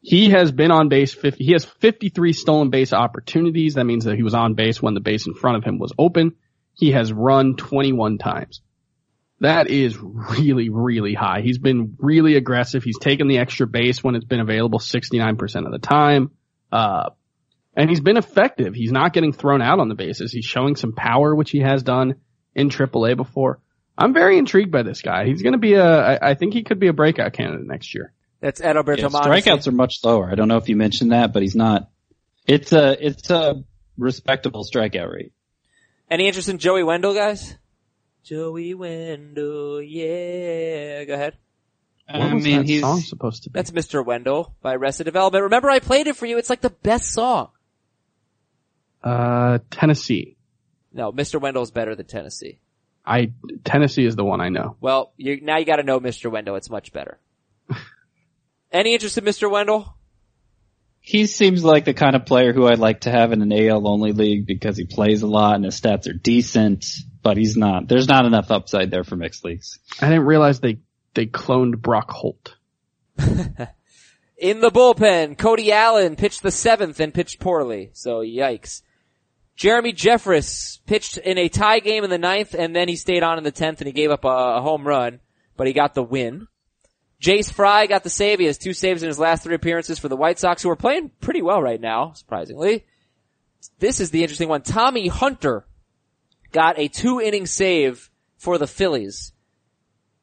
He 0.00 0.30
has 0.30 0.50
been 0.50 0.72
on 0.72 0.88
base 0.88 1.14
50. 1.14 1.44
He 1.44 1.52
has 1.52 1.64
53 1.64 2.32
stolen 2.32 2.70
base 2.70 2.92
opportunities. 2.92 3.74
That 3.74 3.84
means 3.84 4.04
that 4.06 4.16
he 4.16 4.24
was 4.24 4.34
on 4.34 4.54
base 4.54 4.82
when 4.82 4.94
the 4.94 5.00
base 5.00 5.28
in 5.28 5.34
front 5.34 5.58
of 5.58 5.64
him 5.64 5.78
was 5.78 5.92
open. 5.96 6.32
He 6.74 6.90
has 6.92 7.12
run 7.12 7.54
21 7.54 8.18
times. 8.18 8.62
That 9.42 9.68
is 9.68 9.98
really, 10.00 10.68
really 10.68 11.14
high. 11.14 11.40
He's 11.40 11.58
been 11.58 11.96
really 11.98 12.36
aggressive. 12.36 12.84
He's 12.84 12.98
taken 13.00 13.26
the 13.26 13.38
extra 13.38 13.66
base 13.66 14.02
when 14.02 14.14
it's 14.14 14.24
been 14.24 14.38
available 14.38 14.78
69% 14.78 15.66
of 15.66 15.72
the 15.72 15.80
time. 15.80 16.30
Uh, 16.70 17.10
and 17.74 17.90
he's 17.90 18.00
been 18.00 18.16
effective. 18.16 18.72
He's 18.72 18.92
not 18.92 19.12
getting 19.12 19.32
thrown 19.32 19.60
out 19.60 19.80
on 19.80 19.88
the 19.88 19.96
bases. 19.96 20.30
He's 20.30 20.44
showing 20.44 20.76
some 20.76 20.92
power, 20.92 21.34
which 21.34 21.50
he 21.50 21.58
has 21.58 21.82
done 21.82 22.20
in 22.54 22.68
AAA 22.68 23.16
before. 23.16 23.58
I'm 23.98 24.14
very 24.14 24.38
intrigued 24.38 24.70
by 24.70 24.84
this 24.84 25.02
guy. 25.02 25.26
He's 25.26 25.42
going 25.42 25.54
to 25.54 25.58
be 25.58 25.74
a, 25.74 25.84
I, 25.84 26.30
I 26.30 26.34
think 26.34 26.54
he 26.54 26.62
could 26.62 26.78
be 26.78 26.86
a 26.86 26.92
breakout 26.92 27.32
candidate 27.32 27.66
next 27.66 27.96
year. 27.96 28.12
That's 28.40 28.60
Adalberto 28.60 28.98
Yeah, 28.98 29.08
Mondesi. 29.08 29.42
strikeouts 29.42 29.66
are 29.66 29.72
much 29.72 30.04
lower. 30.04 30.30
I 30.30 30.36
don't 30.36 30.46
know 30.46 30.58
if 30.58 30.68
you 30.68 30.76
mentioned 30.76 31.10
that, 31.10 31.32
but 31.32 31.42
he's 31.42 31.56
not. 31.56 31.90
It's 32.46 32.72
a 32.72 32.96
it's 33.06 33.28
a 33.30 33.64
respectable 33.98 34.64
strikeout 34.64 35.12
rate. 35.12 35.32
Any 36.08 36.28
interest 36.28 36.48
in 36.48 36.58
Joey 36.58 36.84
Wendle, 36.84 37.14
guys? 37.14 37.56
Joey 38.24 38.74
Wendle, 38.74 39.82
yeah. 39.82 41.04
Go 41.04 41.14
ahead. 41.14 41.36
What 42.08 42.20
I 42.20 42.34
was 42.34 42.44
mean, 42.44 42.58
that 42.58 42.66
he's 42.66 42.80
song 42.80 43.00
supposed 43.00 43.44
to 43.44 43.50
be? 43.50 43.58
That's 43.58 43.70
Mr. 43.70 44.04
Wendell 44.04 44.54
by 44.60 44.74
Arrested 44.74 45.04
Development. 45.04 45.44
Remember 45.44 45.70
I 45.70 45.78
played 45.78 46.06
it 46.06 46.16
for 46.16 46.26
you. 46.26 46.38
It's 46.38 46.50
like 46.50 46.60
the 46.60 46.70
best 46.70 47.12
song. 47.12 47.48
Uh, 49.02 49.58
Tennessee. 49.70 50.36
No, 50.92 51.10
Mr. 51.10 51.40
Wendell 51.40 51.62
is 51.62 51.70
better 51.70 51.94
than 51.94 52.06
Tennessee. 52.06 52.58
I, 53.04 53.32
Tennessee 53.64 54.04
is 54.04 54.14
the 54.14 54.24
one 54.24 54.40
I 54.40 54.50
know. 54.50 54.76
Well, 54.80 55.12
you, 55.16 55.40
now 55.40 55.58
you 55.58 55.64
gotta 55.64 55.82
know 55.82 55.98
Mr. 55.98 56.30
Wendell. 56.30 56.56
It's 56.56 56.70
much 56.70 56.92
better. 56.92 57.18
Any 58.72 58.94
interest 58.94 59.18
in 59.18 59.24
Mr. 59.24 59.50
Wendell? 59.50 59.96
he 61.04 61.26
seems 61.26 61.64
like 61.64 61.84
the 61.84 61.94
kind 61.94 62.14
of 62.14 62.24
player 62.24 62.52
who 62.52 62.68
I'd 62.68 62.78
like 62.78 63.00
to 63.00 63.10
have 63.10 63.32
in 63.32 63.42
an 63.42 63.52
AL 63.52 63.88
only 63.88 64.12
league 64.12 64.46
because 64.46 64.76
he 64.76 64.84
plays 64.84 65.22
a 65.22 65.26
lot 65.26 65.56
and 65.56 65.64
his 65.64 65.78
stats 65.78 66.08
are 66.08 66.12
decent, 66.12 66.86
but 67.22 67.36
he's 67.36 67.56
not. 67.56 67.88
There's 67.88 68.08
not 68.08 68.26
enough 68.26 68.50
upside 68.50 68.90
there 68.90 69.04
for 69.04 69.16
mixed 69.16 69.44
leagues. 69.44 69.78
I 70.00 70.08
didn't 70.08 70.26
realize 70.26 70.60
they, 70.60 70.78
they 71.14 71.26
cloned 71.26 71.78
Brock 71.78 72.10
Holt. 72.10 72.56
In 73.18 74.60
the 74.60 74.70
bullpen, 74.70 75.38
Cody 75.38 75.70
Allen 75.70 76.16
pitched 76.16 76.42
the 76.42 76.50
seventh 76.50 76.98
and 76.98 77.14
pitched 77.14 77.38
poorly. 77.38 77.90
So 77.92 78.22
yikes. 78.22 78.82
Jeremy 79.54 79.92
Jeffress 79.92 80.84
pitched 80.86 81.18
in 81.18 81.38
a 81.38 81.48
tie 81.48 81.78
game 81.78 82.02
in 82.02 82.10
the 82.10 82.18
ninth 82.18 82.54
and 82.54 82.74
then 82.74 82.88
he 82.88 82.96
stayed 82.96 83.22
on 83.22 83.38
in 83.38 83.44
the 83.44 83.52
tenth 83.52 83.80
and 83.80 83.86
he 83.86 83.92
gave 83.92 84.10
up 84.10 84.24
a, 84.24 84.28
a 84.28 84.60
home 84.60 84.84
run, 84.84 85.20
but 85.56 85.68
he 85.68 85.72
got 85.72 85.94
the 85.94 86.02
win. 86.02 86.48
Jace 87.22 87.52
Fry 87.52 87.86
got 87.86 88.02
the 88.02 88.10
save. 88.10 88.40
He 88.40 88.46
has 88.46 88.58
two 88.58 88.72
saves 88.72 89.04
in 89.04 89.08
his 89.08 89.18
last 89.18 89.44
three 89.44 89.54
appearances 89.54 90.00
for 90.00 90.08
the 90.08 90.16
White 90.16 90.40
Sox 90.40 90.62
who 90.62 90.70
are 90.70 90.76
playing 90.76 91.12
pretty 91.20 91.42
well 91.42 91.62
right 91.62 91.80
now, 91.80 92.14
surprisingly. 92.14 92.84
This 93.78 94.00
is 94.00 94.10
the 94.10 94.22
interesting 94.22 94.48
one. 94.48 94.62
Tommy 94.62 95.06
Hunter 95.06 95.64
got 96.52 96.78
a 96.78 96.88
two 96.88 97.20
inning 97.20 97.46
save 97.46 98.10
for 98.36 98.58
the 98.58 98.66
Phillies. 98.66 99.32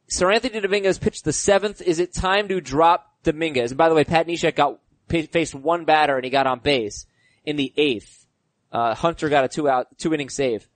Seranthony 0.09 0.61
Dominguez 0.61 0.97
pitched 0.97 1.23
the 1.25 1.34
seventh. 1.34 1.82
Is 1.82 1.99
it 1.99 2.13
time 2.13 2.47
to 2.47 2.61
drop 2.61 3.05
Dominguez? 3.23 3.71
And 3.71 3.77
by 3.77 3.89
the 3.89 3.95
way, 3.95 4.03
Pat 4.03 4.27
Neshek 4.27 4.55
got 4.55 4.80
faced 5.07 5.53
one 5.55 5.86
batter 5.86 6.15
and 6.15 6.23
he 6.23 6.32
got 6.32 6.47
on 6.47 6.59
base 6.59 7.05
in 7.45 7.55
the 7.55 7.71
eighth. 7.77 8.25
Uh, 8.71 8.93
Hunter 8.95 9.30
got 9.30 9.45
a 9.45 9.47
two 9.47 9.67
out, 9.69 9.88
two 9.97 10.13
inning 10.13 10.30
save. 10.30 10.67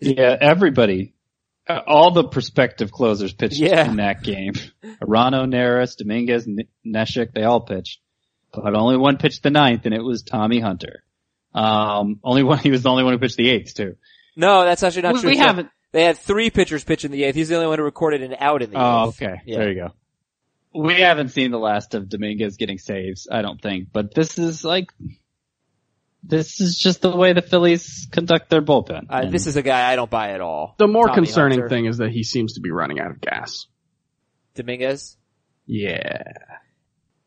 Yeah, 0.00 0.36
everybody, 0.38 1.14
uh, 1.68 1.80
all 1.86 2.10
the 2.10 2.24
prospective 2.24 2.90
closers 2.90 3.32
pitched 3.32 3.58
Yeah. 3.58 3.88
in 3.88 3.96
that 3.96 4.22
game. 4.22 4.52
Arano, 5.02 5.46
Neris, 5.46 5.96
Dominguez, 5.96 6.46
Neshek, 6.86 7.32
they 7.32 7.44
all 7.44 7.60
pitched. 7.60 8.00
But 8.52 8.74
only 8.74 8.96
one 8.96 9.16
pitched 9.16 9.42
the 9.42 9.50
ninth 9.50 9.84
and 9.86 9.94
it 9.94 10.02
was 10.02 10.22
Tommy 10.22 10.60
Hunter. 10.60 11.04
Um, 11.54 12.20
only 12.22 12.42
one, 12.42 12.58
he 12.62 12.70
was 12.70 12.82
the 12.82 12.90
only 12.90 13.04
one 13.04 13.14
who 13.14 13.18
pitched 13.18 13.36
the 13.36 13.48
eighth 13.48 13.74
too. 13.74 13.96
No, 14.36 14.64
that's 14.64 14.82
actually 14.82 15.02
not 15.02 15.14
We- 15.14 15.20
true. 15.20 15.30
we 15.30 15.36
So 15.36 15.42
haven't- 15.42 15.68
They 15.92 16.02
had 16.04 16.18
three 16.18 16.50
pitchers 16.50 16.82
pitch 16.82 17.04
in 17.04 17.12
the 17.12 17.22
eighth. 17.22 17.36
He's 17.36 17.48
the 17.48 17.54
only 17.54 17.68
one 17.68 17.78
who 17.78 17.84
recorded 17.84 18.20
an 18.22 18.34
out 18.40 18.62
in 18.62 18.70
the 18.70 18.76
Oh, 18.76 19.08
eighth. 19.08 19.22
okay. 19.22 19.40
Yeah. 19.46 19.58
There 19.58 19.68
you 19.70 19.74
go. 19.76 19.90
We 20.74 20.94
haven't 20.94 21.28
seen 21.28 21.52
the 21.52 21.58
last 21.58 21.94
of 21.94 22.08
Dominguez 22.08 22.56
getting 22.56 22.78
saves, 22.78 23.28
I 23.30 23.42
don't 23.42 23.62
think, 23.62 23.90
but 23.92 24.12
this 24.12 24.36
is 24.40 24.64
like, 24.64 24.90
this 26.24 26.60
is 26.60 26.76
just 26.76 27.00
the 27.02 27.14
way 27.14 27.32
the 27.32 27.42
Phillies 27.42 28.08
conduct 28.10 28.50
their 28.50 28.60
bullpen. 28.62 29.06
Uh, 29.08 29.26
this 29.30 29.46
is 29.46 29.54
a 29.56 29.62
guy 29.62 29.88
I 29.92 29.94
don't 29.94 30.10
buy 30.10 30.30
at 30.30 30.40
all. 30.40 30.74
The 30.78 30.88
more 30.88 31.06
Tommy 31.06 31.14
concerning 31.26 31.60
Hunter. 31.60 31.68
thing 31.68 31.84
is 31.86 31.98
that 31.98 32.10
he 32.10 32.24
seems 32.24 32.54
to 32.54 32.60
be 32.60 32.72
running 32.72 32.98
out 32.98 33.12
of 33.12 33.20
gas. 33.20 33.66
Dominguez. 34.56 35.16
Yeah. 35.66 36.22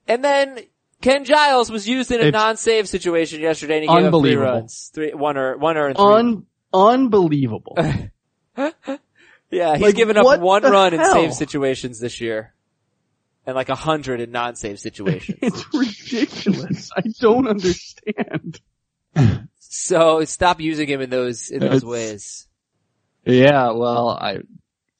And 0.09 0.23
then 0.23 0.59
Ken 1.01 1.23
Giles 1.25 1.71
was 1.71 1.87
used 1.87 2.11
in 2.11 2.19
a 2.19 2.25
It's 2.25 2.33
non-save 2.33 2.89
situation 2.89 3.39
yesterday 3.39 3.75
and 3.81 3.89
he 3.89 3.95
gave 4.03 4.13
up 4.13 4.21
three 4.21 4.35
runs. 4.35 4.91
Three, 4.93 5.13
one 5.13 5.37
or, 5.37 5.57
one 5.57 5.77
or 5.77 5.93
three. 5.93 6.03
Un, 6.03 6.45
unbelievable. 6.73 7.75
yeah, 8.57 8.71
he's 9.73 9.81
like, 9.81 9.95
given 9.95 10.17
up 10.17 10.39
one 10.39 10.61
the 10.61 10.71
run 10.71 10.93
in 10.93 10.99
hell? 10.99 11.13
save 11.13 11.33
situations 11.33 11.99
this 11.99 12.21
year. 12.21 12.53
And 13.45 13.55
like 13.55 13.69
a 13.69 13.75
hundred 13.75 14.19
in 14.19 14.31
non-save 14.31 14.77
situations. 14.77 15.39
it's 15.41 15.73
ridiculous. 15.73 16.91
I 16.95 17.03
don't 17.21 17.47
understand. 17.47 18.59
so 19.59 20.25
stop 20.25 20.59
using 20.59 20.87
him 20.87 20.99
in 21.01 21.09
those, 21.09 21.49
in 21.49 21.59
those 21.59 21.77
It's- 21.77 21.83
ways. 21.83 22.47
Yeah, 23.23 23.71
well, 23.71 24.09
I 24.09 24.37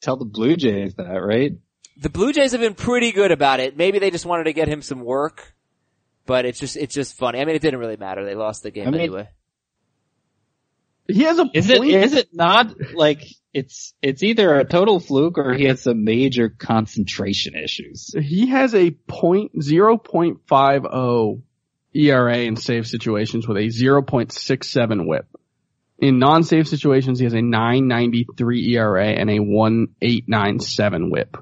tell 0.02 0.16
the 0.16 0.26
Blue 0.26 0.54
Jays 0.56 0.94
that, 0.96 1.04
right? 1.06 1.52
The 1.96 2.10
Blue 2.10 2.32
Jays 2.32 2.52
have 2.52 2.60
been 2.60 2.74
pretty 2.74 3.10
good 3.12 3.32
about 3.32 3.60
it. 3.60 3.76
Maybe 3.76 3.98
they 3.98 4.10
just 4.10 4.26
wanted 4.26 4.44
to 4.44 4.52
get 4.52 4.68
him 4.68 4.82
some 4.82 5.00
work. 5.00 5.54
But 6.26 6.44
it's 6.44 6.58
just, 6.60 6.76
it's 6.76 6.94
just 6.94 7.16
funny. 7.16 7.40
I 7.40 7.46
mean, 7.46 7.56
it 7.56 7.62
didn't 7.62 7.80
really 7.80 7.96
matter. 7.96 8.24
They 8.26 8.34
lost 8.34 8.62
the 8.62 8.70
game 8.70 8.86
I 8.88 8.90
mean- 8.90 9.00
anyway. 9.00 9.28
He 11.08 11.22
has 11.22 11.38
a 11.38 11.46
Is 11.54 11.70
it 11.70 11.78
point. 11.78 11.90
is 11.90 12.12
it 12.12 12.28
not 12.32 12.74
like 12.94 13.24
it's 13.54 13.94
it's 14.02 14.22
either 14.22 14.54
a 14.58 14.64
total 14.64 15.00
fluke 15.00 15.38
or 15.38 15.54
he 15.54 15.64
has 15.64 15.82
some 15.82 16.04
major 16.04 16.50
concentration 16.50 17.54
issues? 17.56 18.14
he 18.20 18.48
has 18.48 18.74
a 18.74 18.90
point 18.90 19.62
zero 19.62 19.96
point 19.96 20.40
five 20.46 20.84
oh 20.84 21.42
ERA 21.94 22.36
in 22.38 22.56
save 22.56 22.86
situations 22.86 23.48
with 23.48 23.56
a 23.56 23.70
zero 23.70 24.02
point 24.02 24.32
six 24.32 24.68
seven 24.68 25.06
WHIP. 25.06 25.26
In 26.00 26.18
non-save 26.20 26.68
situations, 26.68 27.18
he 27.18 27.24
has 27.24 27.32
a 27.34 27.42
nine 27.42 27.88
ninety 27.88 28.26
three 28.36 28.74
ERA 28.74 29.06
and 29.06 29.30
a 29.30 29.38
one 29.38 29.88
eight 30.02 30.28
nine 30.28 30.60
seven 30.60 31.10
WHIP. 31.10 31.38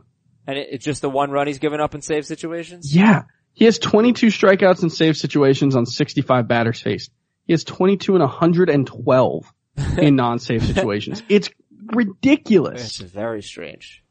And 0.46 0.56
it's 0.56 0.84
just 0.84 1.02
the 1.02 1.10
one 1.10 1.32
run 1.32 1.48
he's 1.48 1.58
given 1.58 1.80
up 1.80 1.94
in 1.96 2.02
save 2.02 2.24
situations? 2.24 2.94
Yeah, 2.94 3.24
he 3.52 3.64
has 3.64 3.80
twenty 3.80 4.12
two 4.12 4.28
strikeouts 4.28 4.84
in 4.84 4.90
save 4.90 5.16
situations 5.16 5.74
on 5.74 5.84
sixty 5.86 6.22
five 6.22 6.46
batters 6.46 6.80
faced. 6.80 7.10
He 7.46 7.52
has 7.52 7.64
twenty 7.64 7.96
two 7.96 8.14
and 8.14 8.24
hundred 8.24 8.70
and 8.70 8.86
twelve 8.86 9.52
in 9.98 10.16
non-safe 10.16 10.64
situations. 10.64 11.22
It's 11.28 11.50
ridiculous. 11.92 13.00
It's 13.00 13.12
very 13.12 13.42
strange. 13.42 14.02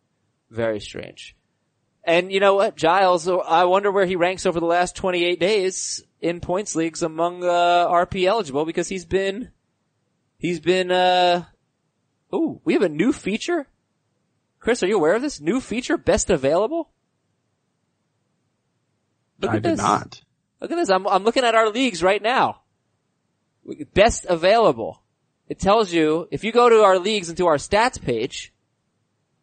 Very 0.49 0.79
strange. 0.79 1.35
And 2.03 2.31
you 2.31 2.39
know 2.39 2.55
what? 2.55 2.75
Giles, 2.75 3.27
I 3.27 3.65
wonder 3.65 3.91
where 3.91 4.05
he 4.05 4.15
ranks 4.15 4.45
over 4.45 4.59
the 4.59 4.65
last 4.65 4.95
28 4.95 5.39
days 5.39 6.03
in 6.21 6.39
points 6.39 6.75
leagues 6.75 7.01
among, 7.01 7.43
uh, 7.43 7.87
RP 7.89 8.25
eligible 8.25 8.65
because 8.65 8.87
he's 8.87 9.05
been, 9.05 9.51
he's 10.37 10.59
been, 10.59 10.91
uh, 10.91 11.45
ooh, 12.33 12.61
we 12.63 12.73
have 12.73 12.83
a 12.83 12.89
new 12.89 13.11
feature? 13.11 13.67
Chris, 14.59 14.83
are 14.83 14.87
you 14.87 14.97
aware 14.97 15.15
of 15.15 15.21
this? 15.21 15.41
New 15.41 15.59
feature? 15.59 15.97
Best 15.97 16.29
available? 16.29 16.91
Look 19.41 19.51
I 19.51 19.55
at 19.57 19.63
did 19.63 19.71
this. 19.73 19.79
not. 19.79 20.21
Look 20.61 20.71
at 20.71 20.75
this. 20.75 20.89
I'm, 20.89 21.07
I'm 21.07 21.23
looking 21.23 21.43
at 21.43 21.55
our 21.55 21.69
leagues 21.69 22.01
right 22.01 22.21
now. 22.21 22.61
Best 23.93 24.25
available. 24.25 25.01
It 25.47 25.59
tells 25.59 25.93
you, 25.93 26.27
if 26.31 26.43
you 26.43 26.51
go 26.51 26.69
to 26.69 26.83
our 26.83 26.97
leagues 26.97 27.29
and 27.29 27.37
to 27.37 27.47
our 27.47 27.57
stats 27.57 28.01
page, 28.01 28.51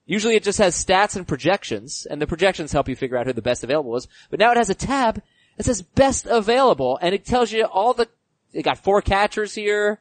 usually 0.05 0.35
it 0.35 0.43
just 0.43 0.59
has 0.59 0.83
stats 0.83 1.17
and 1.17 1.27
projections, 1.27 2.07
and 2.07 2.21
the 2.21 2.27
projections 2.27 2.73
help 2.73 2.89
you 2.89 2.97
figure 2.97 3.17
out 3.17 3.27
who 3.27 3.33
the 3.33 3.43
best 3.43 3.65
available 3.65 3.97
is, 3.97 4.09
but 4.31 4.41
now 4.41 4.51
it 4.51 4.57
has 4.57 4.71
a 4.71 4.75
tab 4.75 5.23
that 5.57 5.65
says 5.65 5.83
best 5.83 6.27
available, 6.27 6.99
and 7.01 7.15
it 7.15 7.25
tells 7.25 7.53
you 7.53 7.65
all 7.65 7.95
the, 7.95 8.09
it 8.53 8.63
got 8.63 8.79
four 8.79 9.01
catchers 9.01 9.55
here, 9.55 10.01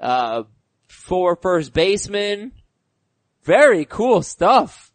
uh, 0.00 0.44
four 0.86 1.36
first 1.36 1.72
basemen, 1.72 2.52
very 3.42 3.84
cool 3.84 4.22
stuff. 4.22 4.87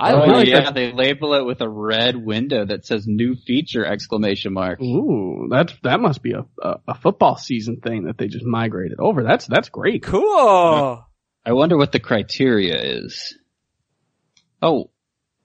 I 0.00 0.12
oh 0.12 0.26
like 0.26 0.46
yeah, 0.46 0.60
that. 0.60 0.74
they 0.74 0.92
label 0.92 1.34
it 1.34 1.44
with 1.44 1.60
a 1.60 1.68
red 1.68 2.16
window 2.16 2.64
that 2.64 2.86
says 2.86 3.06
"new 3.08 3.34
feature!" 3.34 3.84
exclamation 3.84 4.52
mark. 4.52 4.80
Ooh, 4.80 5.48
that 5.50 5.74
that 5.82 5.98
must 5.98 6.22
be 6.22 6.32
a, 6.32 6.44
a 6.62 6.76
a 6.88 6.94
football 6.94 7.36
season 7.36 7.80
thing 7.80 8.04
that 8.04 8.16
they 8.16 8.28
just 8.28 8.44
migrated 8.44 9.00
over. 9.00 9.24
That's 9.24 9.46
that's 9.46 9.70
great. 9.70 10.04
Cool. 10.04 11.04
I 11.44 11.52
wonder 11.52 11.76
what 11.76 11.90
the 11.90 11.98
criteria 12.00 12.80
is. 12.80 13.36
Oh, 14.62 14.90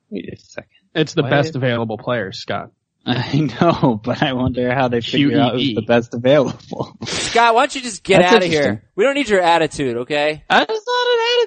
wait 0.10 0.32
a 0.32 0.38
second. 0.38 0.70
It's 0.94 1.14
the 1.14 1.24
Why- 1.24 1.30
best 1.32 1.56
available 1.56 1.98
player, 1.98 2.32
Scott. 2.32 2.72
I 3.06 3.50
know, 3.60 4.00
but 4.02 4.24
I 4.24 4.32
wonder 4.32 4.74
how 4.74 4.88
they 4.88 5.02
figure 5.02 5.38
out 5.38 5.56
who's 5.56 5.76
the 5.76 5.82
best 5.82 6.14
available. 6.14 6.96
Scott, 7.04 7.54
why 7.54 7.64
don't 7.64 7.76
you 7.76 7.82
just 7.82 8.02
get 8.02 8.20
That's 8.22 8.34
out 8.34 8.44
of 8.44 8.50
here? 8.50 8.84
We 8.96 9.04
don't 9.04 9.16
need 9.16 9.28
your 9.28 9.42
attitude, 9.42 9.98
okay? 9.98 10.46
That's 10.50 10.70
not 10.70 10.78
an 10.78 10.83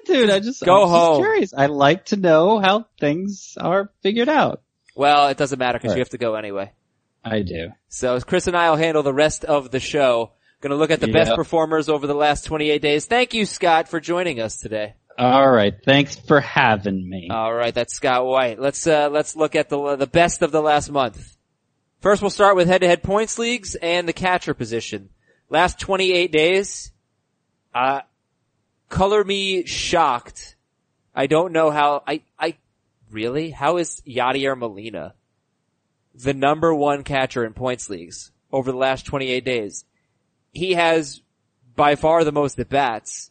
attitude. 0.09 0.31
I 0.31 0.41
just 0.41 0.65
Go 0.65 0.83
I'm 0.83 0.89
just 0.89 0.91
home. 0.95 1.23
curious. 1.23 1.55
I 1.55 1.67
like 1.67 2.07
to 2.07 2.17
know 2.17 2.59
how 2.59 2.87
things 3.01 3.57
are 3.61 3.91
figured 4.03 4.29
out. 4.29 4.63
Well, 4.95 5.29
it 5.29 5.37
doesn't 5.37 5.59
matter 5.59 5.79
because 5.79 5.91
Right. 5.91 5.97
you 5.99 6.01
have 6.01 6.11
to 6.11 6.19
go 6.19 6.35
anyway. 6.35 6.73
I 7.25 7.43
do. 7.43 7.71
So 7.89 8.19
Chris 8.21 8.47
and 8.47 8.57
I 8.57 8.71
will 8.71 8.77
handle 8.77 9.03
the 9.03 9.13
rest 9.13 9.45
of 9.45 9.71
the 9.71 9.81
show. 9.81 10.33
Gonna 10.61 10.77
look 10.77 10.91
at 10.91 11.01
the 11.01 11.13
best 11.13 11.35
performers 11.35 11.89
over 11.89 12.07
the 12.07 12.15
last 12.15 12.45
28 12.47 12.81
days. 12.81 13.05
Thank 13.07 13.35
you, 13.35 13.45
Scott, 13.45 13.89
for 13.89 14.01
joining 14.01 14.41
us 14.41 14.57
today. 14.57 14.95
All 15.19 15.49
right. 15.51 15.75
Thanks 15.85 16.17
for 16.17 16.41
having 16.41 17.09
me. 17.09 17.29
All 17.31 17.53
right, 17.55 17.75
that's 17.75 17.95
Scott 17.95 18.25
White. 18.27 18.59
Let's 18.61 18.87
uh, 18.87 19.09
let's 19.11 19.35
look 19.37 19.55
at 19.55 19.69
the 19.69 19.97
the 19.97 20.07
best 20.07 20.43
of 20.43 20.53
the 20.53 20.61
last 20.63 20.91
month. 20.91 21.37
First, 22.01 22.21
we'll 22.23 22.31
start 22.31 22.57
with 22.57 22.69
head-to-head 22.69 23.03
points 23.03 23.39
leagues 23.39 23.75
and 23.75 24.07
the 24.07 24.13
catcher 24.13 24.53
position. 24.55 25.09
Last 25.49 25.79
28 25.81 26.31
days, 26.33 26.93
uh, 27.75 28.01
color 28.89 29.25
me 29.25 29.65
shocked. 29.67 30.57
I 31.15 31.27
don't 31.27 31.53
know 31.53 31.71
how. 31.71 32.03
I 32.07 32.23
I 32.39 32.57
really 33.11 33.51
how 33.51 33.77
is 33.79 34.03
Yadier 34.07 34.57
Molina 34.59 35.15
the 36.15 36.35
number 36.35 36.75
one 36.75 37.05
catcher 37.05 37.45
in 37.45 37.53
points 37.53 37.89
leagues 37.91 38.33
over 38.53 38.71
the 38.73 38.79
last 38.79 39.07
28 39.07 39.45
days? 39.45 39.85
He 40.53 40.75
has 40.75 41.23
by 41.75 41.95
far 41.97 42.25
the 42.25 42.33
most 42.33 42.59
at 42.59 42.69
bats. 42.69 43.31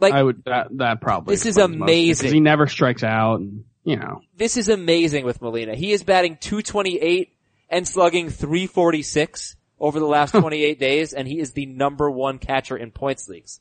Like 0.00 0.12
I 0.14 0.22
would 0.22 0.44
that 0.44 0.68
that 0.78 1.00
probably. 1.00 1.34
This 1.34 1.46
is 1.46 1.56
explains 1.56 1.78
most 1.78 1.82
of 1.82 1.88
it, 1.88 1.92
'cause 1.92 2.20
amazing. 2.20 2.32
He 2.34 2.40
never 2.40 2.66
strikes 2.66 3.02
out, 3.04 3.40
and 3.40 3.64
you 3.84 3.96
know. 3.96 4.22
this 4.36 4.56
is 4.56 4.68
amazing 4.68 5.24
with 5.24 5.40
Molina. 5.40 5.74
He 5.74 5.92
is 5.92 6.02
batting 6.02 6.36
228 6.40 7.32
and 7.70 7.86
slugging 7.86 8.28
346 8.30 9.56
over 9.78 9.98
the 10.00 10.06
last 10.06 10.32
28 10.34 10.78
days, 10.78 11.12
and 11.12 11.28
he 11.28 11.38
is 11.38 11.52
the 11.52 11.66
number 11.66 12.10
one 12.10 12.38
catcher 12.38 12.76
in 12.76 12.90
points 12.90 13.28
leagues. 13.28 13.60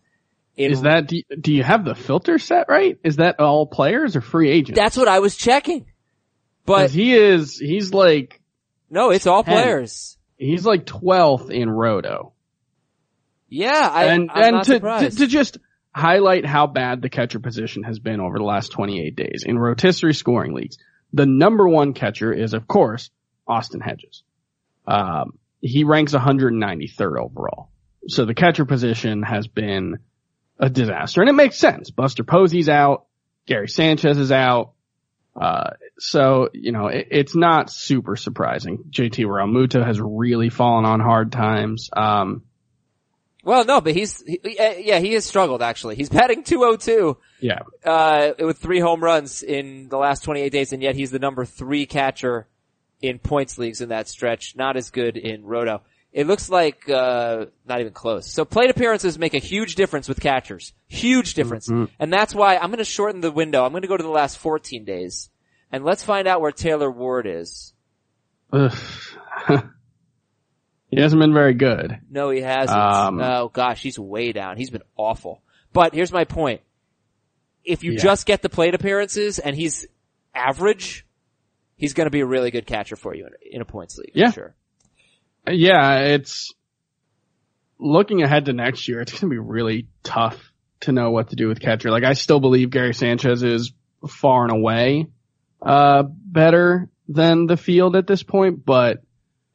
In- 0.56 0.72
Is 0.72 0.82
that 0.82 1.08
do 1.08 1.18
you, 1.18 1.24
do 1.40 1.54
you 1.54 1.64
have 1.64 1.84
the 1.84 1.96
filter 1.96 2.38
set 2.38 2.68
right? 2.70 3.00
Is 3.04 3.16
that 3.18 3.40
all 3.40 3.66
players 3.66 4.16
or 4.16 4.22
free 4.22 4.50
agents? 4.50 4.80
that's 4.80 4.96
what 4.98 5.08
I 5.08 5.20
was 5.20 5.36
checking. 5.36 5.86
But 6.66 6.92
he 6.92 7.14
is 7.14 7.58
he's 7.58 7.94
like 7.94 8.40
no, 8.90 9.10
it's 9.10 9.26
all 9.26 9.44
Ten. 9.44 9.56
players. 9.56 10.18
he's 10.38 10.66
like 10.66 10.86
twelfth 10.86 11.50
in 11.50 11.70
Roto. 11.70 12.34
Yeah, 13.50 13.90
I, 13.92 14.06
and 14.06 14.32
I'm 14.32 14.56
and 14.56 14.66
to, 14.66 14.80
to 14.80 15.10
to 15.10 15.28
just 15.28 15.58
highlight 15.94 16.46
how 16.46 16.68
bad 16.68 17.02
the 17.02 17.10
catcher 17.10 17.40
position 17.40 17.84
has 17.84 18.00
been 18.00 18.20
over 18.20 18.38
the 18.38 18.44
last 18.44 18.72
28 18.72 19.16
days 19.16 19.44
in 19.46 19.60
rotisserie 19.60 20.16
scoring 20.16 20.54
leagues. 20.54 20.80
The 21.14 21.28
number 21.28 21.68
one 21.68 21.94
catcher 21.94 22.34
is 22.34 22.54
of 22.54 22.68
course 22.68 23.12
Austin 23.48 23.80
Hedges. 23.80 24.24
Um, 24.88 25.38
he 25.62 25.84
ranks 25.84 26.14
193rd 26.14 27.20
overall. 27.20 27.70
So 28.08 28.26
the 28.26 28.34
catcher 28.34 28.66
position 28.66 29.22
has 29.24 29.48
been 29.48 30.00
a 30.64 30.70
disaster, 30.70 31.22
and 31.22 31.30
it 31.30 31.34
makes 31.34 31.58
sense. 31.58 31.90
Buster 31.92 32.24
Posey's 32.24 32.70
out, 32.70 33.06
Gary 33.46 33.68
Sanchez 33.68 34.18
is 34.18 34.32
out. 34.32 34.72
Uh, 35.36 35.72
so, 35.98 36.50
you 36.54 36.72
know, 36.72 36.88
it, 36.88 37.08
it's 37.12 37.36
not 37.36 37.70
super 37.72 38.16
surprising. 38.16 38.86
JT 38.92 39.26
Realmuto 39.26 39.84
has 39.86 40.00
really 40.00 40.50
fallen 40.50 40.86
on 40.86 41.00
hard 41.00 41.32
times. 41.32 41.90
Um, 41.92 42.44
Well, 43.44 43.66
no, 43.66 43.82
but 43.82 43.94
he's, 43.94 44.22
he, 44.26 44.40
uh, 44.58 44.76
yeah, 44.78 45.00
he 45.00 45.14
has 45.14 45.26
struggled 45.26 45.62
actually. 45.62 45.96
He's 45.96 46.10
batting 46.10 46.44
202, 46.44 47.18
Yeah. 47.42 47.60
uh, 47.84 48.34
with 48.40 48.60
three 48.60 48.80
home 48.80 49.04
runs 49.04 49.44
in 49.44 49.90
the 49.90 49.98
last 49.98 50.24
28 50.24 50.50
days, 50.52 50.72
and 50.72 50.82
yet 50.84 50.96
he's 50.96 51.12
the 51.12 51.20
number 51.20 51.46
three 51.46 51.86
catcher 51.88 52.48
in 53.02 53.20
points 53.20 53.58
leagues 53.58 53.82
in 53.82 53.90
that 53.90 54.08
stretch. 54.08 54.56
Not 54.56 54.78
as 54.78 54.92
good 54.92 55.18
in 55.18 55.44
Roto. 55.44 55.82
It 56.14 56.28
looks 56.28 56.48
like, 56.48 56.88
uh, 56.88 57.48
not 57.66 57.82
even 57.82 57.92
close. 57.92 58.32
So 58.32 58.46
plate 58.46 58.70
appearances 58.70 59.18
make 59.18 59.34
a 59.34 59.40
huge 59.40 59.74
difference 59.76 60.08
with 60.08 60.20
catchers. 60.22 60.72
Huge 60.88 61.34
difference. 61.34 61.68
And 61.70 62.14
that's 62.14 62.36
why 62.36 62.56
I'm 62.58 62.70
gonna 62.70 62.84
shorten 62.84 63.20
the 63.22 63.32
window. 63.32 63.66
I'm 63.66 63.74
gonna 63.74 63.88
go 63.88 63.98
to 63.98 64.04
the 64.04 64.10
last 64.10 64.38
14 64.38 64.86
days. 64.86 65.30
And 65.72 65.84
let's 65.84 66.04
find 66.04 66.28
out 66.28 66.40
where 66.40 66.52
Taylor 66.52 66.92
Ward 66.92 67.26
is. 67.28 67.74
Ugh. 68.52 68.72
he 70.92 71.02
hasn't 71.02 71.20
been 71.20 71.34
very 71.34 71.56
good. 71.56 71.98
No, 72.12 72.30
he 72.30 72.42
hasn't. 72.42 72.78
Um, 72.78 73.20
oh 73.20 73.50
gosh, 73.52 73.82
he's 73.82 73.98
way 73.98 74.32
down. 74.34 74.58
He's 74.58 74.70
been 74.70 74.84
awful. 74.96 75.42
But 75.74 75.96
here's 75.96 76.12
my 76.12 76.26
point. 76.26 76.62
If 77.66 77.84
you 77.84 77.94
Yeah. 77.94 78.00
just 78.04 78.28
get 78.28 78.44
the 78.44 78.50
plate 78.50 78.76
appearances 78.76 79.40
and 79.40 79.56
he's 79.56 79.88
average, 80.36 81.08
he's 81.76 81.94
going 81.94 82.06
to 82.06 82.12
be 82.12 82.20
a 82.20 82.26
really 82.26 82.52
good 82.52 82.68
catcher 82.68 82.96
for 82.96 83.16
you 83.16 83.26
in, 83.26 83.32
in 83.56 83.62
a 83.62 83.66
points 83.66 83.98
league. 83.98 84.14
for 84.14 84.20
Yeah. 84.20 84.32
sure. 84.32 84.54
Yeah, 85.48 86.00
it's 86.00 86.54
looking 87.80 88.24
ahead 88.24 88.46
to 88.46 88.54
next 88.54 88.88
year. 88.88 89.02
It's 89.02 89.12
going 89.12 89.22
to 89.22 89.28
be 89.30 89.40
really 89.40 89.88
tough 90.04 90.52
to 90.82 90.92
know 90.92 91.12
what 91.12 91.30
to 91.30 91.36
do 91.36 91.48
with 91.48 91.60
catcher. 91.60 91.92
Like 91.92 92.04
I 92.04 92.14
still 92.14 92.40
believe 92.40 92.70
Gary 92.70 92.94
Sanchez 92.94 93.44
is 93.44 93.74
far 94.08 94.44
and 94.44 94.52
away 94.52 95.08
uh 95.62 96.04
better 96.04 96.90
than 97.08 97.48
the 97.48 97.56
field 97.56 97.96
at 97.96 98.06
this 98.06 98.22
point, 98.22 98.66
but 98.66 99.02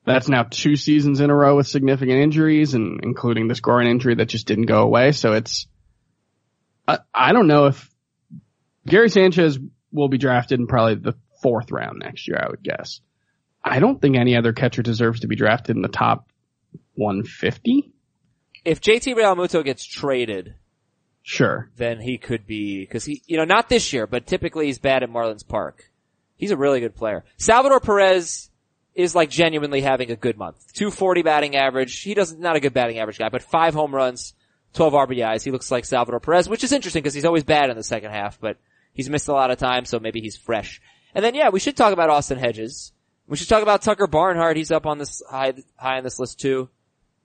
that's 0.07 0.29
now 0.29 0.43
two 0.43 0.75
seasons 0.77 1.21
in 1.21 1.29
a 1.29 1.35
row 1.35 1.57
with 1.57 1.67
significant 1.67 2.19
injuries 2.19 2.73
and 2.73 3.01
including 3.03 3.47
this 3.47 3.61
groin 3.61 3.87
injury 3.87 4.15
that 4.15 4.27
just 4.27 4.47
didn't 4.47 4.67
go 4.67 4.83
away. 4.83 5.13
So 5.13 5.35
it's 5.35 5.67
I, 6.87 6.99
I 7.13 7.33
don't 7.33 7.47
know 7.47 7.67
if 7.67 7.91
Gary 8.87 9.11
Sanchez 9.11 9.59
will 9.93 10.09
be 10.09 10.17
drafted 10.19 10.61
in 10.61 10.67
probably 10.67 10.95
the 10.95 11.15
fourth 11.43 11.71
round 11.71 11.99
next 11.99 12.27
year, 12.27 12.39
I 12.43 12.49
would 12.49 12.63
guess. 12.63 13.01
I 13.69 13.81
don't 13.81 14.01
think 14.01 14.17
any 14.17 14.37
other 14.37 14.53
catcher 14.53 14.83
deserves 14.83 15.21
to 15.21 15.27
be 15.27 15.37
drafted 15.37 15.77
in 15.77 15.83
the 15.83 15.89
top 15.89 16.29
150. 16.95 17.91
If 18.65 18.81
JT 18.81 19.15
Realmuto 19.17 19.65
gets 19.65 19.85
traded, 19.85 20.55
Sure. 21.23 21.71
then 21.77 22.01
he 22.01 22.19
could 22.19 22.47
be, 22.47 22.87
cause 22.87 23.05
he, 23.05 23.23
you 23.27 23.37
know, 23.37 23.45
not 23.45 23.69
this 23.69 23.93
year, 23.93 24.07
but 24.07 24.27
typically 24.27 24.67
he's 24.67 24.79
bad 24.79 25.03
at 25.03 25.11
Marlins 25.11 25.47
Park. 25.47 25.91
He's 26.37 26.51
a 26.51 26.57
really 26.57 26.81
good 26.81 26.95
player. 26.95 27.25
Salvador 27.37 27.81
Perez 27.81 28.51
is 28.95 29.15
like 29.15 29.31
genuinely 29.31 29.81
having 29.81 30.11
a 30.11 30.17
good 30.17 30.37
month. 30.37 30.73
240 30.75 31.23
batting 31.23 31.57
average. 31.57 32.01
He 32.01 32.15
doesn't, 32.15 32.41
not 32.41 32.57
a 32.57 32.61
good 32.61 32.75
batting 32.75 32.99
average 32.99 33.19
guy, 33.19 33.29
but 33.29 33.43
five 33.43 33.75
home 33.75 33.95
runs, 33.95 34.35
12 34.75 34.93
RBIs. 34.93 35.43
He 35.45 35.51
looks 35.51 35.71
like 35.71 35.85
Salvador 35.85 36.21
Perez, 36.21 36.49
which 36.49 36.65
is 36.65 36.73
interesting 36.73 37.03
because 37.03 37.15
he's 37.15 37.25
always 37.25 37.45
bad 37.45 37.71
in 37.71 37.77
the 37.77 37.83
second 37.83 38.11
half, 38.11 38.41
but 38.41 38.57
he's 38.93 39.09
missed 39.09 39.29
a 39.29 39.33
lot 39.33 39.51
of 39.51 39.59
time, 39.59 39.85
so 39.85 39.99
maybe 39.99 40.21
he's 40.21 40.37
fresh. 40.37 40.81
And 41.15 41.25
then 41.25 41.35
yeah, 41.35 41.49
we 41.51 41.61
should 41.61 41.77
talk 41.77 41.93
about 41.93 42.11
Austin 42.11 42.39
Hedges. 42.39 42.93
We 43.29 43.37
should 43.37 43.49
talk 43.49 43.63
about 43.63 43.83
Tucker 43.83 44.07
Barnhart. 44.07 44.57
He's 44.57 44.71
up 44.71 44.87
on 44.87 44.99
this 44.99 45.23
high, 45.29 45.53
high 45.77 45.99
on 45.99 46.05
this 46.05 46.19
list 46.19 46.41
too. 46.41 46.71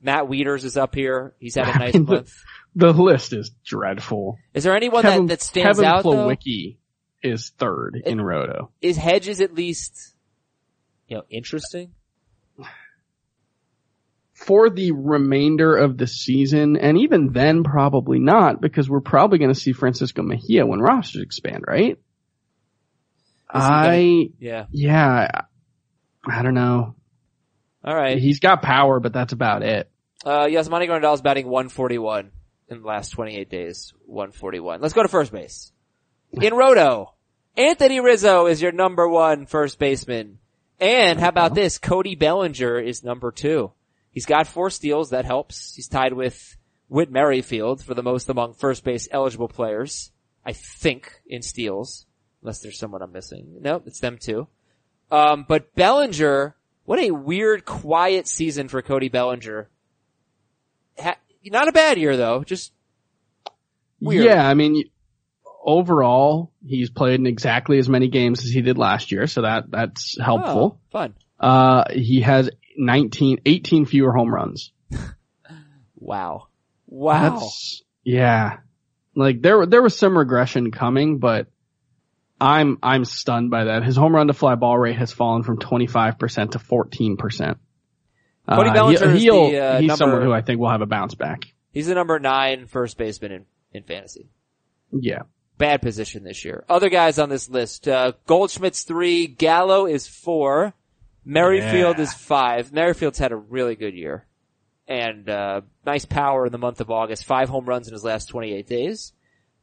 Matt 0.02 0.26
Wieters 0.26 0.66
is 0.66 0.76
up 0.76 0.94
here. 0.94 1.34
He's 1.40 1.56
had 1.56 1.70
a 1.70 1.80
nice 1.80 1.94
mean, 1.94 2.06
month. 2.06 2.34
The 2.76 2.92
list 2.92 3.32
is 3.32 3.52
dreadful. 3.66 4.38
Is 4.54 4.66
there 4.66 4.76
anyone 4.76 5.04
Kevin, 5.04 5.28
that, 5.28 5.40
that 5.40 5.42
stands 5.42 5.80
Kevin 5.80 5.86
out 5.86 6.04
though? 6.04 6.28
Plawecki 6.28 6.78
is 7.24 7.52
third 7.58 8.02
in 8.06 8.20
Roto. 8.20 8.70
Is 8.82 8.98
Hedges 8.98 9.40
at 9.40 9.54
least, 9.54 10.14
you 11.08 11.18
know, 11.18 11.24
interesting? 11.30 11.94
For 14.34 14.70
the 14.70 14.92
remainder 14.92 15.78
of 15.78 15.98
the 15.98 16.08
season, 16.08 16.76
and 16.76 16.98
even 16.98 17.32
then 17.32 17.64
probably 17.64 18.20
not, 18.20 18.60
because 18.60 18.90
we're 18.90 19.00
probably 19.00 19.38
going 19.38 19.54
to 19.54 19.60
see 19.60 19.72
Francisco 19.72 20.22
Mejia 20.22 20.66
when 20.66 20.82
rosters 20.82 21.22
expand, 21.22 21.64
right? 21.66 21.98
I, 23.50 24.32
Yeah. 24.40 24.66
yeah, 24.72 25.44
I 26.26 26.42
don't 26.42 26.54
know. 26.54 26.96
All 27.84 27.96
right. 27.96 28.18
He's 28.18 28.40
got 28.40 28.62
power, 28.62 29.00
but 29.00 29.14
that's 29.14 29.34
about 29.34 29.62
it. 29.62 29.90
Uh, 30.26 30.46
Yasmani 30.46 30.88
Grandal's 30.88 31.22
batting 31.22 31.48
141 31.48 32.32
in 32.70 32.82
the 32.82 32.88
last 32.88 33.10
28 33.10 33.50
days. 33.50 33.94
141. 34.06 34.82
Let's 34.82 34.94
go 34.94 35.04
to 35.04 35.10
first 35.10 35.32
base. 35.32 35.72
In 36.32 36.54
Roto, 36.54 37.14
Anthony 37.58 38.00
Rizzo 38.00 38.48
is 38.48 38.62
your 38.62 38.72
number 38.72 39.08
one 39.08 39.46
first 39.46 39.78
baseman. 39.78 40.40
And 40.80 41.20
how 41.20 41.30
about 41.30 41.54
this? 41.54 41.78
Cody 41.78 42.16
Bellinger 42.16 42.80
is 42.80 43.04
number 43.04 43.32
two. 43.32 43.72
He's 44.12 44.26
got 44.26 44.48
four 44.48 44.70
steals. 44.70 45.12
That 45.12 45.26
helps. 45.26 45.76
He's 45.76 45.88
tied 45.88 46.14
with 46.14 46.58
Whit 46.88 47.12
Merrifield 47.12 47.84
for 47.84 47.94
the 47.94 48.04
most 48.04 48.30
among 48.30 48.54
first 48.54 48.84
base 48.84 49.08
eligible 49.12 49.48
players. 49.48 50.12
I 50.46 50.54
think 50.54 51.22
in 51.26 51.42
steals. 51.42 52.06
Unless 52.42 52.60
there's 52.60 52.80
someone 52.80 53.02
I'm 53.02 53.12
missing. 53.12 53.58
Nope, 53.62 53.84
it's 53.86 54.00
them 54.00 54.18
too. 54.18 54.48
Um, 55.14 55.46
but 55.48 55.76
Bellinger, 55.76 56.56
what 56.86 57.00
a 57.00 57.12
weird, 57.12 57.66
quiet 57.66 58.28
season 58.28 58.68
for 58.68 58.82
Cody 58.82 59.10
Bellinger. 59.10 59.70
Ha- 61.00 61.18
not 61.46 61.68
a 61.68 61.72
bad 61.72 61.98
year 61.98 62.18
though, 62.18 62.44
just 62.44 62.72
weird. 64.00 64.26
Yeah, 64.26 64.48
I 64.48 64.54
mean, 64.56 64.90
overall, 65.64 66.52
he's 66.66 66.90
played 66.90 67.20
in 67.20 67.28
exactly 67.28 67.78
as 67.78 67.88
many 67.88 68.08
games 68.08 68.44
as 68.44 68.52
he 68.52 68.62
did 68.62 68.78
last 68.78 69.12
year, 69.12 69.28
so 69.28 69.44
that 69.44 69.70
that's 69.70 70.18
helpful. 70.20 70.80
Oh, 70.80 70.90
fun. 70.92 71.14
Uh, 71.40 71.84
he 71.92 72.22
has 72.22 72.50
19, 72.78 73.42
18 73.46 73.86
fewer 73.86 74.12
home 74.12 74.34
runs. 74.34 74.72
Wow. 75.96 76.48
Wow. 76.86 77.40
That's, 77.40 77.82
yeah. 78.04 78.58
Like 79.16 79.42
there, 79.42 79.66
there 79.66 79.82
was 79.82 79.98
some 79.98 80.18
regression 80.18 80.70
coming, 80.70 81.20
but 81.20 81.48
I'm, 82.44 82.78
I'm 82.84 83.06
stunned 83.06 83.50
by 83.50 83.66
that. 83.66 83.84
His 83.84 83.96
home 83.96 84.14
run 84.14 84.28
to 84.28 84.34
fly 84.34 84.56
ball 84.56 84.78
rate 84.78 84.98
has 84.98 85.12
fallen 85.12 85.44
from 85.44 85.58
25% 85.58 86.52
to 86.52 86.60
14%. 86.60 87.56
Cody 88.50 88.70
Uh, 88.70 88.74
Bellinger 88.74 89.10
is 89.12 89.22
he, 89.22 89.32
will 89.32 89.50
the, 89.52 89.58
uh, 89.60 89.80
he's 89.80 89.88
number- 89.88 89.98
someone 89.98 90.22
who 90.24 90.34
I 90.34 90.42
think 90.42 90.60
will 90.60 90.70
have 90.70 90.82
a 90.82 90.86
bounce 90.86 91.16
back. 91.16 91.46
He's 91.72 91.88
the 91.88 91.96
number 91.96 92.20
nine 92.20 92.68
first 92.68 92.98
baseman 92.98 93.32
in, 93.32 93.46
in 93.72 93.84
fantasy. 93.84 94.28
Yeah. 94.92 95.22
Bad 95.58 95.82
position 95.82 96.24
this 96.24 96.44
year. 96.44 96.66
Other 96.68 96.90
guys 96.90 97.18
on 97.20 97.30
this 97.30 97.50
list, 97.50 97.88
uh, 97.88 98.12
Goldschmidt's 98.28 98.84
three, 98.84 99.28
Gallo 99.28 99.86
is 99.86 100.06
four, 100.08 100.74
Merrifield 101.26 101.98
Yeah. 101.98 102.04
is 102.04 102.14
five. 102.14 102.74
Merrifield's 102.74 103.18
had 103.20 103.32
a 103.32 103.36
really 103.38 103.76
good 103.76 103.94
year. 103.94 104.26
And, 104.88 105.30
uh, 105.30 105.62
nice 105.86 106.04
power 106.06 106.46
in 106.46 106.52
the 106.52 106.58
month 106.58 106.82
of 106.82 106.92
August. 106.92 107.24
Five 107.24 107.48
home 107.48 107.66
runs 107.66 107.88
in 107.88 107.94
his 107.94 108.04
last 108.04 108.26
28 108.28 108.68
days. 108.68 109.14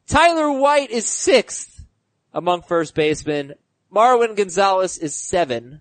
Tyler 0.06 0.50
White 0.50 0.90
is 0.90 1.06
sixth 1.06 1.79
among 2.32 2.62
first 2.62 2.94
basemen. 2.94 3.54
Marwin 3.92 4.36
Gonzalez 4.36 4.98
is 4.98 5.14
seven. 5.14 5.80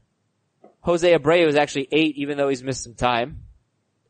Jose 0.82 1.18
Abreu 1.18 1.47
is 1.47 1.56
actually 1.56 1.88
eight, 1.91 2.16
even 2.18 2.38
though 2.38 2.50
he's 2.50 2.64
missed 2.64 2.84
some 2.84 2.95
time. 2.95 3.43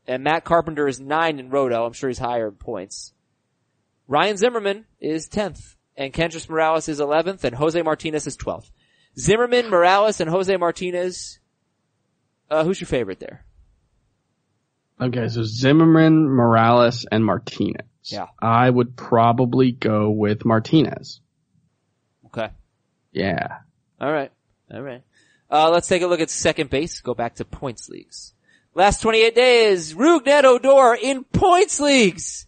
And 0.06 0.24
Matt 0.24 0.44
Carpenter 0.44 0.88
is 0.88 1.00
nine 1.00 1.38
in 1.38 1.50
Roto. 1.50 1.84
I'm 1.84 1.92
sure 1.92 2.08
he's 2.08 2.18
higher 2.18 2.48
in 2.48 2.54
points. 2.54 3.12
Ryan 4.08 4.36
Zimmerman 4.36 4.86
is 5.00 5.28
10th. 5.28 5.76
And 5.96 6.12
Kendrys 6.12 6.48
Morales 6.48 6.88
is 6.88 7.00
11th. 7.00 7.44
And 7.44 7.54
Jose 7.54 7.80
Martinez 7.82 8.26
is 8.26 8.36
12th. 8.36 8.70
Zimmerman, 9.18 9.68
Morales, 9.68 10.20
and 10.20 10.30
Jose 10.30 10.56
Martinez. 10.56 11.38
Uh, 12.50 12.64
who's 12.64 12.80
your 12.80 12.88
favorite 12.88 13.20
there? 13.20 13.44
Okay, 15.00 15.28
so 15.28 15.42
Zimmerman, 15.42 16.28
Morales, 16.28 17.06
and 17.10 17.24
Martinez. 17.24 17.86
Yeah. 18.04 18.26
I 18.40 18.68
would 18.68 18.96
probably 18.96 19.72
go 19.72 20.10
with 20.10 20.44
Martinez. 20.44 21.20
Yeah. 23.12 23.58
All 24.00 24.12
right. 24.12 24.30
All 24.72 24.82
right. 24.82 25.02
Uh, 25.50 25.70
let's 25.70 25.88
take 25.88 26.02
a 26.02 26.06
look 26.06 26.20
at 26.20 26.30
second 26.30 26.70
base. 26.70 27.00
Go 27.00 27.14
back 27.14 27.36
to 27.36 27.44
points 27.44 27.88
leagues. 27.88 28.34
Last 28.74 29.02
28 29.02 29.34
days, 29.34 29.94
Rougned 29.94 30.44
Odor 30.44 30.94
in 31.00 31.24
points 31.24 31.80
leagues 31.80 32.46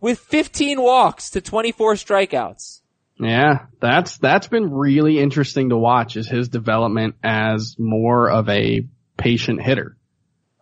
with 0.00 0.18
15 0.18 0.80
walks 0.82 1.30
to 1.30 1.40
24 1.40 1.94
strikeouts. 1.94 2.80
Yeah, 3.20 3.66
that's 3.78 4.18
that's 4.18 4.48
been 4.48 4.72
really 4.72 5.20
interesting 5.20 5.68
to 5.68 5.76
watch 5.76 6.16
is 6.16 6.26
his 6.28 6.48
development 6.48 7.14
as 7.22 7.76
more 7.78 8.28
of 8.28 8.48
a 8.48 8.84
patient 9.16 9.62
hitter. 9.62 9.96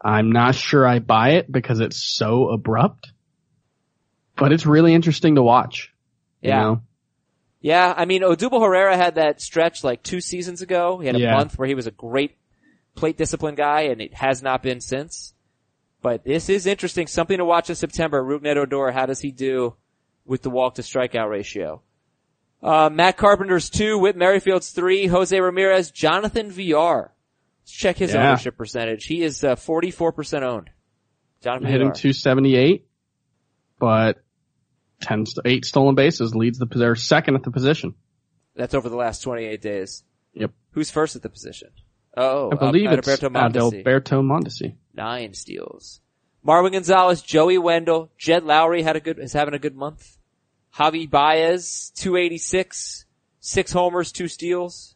I'm 0.03 0.33
not 0.33 0.55
sure 0.55 0.87
I 0.87 0.99
buy 0.99 1.31
it 1.31 1.51
because 1.51 1.81
it's 1.81 1.97
so 2.03 2.49
abrupt, 2.51 3.13
but 4.37 4.53
it's 4.53 4.67
really 4.67 4.93
interesting 4.93 5.37
to 5.37 5.43
watch. 5.43 5.95
you 6.43 6.51
Yeah. 6.51 6.61
know? 6.61 6.83
Yeah, 7.61 7.93
I 7.97 8.05
mean, 8.07 8.23
Odubel 8.23 8.63
Herrera 8.63 8.97
had 8.97 9.17
that 9.17 9.41
stretch 9.41 9.85
like 9.85 10.03
two 10.03 10.21
seasons 10.21 10.63
ago. 10.63 10.99
He 10.99 11.07
had 11.07 11.17
a 11.17 11.21
Yeah. 11.21 11.33
month 11.37 11.59
where 11.59 11.69
he 11.69 11.75
was 11.75 11.87
a 11.87 11.91
great 11.91 12.37
plate 12.95 13.19
discipline 13.19 13.55
guy, 13.55 13.83
and 13.83 14.01
it 14.01 14.15
has 14.15 14.43
not 14.43 14.63
been 14.63 14.81
since. 14.81 15.35
But 16.03 16.25
this 16.25 16.49
is 16.49 16.67
interesting. 16.67 17.07
Something 17.07 17.37
to 17.39 17.45
watch 17.45 17.69
in 17.69 17.77
September. 17.77 18.23
Rougned 18.23 18.57
Odor, 18.57 18.91
how 18.93 19.05
does 19.05 19.21
he 19.21 19.31
do 19.31 19.75
with 20.25 20.41
the 20.43 20.49
walk 20.51 20.77
to 20.77 20.83
strikeout 20.83 21.29
ratio? 21.29 21.83
Uh, 22.63 22.89
Matt 22.91 23.17
Carpenter's 23.19 23.69
two, 23.69 23.99
Whit 23.99 24.17
Merrifield's 24.17 24.71
three, 24.71 25.07
Jose 25.07 25.39
Ramirez, 25.39 25.91
Jonathan 25.91 26.51
Villar. 26.51 27.13
Let's 27.63 27.73
check 27.73 27.99
his 27.99 28.15
Yeah. 28.15 28.29
ownership 28.29 28.57
percentage. 28.57 29.05
He 29.05 29.23
is 29.23 29.45
uh, 29.45 29.57
44% 29.57 30.43
owned. 30.43 30.71
Jonathan 31.43 31.69
hit 31.69 31.79
Villar. 31.79 31.93
278. 31.93 32.87
but 33.79 34.19
10, 35.03 35.27
st- 35.27 35.47
eight 35.47 35.65
stolen 35.65 35.95
bases 35.95 36.35
leads 36.35 36.59
the, 36.59 36.67
they're 36.67 36.97
second 36.97 37.35
at 37.37 37.43
the 37.43 37.51
position. 37.51 37.95
That's 38.55 38.75
over 38.75 38.89
the 38.89 38.97
last 38.97 39.21
28 39.23 39.61
days. 39.61 40.03
Yep. 40.35 40.53
Who's 40.73 40.91
first 40.91 41.17
at 41.17 41.23
the 41.23 41.29
position? 41.29 41.71
Oh, 42.17 42.51
I 42.53 42.57
believe 42.57 42.91
uh, 42.91 42.95
it's 42.95 43.09
Adalberto 43.09 43.31
Mondesi. 43.31 43.85
Adalberto 43.85 44.23
Mondesi. 44.23 44.75
Nine 44.95 45.35
steals. 45.35 46.01
Marwin 46.47 46.73
Gonzalez, 46.73 47.23
Joey 47.23 47.59
Wendle, 47.59 48.11
Jed 48.19 48.45
Lowrie 48.45 48.83
had 48.83 48.97
a 48.97 49.01
good, 49.01 49.19
is 49.19 49.33
having 49.33 49.55
a 49.55 49.59
good 49.59 49.77
month. 49.77 50.17
Javi 50.75 51.09
Baez, 51.09 51.93
286, 51.97 53.05
six 53.41 53.73
homers, 53.73 54.13
two 54.13 54.29
steals. 54.29 54.95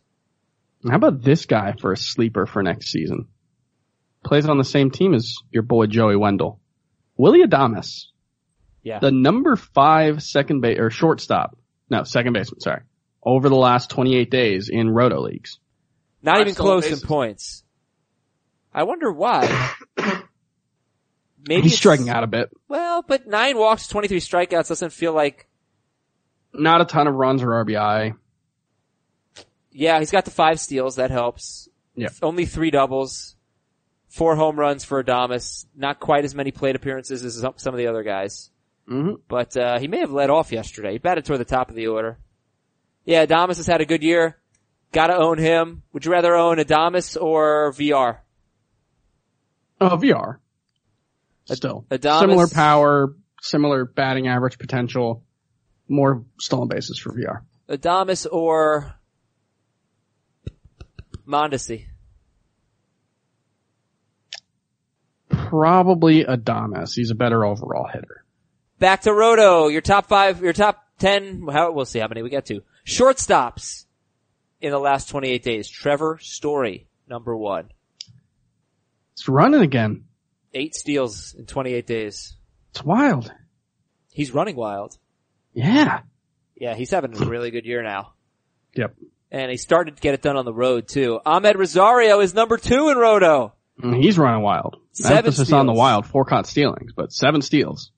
How 0.88 0.96
about 0.96 1.22
this 1.22 1.46
guy 1.46 1.74
for 1.80 1.92
a 1.92 1.96
sleeper 1.96 2.46
for 2.46 2.62
next 2.62 2.90
season? 2.90 3.28
Plays 4.24 4.48
on 4.48 4.58
the 4.58 4.64
same 4.64 4.90
team 4.90 5.14
as 5.14 5.34
your 5.50 5.62
boy 5.62 5.86
Joey 5.86 6.16
Wendle. 6.16 6.60
Willy 7.16 7.42
Adames, 7.42 8.06
Yeah. 8.84 8.98
the 9.00 9.10
number 9.10 9.56
five 9.56 10.22
second 10.22 10.60
base 10.60 10.78
or 10.78 10.90
shortstop. 10.90 11.56
No, 11.90 12.04
second 12.04 12.32
baseman. 12.34 12.60
Sorry. 12.60 12.82
Over 13.22 13.48
the 13.48 13.56
last 13.56 13.90
28 13.90 14.30
days 14.30 14.68
in 14.68 14.90
roto 14.90 15.20
leagues. 15.20 15.58
Not 16.22 16.34
Five 16.36 16.40
even 16.42 16.54
stolen 16.54 16.82
close 16.82 16.92
in 17.02 17.06
points. 17.06 17.64
I 18.72 18.82
wonder 18.84 19.10
why. 19.10 19.72
Maybe 21.46 21.62
He's 21.62 21.76
striking 21.76 22.08
out 22.08 22.24
a 22.24 22.26
bit. 22.26 22.50
Well, 22.68 23.02
but 23.06 23.26
nine 23.26 23.58
walks, 23.58 23.88
23 23.88 24.18
strikeouts 24.20 24.68
doesn't 24.68 24.92
feel 24.92 25.12
like, 25.12 25.46
Not 26.54 26.80
a 26.80 26.84
ton 26.86 27.06
of 27.06 27.14
runs 27.14 27.42
or 27.42 27.48
RBI. 27.64 28.14
yeah, 29.70 29.98
he's 29.98 30.10
got 30.10 30.24
the 30.24 30.30
five 30.30 30.58
steals. 30.60 30.96
That 30.96 31.10
helps. 31.10 31.68
Yeah. 31.94 32.08
Only 32.22 32.46
three 32.46 32.70
doubles, 32.70 33.36
four 34.08 34.36
home 34.36 34.58
runs 34.58 34.84
for 34.84 35.02
Adames. 35.04 35.66
Not 35.76 36.00
quite 36.00 36.24
as 36.24 36.34
many 36.34 36.50
plate 36.50 36.76
appearances 36.76 37.24
as 37.24 37.38
some 37.40 37.54
some 37.56 37.74
of 37.74 37.78
the 37.78 37.86
other 37.88 38.02
guys. 38.02 38.50
Hmm 38.86 39.12
But, 39.28 39.56
uh, 39.56 39.78
he 39.78 39.88
may 39.88 40.00
have 40.00 40.10
led 40.12 40.30
off 40.30 40.52
yesterday. 40.52 40.92
He 40.92 40.98
batted 40.98 41.24
toward 41.24 41.40
the 41.40 41.44
top 41.44 41.70
of 41.70 41.74
the 41.74 41.86
order. 41.86 42.18
Yeah, 43.04 43.24
Adames 43.26 43.56
has 43.56 43.66
had 43.66 43.80
a 43.80 43.86
good 43.86 44.02
year. 44.02 44.38
Gotta 44.92 45.16
own 45.16 45.38
him. 45.38 45.82
Would 45.92 46.04
you 46.04 46.12
rather 46.12 46.34
own 46.34 46.58
Adames 46.58 47.20
or 47.20 47.72
Villar? 47.72 48.22
Oh, 49.80 49.96
Villar. 49.96 50.40
Still. 51.46 51.84
Adames- 51.90 52.20
Similar 52.20 52.48
power, 52.48 53.14
similar 53.42 53.84
batting 53.84 54.28
average 54.28 54.58
potential, 54.58 55.22
more 55.88 56.24
stolen 56.38 56.68
bases 56.68 56.98
for 56.98 57.12
Villar. 57.12 57.42
Adames 57.68 58.26
or 58.30 58.94
Mondesi? 61.26 61.86
Probably 65.28 66.24
Adames. 66.24 66.94
He's 66.94 67.10
a 67.10 67.14
better 67.14 67.44
overall 67.44 67.88
hitter. 67.92 68.23
Back 68.84 69.00
to 69.00 69.14
Roto, 69.14 69.68
your 69.68 69.80
top 69.80 70.08
five, 70.08 70.42
your 70.42 70.52
top 70.52 70.84
ten, 70.98 71.48
how, 71.50 71.72
we'll 71.72 71.86
see 71.86 72.00
how 72.00 72.06
many 72.06 72.20
we 72.20 72.28
get 72.28 72.44
to. 72.44 72.60
Shortstops 72.86 73.86
in 74.60 74.72
the 74.72 74.78
last 74.78 75.08
28 75.08 75.42
days. 75.42 75.70
Trevor 75.70 76.18
Story, 76.20 76.86
number 77.08 77.34
one. 77.34 77.70
It's 79.14 79.26
running 79.26 79.62
again. 79.62 80.04
Eight 80.52 80.74
steals 80.74 81.32
in 81.32 81.46
28 81.46 81.86
days. 81.86 82.36
It's 82.72 82.84
wild. 82.84 83.32
He's 84.12 84.32
running 84.34 84.54
wild. 84.54 84.98
Yeah. 85.54 86.00
Yeah, 86.54 86.74
he's 86.74 86.90
having 86.90 87.16
a 87.16 87.24
really 87.24 87.50
good 87.50 87.64
year 87.64 87.82
now. 87.82 88.12
Yep. 88.74 88.96
And 89.30 89.50
he 89.50 89.56
started 89.56 89.96
to 89.96 90.02
get 90.02 90.12
it 90.12 90.20
done 90.20 90.36
on 90.36 90.44
the 90.44 90.52
road 90.52 90.88
too. 90.88 91.20
Amed 91.24 91.54
Rosario 91.54 92.20
is 92.20 92.34
number 92.34 92.58
two 92.58 92.90
in 92.90 92.98
Roto. 92.98 93.54
Mm, 93.82 94.02
He's 94.02 94.18
running 94.18 94.42
wild. 94.42 94.76
Seven 94.92 95.16
Emphasis 95.16 95.52
on 95.52 95.64
the 95.64 95.72
wild, 95.72 96.04
four 96.04 96.26
caught 96.26 96.46
stealings, 96.46 96.92
but 96.94 97.14
seven 97.14 97.40
steals. 97.40 97.90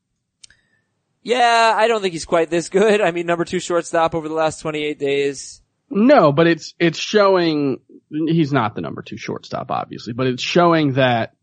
Yeah, 1.26 1.74
I 1.76 1.88
don't 1.88 2.00
think 2.02 2.12
he's 2.12 2.24
quite 2.24 2.50
this 2.50 2.68
good. 2.68 3.00
I 3.00 3.10
mean, 3.10 3.26
number 3.26 3.44
two 3.44 3.58
shortstop 3.58 4.14
over 4.14 4.28
the 4.28 4.34
last 4.34 4.60
28 4.60 4.96
days. 4.96 5.60
No, 5.90 6.30
but 6.30 6.46
it's, 6.46 6.72
it's 6.78 6.98
showing, 7.00 7.80
he's 8.10 8.52
not 8.52 8.76
the 8.76 8.80
number 8.80 9.02
two 9.02 9.16
shortstop, 9.16 9.72
obviously, 9.72 10.12
but 10.12 10.28
it's 10.28 10.42
showing 10.42 10.92
that 10.92 11.34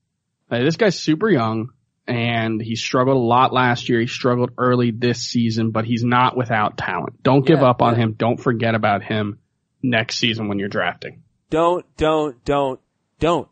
this 0.50 0.78
guy's 0.78 0.98
super 0.98 1.30
young 1.30 1.70
and 2.08 2.62
he 2.62 2.78
struggled 2.78 3.18
a 3.18 3.20
lot 3.20 3.52
last 3.52 3.90
year. 3.90 4.00
He 4.00 4.08
struggled 4.08 4.52
early 4.58 4.92
this 4.92 5.20
season, 5.20 5.72
but 5.72 5.84
he's 5.84 6.04
not 6.06 6.38
without 6.38 6.78
talent. 6.78 7.22
Don't 7.22 7.46
give 7.46 7.60
Yeah, 7.60 7.70
up 7.70 7.82
on 7.82 7.96
yeah. 7.96 8.04
him. 8.04 8.14
Don't 8.14 8.40
forget 8.40 8.76
about 8.76 9.04
him 9.04 9.40
next 9.82 10.18
season 10.18 10.48
when 10.48 10.60
you're 10.60 10.70
drafting. 10.70 11.24
Don't, 11.50 11.86
don't, 11.98 12.44
don't, 12.46 12.80
don't 13.20 13.50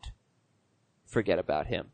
forget 1.04 1.38
about 1.38 1.66
him. 1.66 1.88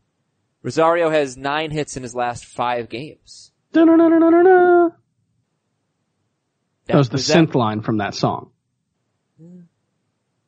Rosario 0.62 1.10
has 1.10 1.36
nine 1.36 1.72
hits 1.72 1.96
in 1.96 2.04
his 2.04 2.14
last 2.14 2.44
five 2.44 2.88
games. 2.88 3.50
Da-na-na-na-na-na. 3.72 4.90
That 6.86 6.96
was 6.96 7.08
the 7.08 7.14
was 7.14 7.26
that- 7.28 7.36
synth 7.48 7.54
line 7.54 7.82
from 7.82 7.98
that 7.98 8.14
song. 8.14 8.50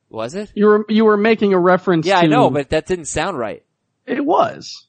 Was 0.09 0.35
it? 0.35 0.51
You 0.57 0.67
were, 0.67 0.85
you 0.89 1.05
were 1.05 1.17
making 1.17 1.53
a 1.53 1.59
reference 1.59 2.05
Yeah, 2.07 2.17
to. 2.21 2.25
I 2.25 2.27
know, 2.27 2.51
but 2.51 2.71
that 2.71 2.87
didn't 2.87 3.05
sound 3.05 3.39
right. 3.39 3.63
It 4.07 4.25
was. 4.25 4.89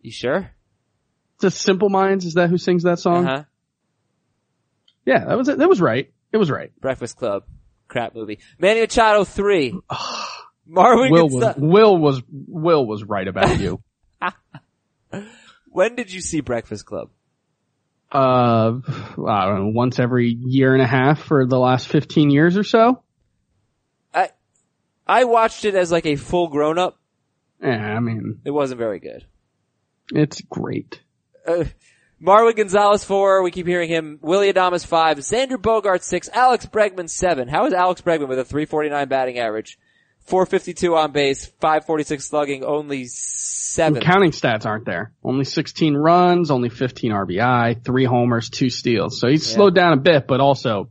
You 0.00 0.10
sure? 0.10 0.50
It's 1.36 1.44
a 1.44 1.50
Simple 1.52 1.88
Minds. 1.88 2.24
Is 2.24 2.34
that 2.34 2.50
who 2.50 2.58
sings 2.58 2.82
that 2.82 2.92
Uh 2.92 2.96
song? 2.96 3.24
huh. 3.26 3.44
Yeah, 5.06 5.24
that 5.26 5.38
was 5.38 5.48
it. 5.48 5.58
That 5.58 5.68
was 5.68 5.80
right. 5.80 6.12
It 6.32 6.36
was 6.36 6.50
right. 6.50 6.72
Breakfast 6.80 7.16
Club. 7.16 7.44
Crap 7.86 8.14
movie. 8.14 8.40
Manny 8.58 8.80
Machado 8.80 9.22
three. 9.24 9.72
Marvin 10.66 11.10
Will 11.12 11.28
was, 11.28 11.54
Will 11.56 11.96
was, 11.98 12.22
Will 12.30 12.86
was 12.86 13.04
right 13.04 13.26
about 13.28 13.58
you. 13.60 13.80
When 15.72 15.94
did 15.94 16.12
you 16.12 16.20
see 16.20 16.40
Breakfast 16.40 16.84
Club? 16.86 17.10
Uh, 18.12 18.80
I 19.26 19.44
don't 19.46 19.58
know, 19.66 19.70
once 19.74 19.98
every 19.98 20.28
year 20.28 20.72
and 20.74 20.82
a 20.82 20.86
half 20.86 21.20
for 21.22 21.46
the 21.46 21.58
last 21.58 21.86
15 21.88 22.30
years 22.30 22.56
or 22.56 22.64
so. 22.64 23.02
I, 24.12 24.30
I 25.06 25.24
watched 25.24 25.64
it 25.64 25.74
as 25.76 25.92
like 25.92 26.06
a 26.06 26.16
full 26.16 26.48
grown 26.48 26.78
up. 26.78 26.98
Yeah, 27.62 27.76
I 27.76 28.00
mean, 28.00 28.40
It 28.44 28.50
wasn't 28.50 28.78
very 28.78 28.98
good. 28.98 29.24
it's 30.12 30.40
great. 30.40 31.00
Uh, 31.46 31.64
Marwin 32.22 32.56
Gonzalez 32.56 33.04
four. 33.04 33.42
We 33.42 33.50
keep 33.50 33.66
hearing 33.66 33.88
him. 33.88 34.18
Willy 34.22 34.52
Adames 34.52 34.84
five. 34.84 35.18
Xander 35.18 35.56
Bogaerts 35.56 36.02
six. 36.02 36.28
Alex 36.32 36.66
Bregman 36.66 37.08
seven. 37.08 37.48
How 37.48 37.66
is 37.66 37.72
Alex 37.72 38.00
Bregman 38.02 38.28
with 38.28 38.38
a 38.38 38.44
349 38.44 39.08
batting 39.08 39.38
average? 39.38 39.78
452 40.26 40.94
on 40.96 41.12
base, 41.12 41.46
546 41.60 42.24
slugging, 42.26 42.64
only 42.64 43.06
seven. 43.06 44.00
Counting 44.00 44.30
stats 44.30 44.64
aren't 44.66 44.84
there. 44.84 45.12
Only 45.24 45.44
16 45.44 45.94
runs, 45.96 46.50
only 46.50 46.68
15 46.68 47.10
RBI, 47.10 47.84
three 47.84 48.04
homers, 48.04 48.48
two 48.48 48.70
steals. 48.70 49.18
So 49.20 49.28
he's 49.28 49.48
Yeah. 49.48 49.56
slowed 49.56 49.74
down 49.74 49.92
a 49.92 49.96
bit, 49.96 50.26
but 50.28 50.40
also 50.40 50.88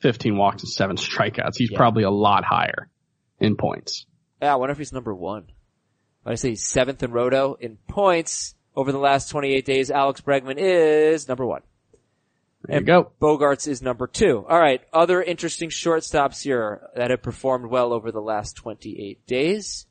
15 0.00 0.36
walks 0.36 0.62
and 0.62 0.70
seven 0.70 0.96
strikeouts. 0.98 1.56
He's 1.56 1.70
Yeah. 1.72 1.78
probably 1.78 2.04
a 2.04 2.10
lot 2.10 2.44
higher 2.44 2.88
in 3.40 3.56
points. 3.56 4.06
Yeah, 4.40 4.52
I 4.52 4.56
wonder 4.56 4.72
if 4.72 4.78
he's 4.78 4.92
number 4.92 5.14
one. 5.14 5.44
When 6.22 6.32
I 6.32 6.36
say 6.36 6.50
he's 6.50 6.64
seventh 6.64 7.02
in 7.02 7.10
Roto 7.10 7.54
in 7.54 7.78
points 7.88 8.54
over 8.76 8.92
the 8.92 8.98
last 8.98 9.28
28 9.30 9.64
days, 9.64 9.90
Alex 9.90 10.20
Bregman 10.20 10.56
is 10.56 11.26
number 11.26 11.44
one. 11.44 11.62
There 12.64 12.78
you 12.78 12.86
go. 12.86 13.12
Bogaerts 13.20 13.66
is 13.66 13.82
number 13.82 14.06
two. 14.06 14.44
All 14.48 14.58
right. 14.58 14.80
Other 14.92 15.22
interesting 15.22 15.70
shortstops 15.70 16.42
here 16.42 16.88
that 16.94 17.10
have 17.10 17.22
performed 17.22 17.66
well 17.66 17.92
over 17.92 18.12
the 18.12 18.20
last 18.20 18.56
28 18.56 19.26
days 19.26 19.86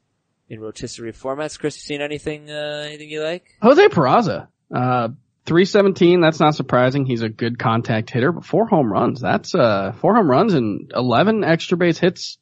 in 0.49 0.59
rotisserie 0.59 1.13
formats. 1.13 1.59
Chris, 1.59 1.76
you 1.78 1.82
seen 1.82 2.01
anything, 2.01 2.49
uh, 2.49 2.84
anything 2.86 3.09
you 3.09 3.24
like? 3.24 3.45
Jose 3.61 3.88
Peraza, 3.88 4.47
uh, 4.74 5.09
317, 5.45 6.22
that's 6.22 6.39
not 6.39 6.55
surprising. 6.55 7.05
He's 7.05 7.24
a 7.24 7.30
good 7.30 7.57
contact 7.57 8.09
hitter, 8.09 8.32
but 8.32 8.45
four 8.45 8.67
home 8.67 8.91
runs. 8.91 9.19
That's, 9.19 9.55
uh, 9.55 9.93
four 9.99 10.15
home 10.15 10.30
runs 10.30 10.53
and 10.53 10.91
11 10.95 11.43
extra 11.43 11.78
base 11.78 11.97
hits 11.97 12.38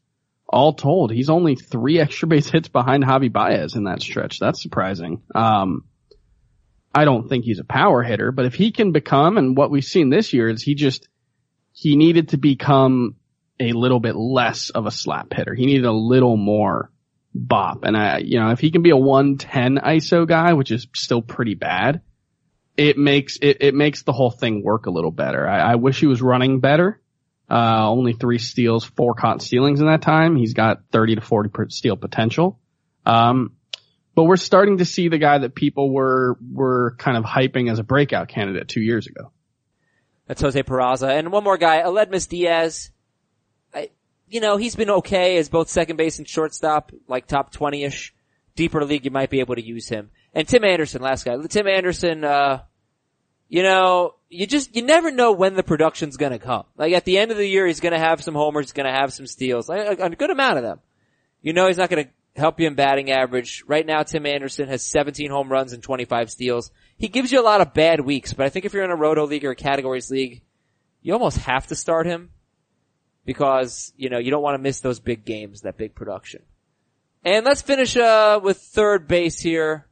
all 0.47 0.73
told. 0.73 1.11
He's 1.11 1.29
only 1.29 1.55
three 1.55 1.99
extra 2.01 2.27
base 2.27 2.49
hits 2.49 2.67
behind 2.67 3.03
Javi 3.03 3.31
Baez 3.31 3.75
in 3.75 3.85
that 3.85 4.01
stretch. 4.01 4.39
That's 4.39 4.61
surprising. 4.61 5.21
Um, 5.33 5.85
I 6.93 7.05
don't 7.05 7.29
think 7.29 7.45
he's 7.45 7.59
a 7.59 7.63
power 7.63 8.01
hitter, 8.01 8.31
but 8.31 8.45
if 8.45 8.55
he 8.55 8.71
can 8.71 8.91
become, 8.91 9.37
and 9.37 9.55
what 9.55 9.71
we've 9.71 9.83
seen 9.83 10.09
this 10.09 10.33
year 10.33 10.49
is 10.49 10.63
he 10.63 10.75
just, 10.75 11.07
he 11.71 11.95
needed 11.95 12.29
to 12.29 12.37
become 12.37 13.15
a 13.59 13.73
little 13.73 13.99
bit 13.99 14.15
less 14.15 14.69
of 14.69 14.85
a 14.85 14.91
slap 14.91 15.33
hitter. 15.33 15.53
He 15.53 15.65
needed 15.65 15.85
a 15.85 15.91
little 15.91 16.37
more 16.37 16.91
bop. 17.33 17.83
And 17.83 17.95
I, 17.95 18.19
you 18.19 18.39
know, 18.39 18.49
if 18.49 18.59
he 18.59 18.71
can 18.71 18.81
be 18.81 18.89
a 18.89 18.97
110 18.97 19.77
ISO 19.77 20.27
guy, 20.27 20.53
which 20.53 20.71
is 20.71 20.87
still 20.95 21.21
pretty 21.21 21.55
bad, 21.55 22.01
it 22.75 22.97
makes, 22.97 23.37
it, 23.41 23.57
it 23.61 23.75
makes 23.75 24.03
the 24.03 24.13
whole 24.13 24.31
thing 24.31 24.63
work 24.63 24.85
a 24.85 24.91
little 24.91 25.11
better. 25.11 25.47
I, 25.47 25.73
I 25.73 25.75
wish 25.75 25.99
he 25.99 26.07
was 26.07 26.21
running 26.21 26.59
better. 26.59 27.01
Uh, 27.49 27.89
only 27.89 28.13
three 28.13 28.37
steals, 28.37 28.83
four 28.83 29.15
caught 29.15 29.41
stealings 29.41 29.79
in 29.79 29.87
that 29.87 30.01
time. 30.01 30.35
He's 30.35 30.53
got 30.53 30.83
30 30.91 31.15
to 31.15 31.21
40 31.21 31.49
per 31.49 31.69
steal 31.69 31.97
potential. 31.97 32.59
Um, 33.05 33.55
but 34.19 34.25
we're 34.25 34.35
starting 34.35 34.79
to 34.79 34.83
see 34.83 35.07
the 35.07 35.17
guy 35.17 35.37
that 35.37 35.55
people 35.55 35.93
were, 35.93 36.37
were 36.51 36.93
kind 36.97 37.15
of 37.15 37.23
hyping 37.23 37.71
as 37.71 37.79
a 37.79 37.83
breakout 37.83 38.27
candidate 38.27 38.67
two 38.67 38.81
years 38.81 39.07
ago. 39.07 39.31
That's 40.27 40.41
Jose 40.41 40.61
Peraza. 40.61 41.17
And 41.17 41.31
one 41.31 41.45
more 41.45 41.57
guy, 41.57 41.83
Aledmys 41.83 42.27
Diaz. 42.27 42.91
I, 43.73 43.91
you 44.27 44.41
know, 44.41 44.57
he's 44.57 44.75
been 44.75 44.89
okay 44.89 45.37
as 45.37 45.47
both 45.47 45.69
second 45.69 45.95
base 45.95 46.17
and 46.17 46.27
shortstop, 46.27 46.91
like 47.07 47.27
top 47.27 47.53
20-ish. 47.53 48.13
Deeper 48.57 48.83
league, 48.83 49.05
you 49.05 49.11
might 49.11 49.29
be 49.29 49.39
able 49.39 49.55
to 49.55 49.65
use 49.65 49.87
him. 49.87 50.09
And 50.33 50.45
Tim 50.45 50.65
Anderson, 50.65 51.01
last 51.01 51.23
guy. 51.23 51.37
Tim 51.47 51.67
Anderson, 51.67 52.25
uh, 52.25 52.63
you 53.47 53.63
know, 53.63 54.15
you 54.27 54.45
just, 54.47 54.75
you 54.75 54.81
never 54.81 55.11
know 55.11 55.31
when 55.31 55.53
the 55.53 55.63
production's 55.63 56.17
gonna 56.17 56.39
come. 56.39 56.65
Like 56.75 56.91
at 56.91 57.05
the 57.05 57.19
end 57.19 57.31
of 57.31 57.37
the 57.37 57.47
year, 57.47 57.65
he's 57.65 57.79
gonna 57.79 57.97
have 57.97 58.21
some 58.21 58.35
homers, 58.35 58.73
gonna 58.73 58.91
have 58.91 59.13
some 59.13 59.27
steals, 59.27 59.69
like 59.69 59.97
a, 59.97 60.03
a 60.03 60.09
good 60.09 60.29
amount 60.29 60.57
of 60.57 60.63
them. 60.63 60.81
You 61.41 61.53
know 61.53 61.67
he's 61.67 61.77
not 61.77 61.89
gonna 61.89 62.09
help 62.39 62.59
you 62.59 62.67
in 62.67 62.75
batting 62.75 63.11
average. 63.11 63.63
Right 63.67 63.85
now, 63.85 64.03
Tim 64.03 64.25
Anderson 64.25 64.67
has 64.67 64.83
17 64.83 65.29
home 65.29 65.51
runs 65.51 65.73
and 65.73 65.83
25 65.83 66.31
steals. 66.31 66.71
He 66.97 67.07
gives 67.07 67.31
you 67.31 67.41
a 67.41 67.43
lot 67.43 67.61
of 67.61 67.73
bad 67.73 68.01
weeks, 68.01 68.33
but 68.33 68.45
I 68.45 68.49
think 68.49 68.65
if 68.65 68.73
you're 68.73 68.83
in 68.83 68.91
a 68.91 68.95
roto 68.95 69.25
league 69.25 69.45
or 69.45 69.51
a 69.51 69.55
categories 69.55 70.09
league, 70.09 70.41
you 71.01 71.13
almost 71.13 71.37
have 71.39 71.67
to 71.67 71.75
start 71.75 72.05
him 72.05 72.31
because, 73.25 73.93
you 73.95 74.09
know, 74.09 74.17
you 74.17 74.31
don't 74.31 74.41
want 74.41 74.55
to 74.55 74.61
miss 74.61 74.79
those 74.79 74.99
big 74.99 75.25
games, 75.25 75.61
that 75.61 75.77
big 75.77 75.95
production. 75.95 76.41
And 77.23 77.45
let's 77.45 77.61
finish, 77.61 77.95
uh, 77.95 78.39
with 78.41 78.57
third 78.57 79.07
base 79.07 79.39
here 79.39 79.85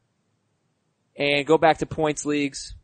and 1.16 1.46
go 1.46 1.58
back 1.58 1.78
to 1.78 1.86
points 1.86 2.24
leagues. 2.24 2.74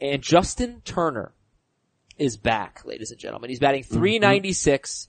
And 0.00 0.22
Justin 0.22 0.82
Turner 0.84 1.32
is 2.18 2.36
back, 2.36 2.82
ladies 2.84 3.10
and 3.10 3.20
gentlemen. 3.20 3.50
He's 3.50 3.60
batting 3.60 3.82
396 3.82 5.08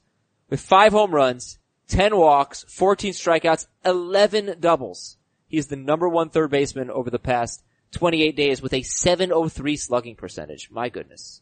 with 0.49 0.59
five 0.59 0.91
home 0.91 1.13
runs, 1.13 1.59
10 1.87 2.15
walks, 2.17 2.65
14 2.69 3.13
strikeouts, 3.13 3.67
11 3.85 4.57
doubles. 4.59 5.17
He's 5.47 5.67
the 5.67 5.75
number 5.75 6.09
one 6.09 6.29
third 6.29 6.51
baseman 6.51 6.89
over 6.91 7.09
the 7.09 7.19
past 7.19 7.63
28 7.91 8.35
days 8.35 8.61
with 8.61 8.73
a 8.73 8.81
703 8.81 9.75
slugging 9.77 10.15
percentage. 10.15 10.69
My 10.69 10.89
goodness. 10.89 11.41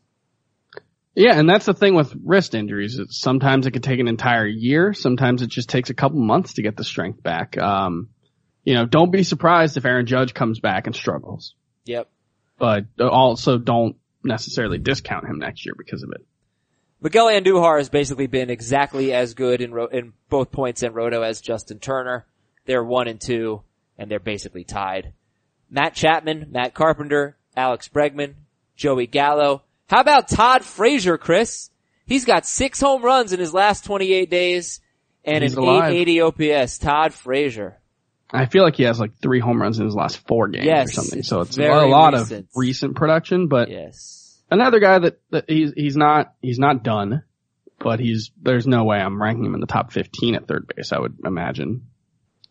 Yeah, 1.15 1.39
and 1.39 1.49
that's 1.49 1.65
the 1.65 1.73
thing 1.73 1.95
with 1.95 2.13
wrist 2.23 2.53
injuries. 2.55 2.99
Sometimes 3.09 3.65
it 3.65 3.71
could 3.71 3.83
take 3.83 3.99
an 4.01 4.07
entire 4.09 4.45
year. 4.45 4.93
Sometimes 4.93 5.41
it 5.41 5.47
just 5.49 5.69
takes 5.69 5.89
a 5.89 5.93
couple 5.93 6.19
months 6.19 6.53
to 6.55 6.61
get 6.61 6.75
the 6.75 6.83
strength 6.83 7.23
back. 7.23 7.57
Um, 7.57 8.09
you 8.65 8.73
know, 8.73 8.85
don't 8.85 9.11
be 9.11 9.23
surprised 9.23 9.77
if 9.77 9.85
Aaron 9.85 10.05
Judge 10.05 10.33
comes 10.33 10.59
back 10.59 10.87
and 10.87 10.95
struggles, 10.95 11.55
Yep. 11.85 12.09
but 12.59 12.85
also 12.99 13.57
don't 13.57 13.95
necessarily 14.23 14.77
discount 14.77 15.25
him 15.25 15.39
next 15.39 15.65
year 15.65 15.75
because 15.77 16.03
of 16.03 16.11
it. 16.11 16.25
Miguel 17.05 17.27
Andujar 17.27 17.77
has 17.77 17.87
basically 17.89 18.25
been 18.25 18.49
exactly 18.49 19.13
as 19.13 19.35
good 19.35 19.61
in 19.61 19.71
ro- 19.71 19.85
in 19.85 20.13
both 20.27 20.51
points 20.51 20.81
and 20.81 20.95
roto 20.95 21.21
as 21.21 21.39
Justin 21.39 21.77
Turner. 21.77 22.25
They're 22.65 22.83
one 22.83 23.07
and 23.07 23.21
two, 23.21 23.61
and 23.95 24.09
they're 24.09 24.19
basically 24.19 24.63
tied. 24.63 25.13
Matt 25.69 25.93
Chapman, 25.93 26.47
Matt 26.49 26.73
Carpenter, 26.73 27.37
Alex 27.55 27.87
Bregman, 27.89 28.33
Joey 28.75 29.05
Gallo. 29.05 29.61
How 29.87 30.01
about 30.01 30.29
Todd 30.29 30.65
Frazier, 30.65 31.19
Chris? 31.19 31.69
He's 32.07 32.25
got 32.25 32.47
six 32.47 32.81
home 32.81 33.03
runs 33.03 33.33
in 33.33 33.39
his 33.39 33.53
last 33.53 33.85
28 33.85 34.27
days 34.31 34.81
and 35.23 35.43
He's 35.43 35.53
an 35.53 35.59
alive. 35.59 35.93
880 35.93 36.21
OPS. 36.63 36.79
Todd 36.79 37.13
Frazier. 37.13 37.77
I 38.31 38.47
feel 38.47 38.63
like 38.63 38.77
he 38.77 38.83
has 38.83 38.99
like 38.99 39.11
three 39.21 39.39
home 39.39 39.61
runs 39.61 39.77
in 39.77 39.85
his 39.85 39.93
last 39.93 40.27
four 40.27 40.47
games 40.47 40.65
Yes, 40.65 40.89
or 40.89 40.93
something. 40.93 41.21
So 41.21 41.41
it's 41.41 41.55
a 41.55 41.61
lot 41.85 42.13
recent. 42.13 42.45
of 42.45 42.49
recent 42.55 42.95
production, 42.95 43.47
but 43.47 43.69
Yes. 43.69 44.23
Another 44.49 44.79
guy 44.79 44.99
that, 44.99 45.19
that 45.31 45.45
he's, 45.47 45.73
he's 45.75 45.95
not, 45.95 46.33
he's 46.41 46.59
not 46.59 46.83
done, 46.83 47.23
but 47.79 47.99
he's, 47.99 48.31
there's 48.41 48.67
no 48.67 48.83
way 48.83 48.97
I'm 48.97 49.21
ranking 49.21 49.45
him 49.45 49.55
in 49.55 49.61
the 49.61 49.67
top 49.67 49.91
15 49.91 50.35
at 50.35 50.47
third 50.47 50.71
base, 50.73 50.91
I 50.91 50.99
would 50.99 51.17
imagine. 51.25 51.87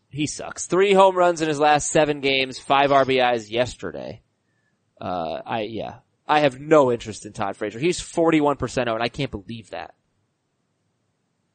He 0.09 0.27
sucks. 0.27 0.65
Three 0.65 0.93
home 0.93 1.15
runs 1.15 1.41
in 1.41 1.49
his 1.49 1.59
last 1.59 1.91
seven 1.91 2.21
games, 2.21 2.57
five 2.57 2.89
RBIs 2.89 3.51
yesterday. 3.51 4.21
Uh, 4.99 5.41
I, 5.45 5.61
yeah. 5.61 5.95
I 6.27 6.39
have 6.39 6.59
no 6.59 6.91
interest 6.91 7.25
in 7.25 7.33
Todd 7.33 7.57
Frazier. 7.57 7.79
He's 7.79 7.99
41% 7.99 8.87
owned. 8.87 9.03
I 9.03 9.09
can't 9.09 9.29
believe 9.29 9.71
that. 9.71 9.93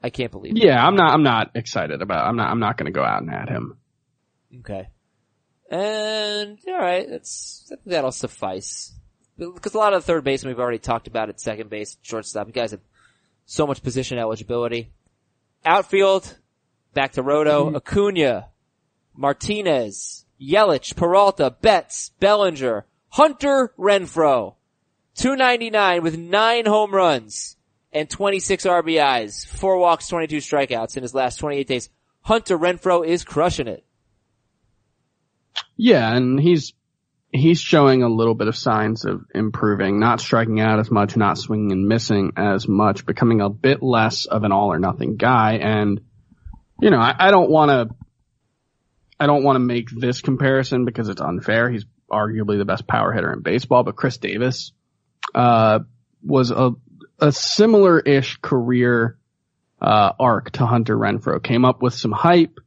I 0.02 0.10
can't 0.10 0.30
believe 0.30 0.56
it. 0.56 0.62
Yeah, 0.62 0.84
I'm 0.84 0.94
not, 0.94 1.12
I'm 1.12 1.22
not 1.22 1.50
excited 1.54 2.02
about, 2.02 2.26
I'm 2.26 2.36
not, 2.36 2.50
I'm 2.50 2.60
not 2.60 2.76
going 2.76 2.86
to 2.86 2.92
go 2.92 3.04
out 3.04 3.22
and 3.22 3.30
add 3.30 3.48
him. 3.48 3.78
Okay. 4.60 4.88
And, 5.70 6.58
alright, 6.68 7.06
that's, 7.08 7.68
I 7.72 7.76
think 7.76 7.86
that'll 7.86 8.12
suffice. 8.12 8.92
Because 9.40 9.74
a 9.74 9.78
lot 9.78 9.94
of 9.94 10.02
the 10.02 10.06
third 10.06 10.22
basemen 10.22 10.54
we've 10.54 10.60
already 10.60 10.78
talked 10.78 11.06
about 11.06 11.30
at 11.30 11.40
second 11.40 11.70
base, 11.70 11.96
shortstop. 12.02 12.46
You 12.46 12.52
guys 12.52 12.72
have 12.72 12.80
so 13.46 13.66
much 13.66 13.82
position 13.82 14.18
eligibility. 14.18 14.90
Outfield, 15.64 16.36
back 16.92 17.12
to 17.12 17.22
Roto, 17.22 17.66
mm-hmm. 17.66 17.76
Acuna, 17.76 18.48
Martinez, 19.16 20.26
Yelich, 20.40 20.94
Peralta, 20.94 21.50
Betts, 21.50 22.10
Bellinger, 22.20 22.84
Hunter 23.08 23.72
Renfroe. 23.78 24.54
299 25.16 26.02
with 26.02 26.18
nine 26.18 26.66
home 26.66 26.94
runs 26.94 27.56
and 27.92 28.08
26 28.08 28.64
RBIs, 28.64 29.46
four 29.46 29.78
walks, 29.78 30.06
22 30.08 30.38
strikeouts 30.38 30.96
in 30.96 31.02
his 31.02 31.14
last 31.14 31.36
28 31.36 31.66
days. 31.66 31.88
Hunter 32.22 32.58
Renfroe 32.58 33.06
is 33.06 33.24
crushing 33.24 33.66
it. 33.66 33.84
Yeah, 35.76 36.14
and 36.14 36.38
he's 36.38 36.72
he's 37.32 37.60
showing 37.60 38.02
a 38.02 38.08
little 38.08 38.34
bit 38.34 38.48
of 38.48 38.56
signs 38.56 39.04
of 39.04 39.24
improving, 39.34 40.00
not 40.00 40.20
striking 40.20 40.60
out 40.60 40.80
as 40.80 40.90
much, 40.90 41.16
not 41.16 41.38
swinging 41.38 41.72
and 41.72 41.86
missing 41.86 42.32
as 42.36 42.66
much, 42.66 43.06
becoming 43.06 43.40
a 43.40 43.48
bit 43.48 43.82
less 43.82 44.26
of 44.26 44.44
an 44.44 44.52
all 44.52 44.72
or 44.72 44.78
nothing 44.78 45.16
guy. 45.16 45.54
And 45.54 46.00
you 46.80 46.90
know, 46.90 46.98
I, 46.98 47.14
I 47.18 47.30
don't 47.30 47.50
want 47.50 47.70
to 47.70 47.94
I 49.18 49.26
don't 49.26 49.44
want 49.44 49.56
to 49.56 49.60
make 49.60 49.90
this 49.90 50.22
comparison 50.22 50.84
because 50.84 51.08
it's 51.08 51.20
unfair. 51.20 51.70
He's 51.70 51.84
arguably 52.10 52.58
the 52.58 52.64
best 52.64 52.86
power 52.86 53.12
hitter 53.12 53.32
in 53.32 53.42
baseball, 53.42 53.84
but 53.84 53.96
Chris 53.96 54.16
Davis 54.16 54.72
uh, 55.34 55.80
was 56.22 56.50
a 56.50 56.72
a 57.22 57.30
similar-ish 57.30 58.38
career 58.38 59.18
uh, 59.80 60.12
arc 60.18 60.52
to 60.52 60.64
Hunter 60.64 60.96
Renfroe. 60.96 61.42
Came 61.42 61.66
up 61.66 61.82
with 61.82 61.92
some 61.92 62.12
hype 62.12 62.58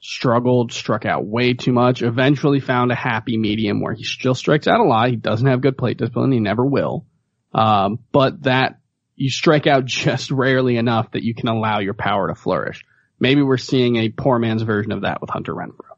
struggled, 0.00 0.72
struck 0.72 1.04
out 1.04 1.26
way 1.26 1.54
too 1.54 1.72
much, 1.72 2.02
eventually 2.02 2.60
found 2.60 2.90
a 2.90 2.94
happy 2.94 3.36
medium 3.36 3.80
where 3.80 3.92
he 3.92 4.04
still 4.04 4.34
strikes 4.34 4.66
out 4.66 4.80
a 4.80 4.84
lot. 4.84 5.10
He 5.10 5.16
doesn't 5.16 5.46
have 5.46 5.60
good 5.60 5.76
plate 5.78 5.98
discipline. 5.98 6.32
He 6.32 6.40
never 6.40 6.64
will. 6.64 7.06
Um, 7.52 7.98
but 8.12 8.42
that 8.44 8.80
you 9.16 9.30
strike 9.30 9.66
out 9.66 9.84
just 9.86 10.30
rarely 10.30 10.76
enough 10.76 11.12
that 11.12 11.22
you 11.22 11.34
can 11.34 11.48
allow 11.48 11.80
your 11.80 11.94
power 11.94 12.28
to 12.28 12.34
flourish. 12.34 12.84
Maybe 13.18 13.42
we're 13.42 13.58
seeing 13.58 13.96
a 13.96 14.08
poor 14.08 14.38
man's 14.38 14.62
version 14.62 14.92
of 14.92 15.02
that 15.02 15.20
with 15.20 15.30
Hunter 15.30 15.54
Renfroe. 15.54 15.96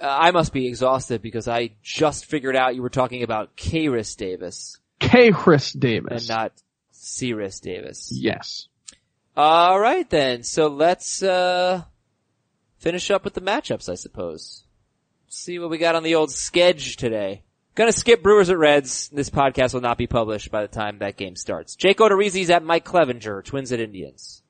Uh, 0.00 0.06
I 0.06 0.30
must 0.32 0.52
be 0.52 0.66
exhausted 0.66 1.22
because 1.22 1.48
I 1.48 1.70
just 1.82 2.26
figured 2.26 2.56
out 2.56 2.74
you 2.74 2.82
were 2.82 2.90
talking 2.90 3.22
about 3.22 3.56
Kris 3.56 4.16
Davis 4.16 4.78
Kris 5.00 5.72
Davis. 5.72 6.28
and 6.28 6.28
not 6.28 6.52
Cyrus 6.92 7.60
Davis. 7.60 8.10
yes. 8.12 8.68
All 9.36 9.78
right 9.78 10.08
then. 10.10 10.42
So 10.42 10.68
let's 10.68 11.22
uh 11.22 11.82
finish 12.84 13.10
up 13.10 13.24
with 13.24 13.32
the 13.32 13.40
matchups, 13.40 13.88
I 13.88 13.94
suppose. 13.94 14.62
See 15.28 15.58
what 15.58 15.70
we 15.70 15.78
got 15.78 15.94
on 15.94 16.02
the 16.02 16.16
old 16.16 16.30
sketch 16.30 16.96
today. 16.96 17.42
Gonna 17.74 17.92
skip 17.92 18.22
Brewers 18.22 18.50
at 18.50 18.58
Reds. 18.58 19.08
This 19.08 19.30
podcast 19.30 19.72
will 19.72 19.80
not 19.80 19.98
be 19.98 20.06
published 20.06 20.52
by 20.52 20.62
the 20.62 20.68
time 20.68 20.98
that 20.98 21.16
game 21.16 21.34
starts. 21.34 21.74
Jake 21.74 21.98
Odorizzi's 21.98 22.50
at 22.50 22.62
Mike 22.62 22.84
Clevinger, 22.84 23.42
Twins 23.42 23.72
at 23.72 23.80
Indians. 23.80 24.42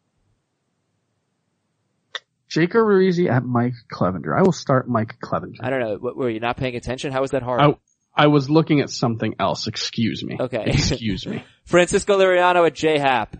Jake 2.48 2.72
Odorizzi 2.72 3.30
at 3.30 3.44
Mike 3.44 3.74
Clevinger. 3.90 4.36
I 4.36 4.42
will 4.42 4.52
start 4.52 4.88
Mike 4.88 5.14
Clevinger. 5.22 5.58
I 5.60 5.70
don't 5.70 5.80
know. 5.80 5.96
What, 5.96 6.16
were 6.16 6.28
you 6.28 6.40
not 6.40 6.56
paying 6.56 6.76
attention? 6.76 7.12
How 7.12 7.20
was 7.20 7.30
that 7.30 7.42
hard? 7.42 7.60
I, 7.62 7.76
I 8.14 8.26
was 8.26 8.50
looking 8.50 8.80
at 8.80 8.90
something 8.90 9.36
else. 9.38 9.68
Excuse 9.68 10.22
me. 10.24 10.36
Okay. 10.38 10.64
Excuse 10.66 11.24
me. 11.26 11.42
Francisco 11.64 12.18
Liriano 12.18 12.66
at 12.66 12.74
J 12.74 12.98
Happ. 12.98 13.36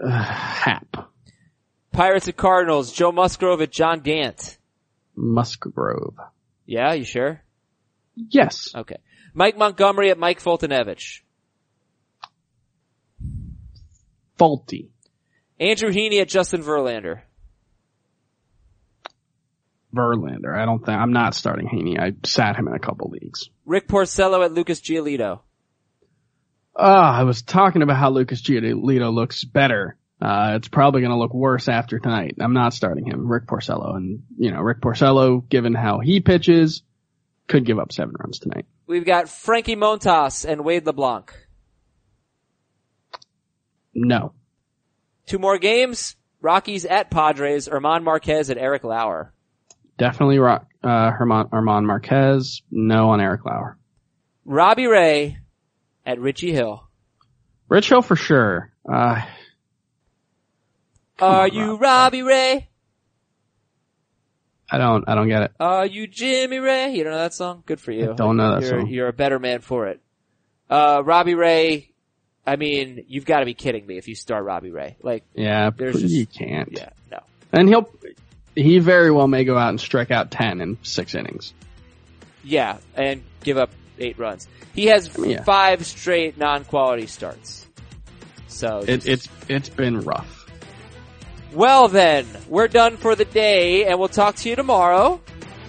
Uh, 0.00 0.22
Happ. 0.22 1.13
Pirates 1.94 2.28
at 2.28 2.36
Cardinals. 2.36 2.92
Joe 2.92 3.12
Musgrove 3.12 3.62
at 3.62 3.70
John 3.72 4.00
Gant. 4.00 4.58
Musgrove. 5.16 6.18
Yeah, 6.66 6.92
you 6.92 7.04
sure? 7.04 7.40
Yes. 8.14 8.72
Okay. 8.74 8.96
Mike 9.32 9.56
Montgomery 9.56 10.10
at 10.10 10.18
Mike 10.18 10.42
Foltynewicz. 10.42 11.20
Folty. 14.38 14.90
Andrew 15.58 15.90
Heaney 15.90 16.20
at 16.20 16.28
Justin 16.28 16.62
Verlander. 16.62 17.22
Verlander. 19.94 20.56
I 20.56 20.64
don't 20.64 20.84
think 20.84 20.98
I'm 20.98 21.12
not 21.12 21.34
starting 21.34 21.68
Heaney. 21.68 21.98
I 22.00 22.14
sat 22.26 22.56
him 22.56 22.66
in 22.66 22.74
a 22.74 22.80
couple 22.80 23.10
leagues. 23.10 23.48
Rick 23.64 23.86
Porcello 23.86 24.44
at 24.44 24.52
Lucas 24.52 24.80
Giolito. 24.80 25.40
Ah, 26.76 27.16
I 27.16 27.22
was 27.22 27.42
talking 27.42 27.82
about 27.82 27.98
how 27.98 28.10
Lucas 28.10 28.42
Giolito 28.42 29.14
looks 29.14 29.44
better. 29.44 29.96
Uh, 30.24 30.54
it's 30.56 30.68
probably 30.68 31.02
going 31.02 31.10
to 31.10 31.18
look 31.18 31.34
worse 31.34 31.68
after 31.68 31.98
tonight. 31.98 32.36
I'm 32.40 32.54
not 32.54 32.72
starting 32.72 33.04
him. 33.04 33.30
Rick 33.30 33.46
Porcello, 33.46 33.94
and 33.94 34.22
you 34.38 34.50
know 34.50 34.60
Rick 34.60 34.80
Porcello, 34.80 35.46
given 35.46 35.74
how 35.74 35.98
he 35.98 36.20
pitches, 36.20 36.82
could 37.46 37.66
give 37.66 37.78
up 37.78 37.92
seven 37.92 38.14
runs 38.18 38.38
tonight. 38.38 38.64
We've 38.86 39.04
got 39.04 39.28
Frankie 39.28 39.76
Montas 39.76 40.46
and 40.46 40.64
Wade 40.64 40.86
LeBlanc. 40.86 41.30
No. 43.94 44.32
Two 45.26 45.38
more 45.38 45.58
games. 45.58 46.16
Rockies 46.40 46.86
at 46.86 47.10
Padres. 47.10 47.66
German 47.66 48.02
Marquez 48.02 48.48
at 48.48 48.56
Eric 48.56 48.84
Lauer. 48.84 49.32
Definitely 49.98 50.38
Rock, 50.38 50.66
uh, 50.82 51.10
Herman, 51.10 51.48
Armand 51.52 51.86
Marquez. 51.86 52.62
No 52.70 53.10
on 53.10 53.20
Eric 53.20 53.44
Lauer. 53.44 53.78
Robbie 54.46 54.86
Ray 54.86 55.38
at 56.06 56.18
Richie 56.18 56.52
Hill. 56.52 56.88
Rich 57.68 57.90
Hill 57.90 58.02
for 58.02 58.16
sure. 58.16 58.72
Uh, 58.90 59.22
Are 61.20 61.44
on, 61.44 61.52
you 61.52 61.70
Rob. 61.72 61.80
Robbie 61.80 62.22
Ray? 62.22 62.68
I 64.70 64.78
don't. 64.78 65.04
I 65.08 65.14
don't 65.14 65.28
get 65.28 65.42
it. 65.42 65.52
Are 65.60 65.86
you 65.86 66.06
Jimmy 66.06 66.58
Ray? 66.58 66.94
You 66.94 67.04
don't 67.04 67.12
know 67.12 67.18
that 67.18 67.34
song? 67.34 67.62
Good 67.66 67.80
for 67.80 67.92
you. 67.92 68.12
I 68.12 68.14
don't 68.14 68.36
know 68.36 68.54
that 68.54 68.62
you're, 68.62 68.80
song. 68.80 68.88
You're 68.88 69.08
a 69.08 69.12
better 69.12 69.38
man 69.38 69.60
for 69.60 69.86
it. 69.88 70.00
Uh, 70.68 71.02
Robbie 71.04 71.34
Ray, 71.34 71.92
I 72.46 72.56
mean, 72.56 73.04
you've 73.06 73.26
got 73.26 73.40
to 73.40 73.44
be 73.44 73.54
kidding 73.54 73.86
me 73.86 73.98
if 73.98 74.08
you 74.08 74.14
start 74.14 74.44
Robbie 74.44 74.70
Ray. 74.70 74.96
Like, 75.02 75.24
Yeah, 75.34 75.70
There's 75.70 76.00
just- 76.00 76.14
you 76.14 76.26
can't. 76.26 76.70
yeah, 76.72 76.90
no. 77.10 77.20
And 77.52 77.68
he'll. 77.68 77.88
He 78.56 78.78
very 78.78 79.10
well 79.10 79.26
may 79.28 79.44
go 79.44 79.58
out 79.58 79.70
and 79.70 79.80
strike 79.80 80.10
out 80.10 80.30
ten 80.30 80.60
in 80.60 80.78
six 80.82 81.14
innings. 81.14 81.52
Yeah, 82.42 82.78
and 82.94 83.22
give 83.42 83.56
up 83.58 83.70
eight 83.98 84.18
runs. 84.18 84.48
He 84.74 84.86
has 84.86 85.16
mean, 85.18 85.32
yeah. 85.32 85.42
five 85.42 85.84
straight 85.86 86.38
non-quality 86.38 87.06
starts. 87.06 87.66
So 88.48 88.84
It, 88.86 89.06
it's 89.06 89.28
it's 89.48 89.68
been 89.68 90.00
rough. 90.00 90.43
Well 91.54 91.88
then, 91.88 92.26
we're 92.48 92.68
done 92.68 92.96
for 92.96 93.14
the 93.14 93.24
day, 93.24 93.86
and 93.86 93.98
we'll 93.98 94.08
talk 94.08 94.36
to 94.36 94.48
you 94.48 94.56
tomorrow 94.56 95.20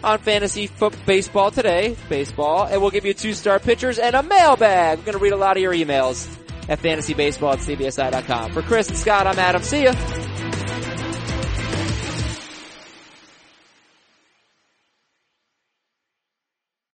on 0.04 0.20
fantasy 0.20 0.68
foot 0.68 0.96
baseball 1.06 1.52
today, 1.52 1.96
baseball, 2.10 2.66
and 2.66 2.82
we'll 2.82 2.92
give 2.92 3.06
you 3.06 3.14
two-star 3.14 3.60
pitchers 3.60 3.98
and 3.98 4.16
a 4.16 4.24
mailbag. 4.24 5.00
We're 5.00 5.06
going 5.06 5.18
to 5.18 5.24
read 5.24 5.34
a 5.34 5.38
lot 5.38 5.58
of 5.58 5.64
your 5.64 5.74
emails 5.74 6.28
at 6.70 6.80
fantasybaseball 6.80 7.54
at 7.54 7.60
cbsi.com. 7.60 8.52
For 8.54 8.62
Chris 8.62 8.90
and 8.90 8.98
Scott, 8.98 9.28
I'm 9.28 9.40
Adam. 9.40 9.64
See 9.64 9.84
ya. 9.84 9.94